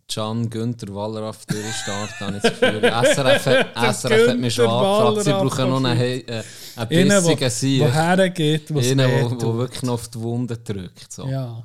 [0.09, 2.27] Can Günther Wallraff durchstarten.
[2.29, 2.81] Habe ich das Gefühl.
[3.15, 5.25] SRF, hat- SRF hat mich schon angefragt.
[5.25, 6.25] Sie brauchen noch einen, okay.
[6.29, 6.43] äh,
[6.77, 7.81] einen bissigen Sieg.
[7.81, 11.13] woher geht, was Einen, der wo wirklich noch auf die Wunde drückt.
[11.13, 11.27] So.
[11.27, 11.65] Ja.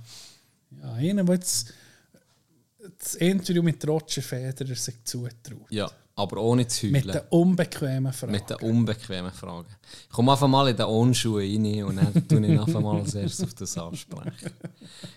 [0.81, 1.71] Ja, einer, der jetzt
[2.97, 5.69] das Interview mit Roger Federer sich zutraut.
[5.69, 7.13] Ja, aber ohne zu Mit heulen.
[7.13, 8.31] den unbequemen Fragen.
[8.31, 9.67] Mit den unbequemen Fragen.
[10.03, 13.15] Ich komme einfach mal in den Onschuhe rein und dann tue ich einfach mal als
[13.15, 14.51] erstes auf das ansprechen.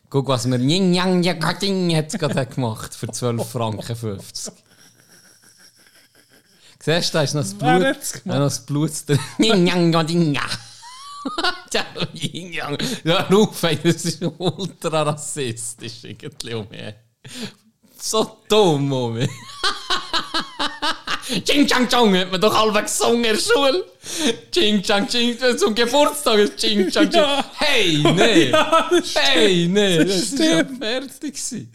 [0.08, 4.54] Guck, was mir Ying Yang Yang jetzt gerade gemacht für 12 Franken 50.
[6.80, 8.22] Siehst du, da ist noch das Blut.
[8.24, 9.18] Da noch das Blut drin.
[9.38, 10.38] Ying Yang Yang
[12.52, 12.78] Yang.
[13.04, 16.94] Ja, ruf, ey, das ist ultra rassistisch irgendwie.
[17.98, 19.30] So dumm um mich.
[21.44, 23.84] Ching Chang Chong hat man doch alle gesungen in der Schule.
[24.52, 27.20] Ching Chang Ching, zum Geburtstag ist Ching Chang Ching.
[27.20, 27.44] Ja.
[27.54, 28.50] Hey, nee.
[28.50, 30.04] Ja, hey, nee.
[30.04, 31.72] Das, ist ja fertig gewesen.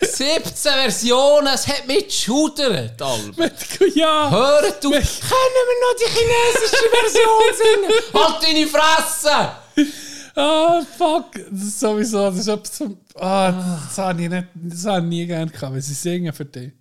[0.00, 3.32] 17 Versionen, es hat mich geschudert, Alba.
[3.36, 3.52] Mit,
[3.94, 7.92] ja, Hört du, können wir noch die chinesische Version singen?
[8.12, 10.03] Halt deine Fresse!
[10.36, 11.32] Ah, fuck.
[11.50, 13.52] Das ist sowieso, das ist etwas zum, ah,
[13.86, 16.72] das habe ich, nicht, das habe ich nie gerne gehabt, weil sie singen für dich.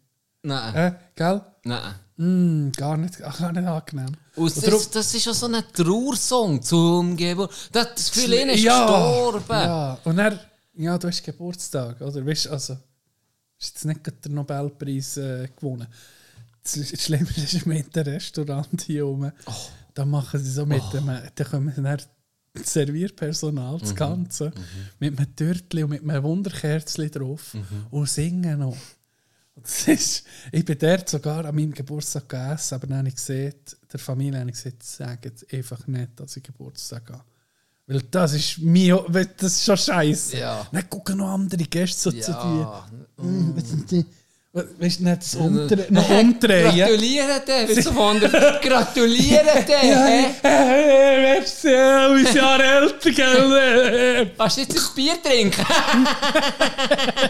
[0.44, 1.42] Nein, Äh, gell?
[1.64, 1.96] nein.
[2.18, 4.12] Mm, gar nicht, ach, gar nicht angenehm.
[4.36, 7.52] Und Und darum- das, das ist ja so ein Trauersong zum Geburt.
[7.72, 9.44] Das, das Gefühl, ist ja, gestorben.
[9.50, 10.40] Ja, und er,
[10.76, 12.26] ja, du hast Geburtstag, oder?
[12.26, 12.82] Weißt, also, hast
[13.76, 15.88] jetzt nicht den Nobelpreis äh, gewonnen.
[16.62, 19.32] Das Sch- Schlimme ist mit dem Restaurant hier oben.
[19.48, 19.52] Oh.
[19.96, 22.08] Da machen sie so mit dem, da kommen dann das
[22.64, 23.80] Servierpersonal, Mhm.
[23.80, 24.52] das Ganze,
[25.00, 27.88] mit einem Törtchen und mit einem Wunderkerzchen drauf Mhm.
[27.92, 28.78] und singen noch.
[29.56, 33.54] Das ist, ich bin dort sogar an meinem Geburtstag gegessen, aber dann habe ich gesehen,
[33.92, 37.24] der Familie habe ich gesagt, sagt einfach nicht, dass ich Geburtstag habe.
[37.86, 39.06] Weil das ist mir,
[39.38, 40.38] das ist schon scheiße.
[40.38, 40.68] Ja.
[40.72, 42.88] Dann gucken noch andere Gäste so zu Ja.
[43.18, 43.24] dir.
[43.24, 43.54] Mm?
[44.56, 46.78] Weißt du, nicht das Umdre noch umdrehen?
[46.78, 54.32] Gratulieren dir, bist du von der Gratulieren dir, merci, ein Jahr älter, gell?
[54.38, 55.66] Kannst du jetzt ein Bier trinken?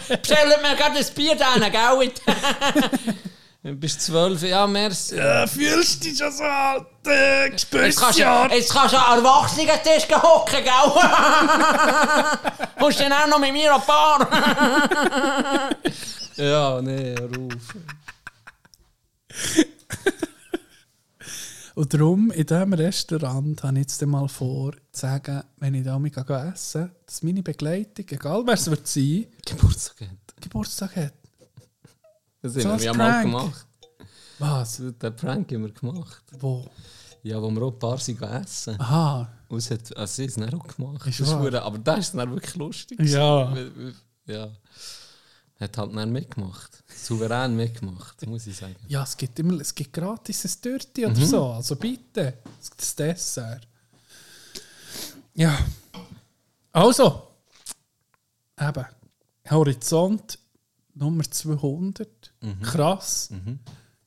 [0.10, 2.12] Bestell mir gerade ein Bier da, gell?
[3.64, 5.16] Du bist zwölf, ja, merci.
[5.16, 6.86] Ja, fühlst du dich schon so alt?
[7.08, 8.50] Äh, Jetzt spürst kannst, du ja.
[8.50, 10.74] du, jetzt kannst du an Erwachsenen-Tisch hocken, gell?
[12.80, 14.28] Musst dann auch noch mit mir ein Paar.
[16.38, 17.76] Ja, nee, ruf.
[21.76, 25.98] Und darum, in diesem Restaurant habe ich jetzt mal vor, zu sagen, wenn ich da
[25.98, 30.42] mich essen gehe, dass meine Begleitung, egal wer es wird sein, Geburtstag hat.
[30.42, 31.14] Geburtstag hat.
[32.44, 33.24] Das So haben wir ja mal Prank.
[33.26, 33.66] gemacht.
[34.38, 34.78] Was?
[34.78, 36.24] Den Prank haben wir gemacht.
[36.38, 36.68] Wo?
[37.24, 38.80] Ja, wo wir auch ein paar sind essen.
[38.80, 39.28] Aha.
[39.48, 41.08] Und es hat, also sie haben es dann auch gemacht.
[41.08, 41.40] Ist Das wahr?
[41.42, 43.00] hure- aber das ist dann wirklich lustig.
[43.00, 43.52] Ja.
[44.28, 44.50] Ja.
[45.60, 46.84] Hat halt dann mitgemacht.
[46.88, 48.76] Souverän mitgemacht, muss ich sagen.
[48.88, 51.46] Ja, es gibt immer, es gibt gratis ein Dirty oder so.
[51.52, 52.40] Also bitte,
[52.76, 53.68] das Dessert.
[55.34, 55.58] Ja.
[56.72, 57.28] Also.
[58.60, 58.86] Eben.
[59.50, 60.40] Horizont
[60.96, 62.34] Nummer 200.
[62.62, 63.30] Krass.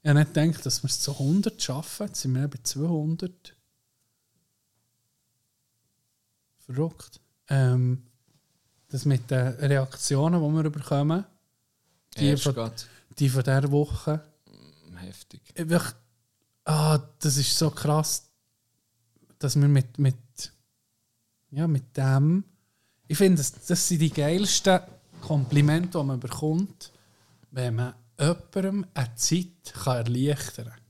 [0.02, 2.06] Ich habe nicht gedacht, dass wir es zu 100 schaffen.
[2.06, 3.56] Jetzt sind wir bei 200.
[6.58, 7.20] Verrückt.
[7.48, 8.02] Ähm,
[8.88, 11.24] das mit den Reaktionen, die wir bekommen,
[12.18, 12.86] die von, grad
[13.18, 14.22] die von dieser Woche.
[14.96, 15.40] heftig.
[15.54, 15.94] Wirklich,
[16.64, 18.28] ah, das ist so krass,
[19.38, 20.52] dass wir mit, mit,
[21.50, 22.44] ja, mit dem.
[23.08, 24.80] Ich finde, das, das sind die geilsten
[25.20, 26.92] Komplimente, die man bekommt,
[27.50, 30.80] wenn man jemandem eine Zeit kann erleichtern kann.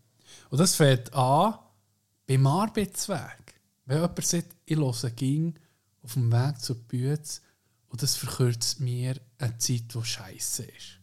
[0.51, 1.59] Und das fängt an
[2.27, 3.55] beim Arbeitsweg.
[3.85, 5.55] Wenn jemand sagt, ich höre ging
[6.03, 7.41] auf dem Weg zur Bütze
[7.89, 11.01] und das verkürzt mir eine Zeit, die scheiße ist.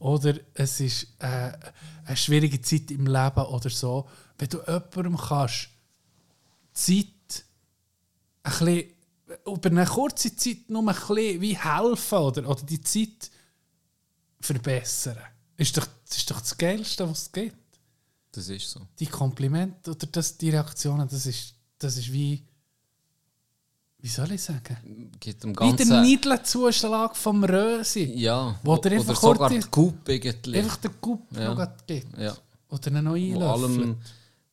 [0.00, 1.52] Oder es ist äh,
[2.04, 4.08] eine schwierige Zeit im Leben oder so.
[4.38, 5.68] Wenn du jemandem kannst,
[6.72, 7.44] Zeit
[8.42, 8.84] ein bisschen,
[9.46, 13.30] über eine kurze Zeit nur ein bisschen wie helfen oder, oder die Zeit
[14.40, 15.18] verbessern,
[15.58, 17.56] ist doch, das ist doch das Geilste, was es gibt.
[18.32, 18.80] Das ist so.
[18.98, 22.42] Die Komplimente oder das, die Reaktionen, das ist, das ist wie,
[24.02, 25.10] wie soll ich sagen?
[25.20, 28.12] Geht um Wie der Niedelzuschlag vom Rösi.
[28.16, 28.58] Ja.
[28.62, 30.56] Wo der oder einfach sogar kurz- die Coupe irgendwie.
[30.58, 31.54] Einfach der Coup, Ja.
[31.54, 32.18] gerade gibt.
[32.18, 32.36] Ja.
[32.68, 33.96] Oder einen neuen Wo allem...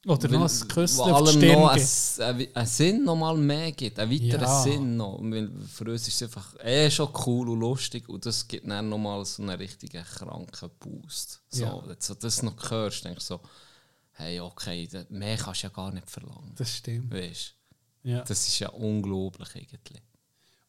[0.06, 2.56] Oder noch weil- ein Küsschen auf die allem Stirn noch gibt.
[2.56, 4.64] einen, Sinn noch mal mehr gibt, einen weiteren Ja.
[4.64, 5.20] Sinn noch.
[5.22, 8.88] Weil für uns ist es einfach eh schon cool und lustig und das gibt dann
[8.88, 11.42] noch mal so einen richtigen kranken Boost.
[11.50, 11.82] So, Ja.
[11.86, 13.42] Wenn du das noch hörst, denkst du so,
[14.14, 16.54] hey, okay, mehr kannst du ja gar nicht verlangen.
[16.56, 17.14] Das stimmt.
[17.14, 17.54] Weißt
[18.04, 18.24] Ja.
[18.24, 20.02] Das ist ja unglaublich eigentlich.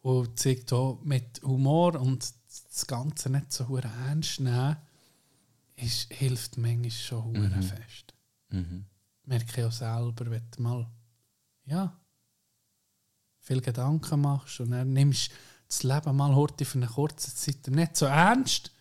[0.01, 2.33] Und zeigt auch mit Humor und
[2.69, 4.77] das Ganze nicht so ernst nehmen,
[5.77, 8.15] ist, hilft manchmal schon hure fest.
[8.51, 8.85] Mhm.
[9.25, 10.91] Merke ich auch selber, wenn du mal
[11.67, 11.97] ja,
[13.41, 15.31] viel Gedanken machst und dann nimmst
[15.69, 18.73] das Leben mal heute für eine kurze Zeit nicht so ernst,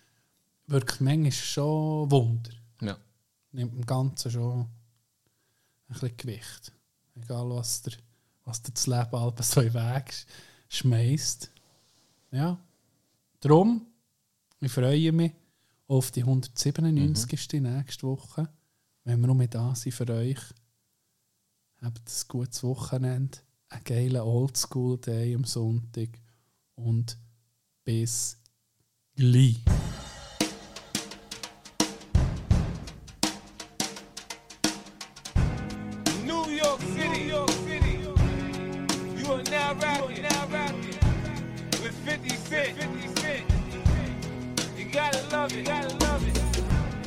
[0.68, 2.52] wirkt manchmal schon Wunder.
[2.82, 2.98] Ja.
[3.52, 4.70] nimmt im Ganzen schon ein
[5.88, 6.72] bisschen Gewicht.
[7.16, 7.94] Egal, was der,
[8.48, 10.26] was dir das Leben halb so in den Weg sch-
[10.70, 11.52] schmeißt.
[12.32, 12.58] Ja.
[13.42, 13.86] Darum,
[14.62, 15.34] ich freue mich
[15.88, 17.62] auf die 197.
[17.62, 18.50] nächste Woche.
[19.04, 20.40] Wenn wir noch mit da sind für euch.
[21.82, 23.38] Habt ein gutes Wochenende,
[23.70, 26.10] einen geilen Oldschool-Day am Sonntag
[26.76, 27.18] und
[27.84, 28.38] bis
[29.16, 29.60] gleich.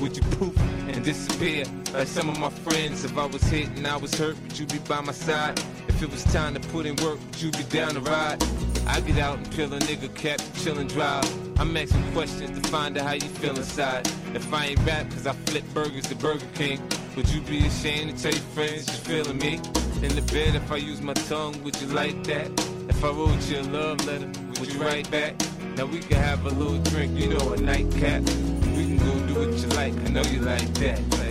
[0.00, 0.58] would you poof
[0.88, 3.04] and disappear like some of my friends?
[3.04, 5.58] If I was hit and I was hurt, would you be by my side?
[5.88, 8.42] If it was time to put in work, would you be down to ride?
[8.86, 11.24] I get out and peel a nigga cap chill and drive.
[11.60, 14.06] I'm asking questions to find out how you feel inside.
[14.34, 16.80] If I ain't rap, cause I flip burgers at Burger King,
[17.14, 19.56] would you be ashamed to tell your friends you're feeling me?
[20.02, 22.48] In the bed, if I use my tongue, would you like that?
[22.88, 25.34] If I wrote you a love letter, would you write back?
[25.76, 28.22] Now we can have a little drink, you know, a nightcap.
[28.76, 31.29] We can go do what you like, I know you like that.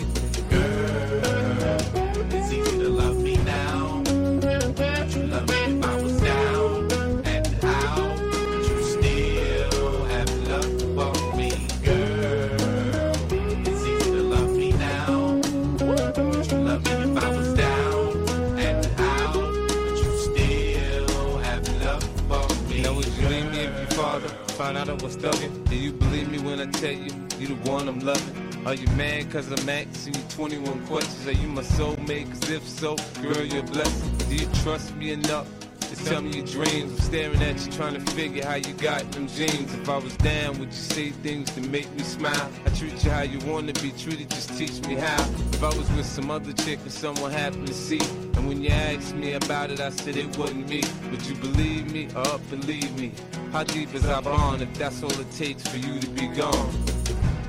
[24.61, 25.69] Out I was thugging.
[25.69, 28.67] Do you believe me when I tell you, you the one I'm loving?
[28.67, 31.27] Are you mad cause I'm asking you 21 questions?
[31.27, 32.29] Are you my soulmate?
[32.29, 34.29] Cause if so, girl, you're blessed.
[34.29, 35.47] Do you trust me enough?
[35.89, 36.91] To Tell me your dreams.
[36.91, 39.73] I'm staring at you, trying to figure how you got them jeans.
[39.73, 42.51] If I was down, would you say things to make me smile?
[42.65, 45.23] I treat you how you wanna be treated, just teach me how.
[45.53, 48.01] If I was with some other chick and someone happened to see,
[48.35, 50.83] and when you asked me about it, I said it wasn't me.
[51.09, 53.11] Would you believe me or believe me?
[53.51, 56.71] How deep is our bond if that's all it takes for you to be gone?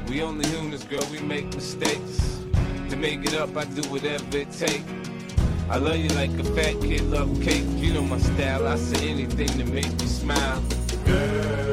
[0.09, 2.41] We only humans, girl, we make mistakes.
[2.89, 5.00] To make it up, I do whatever it takes.
[5.71, 7.63] I love you like a fat kid love cake.
[7.77, 8.67] You know my style.
[8.67, 10.61] I say anything to make you smile.
[11.05, 11.70] Girl,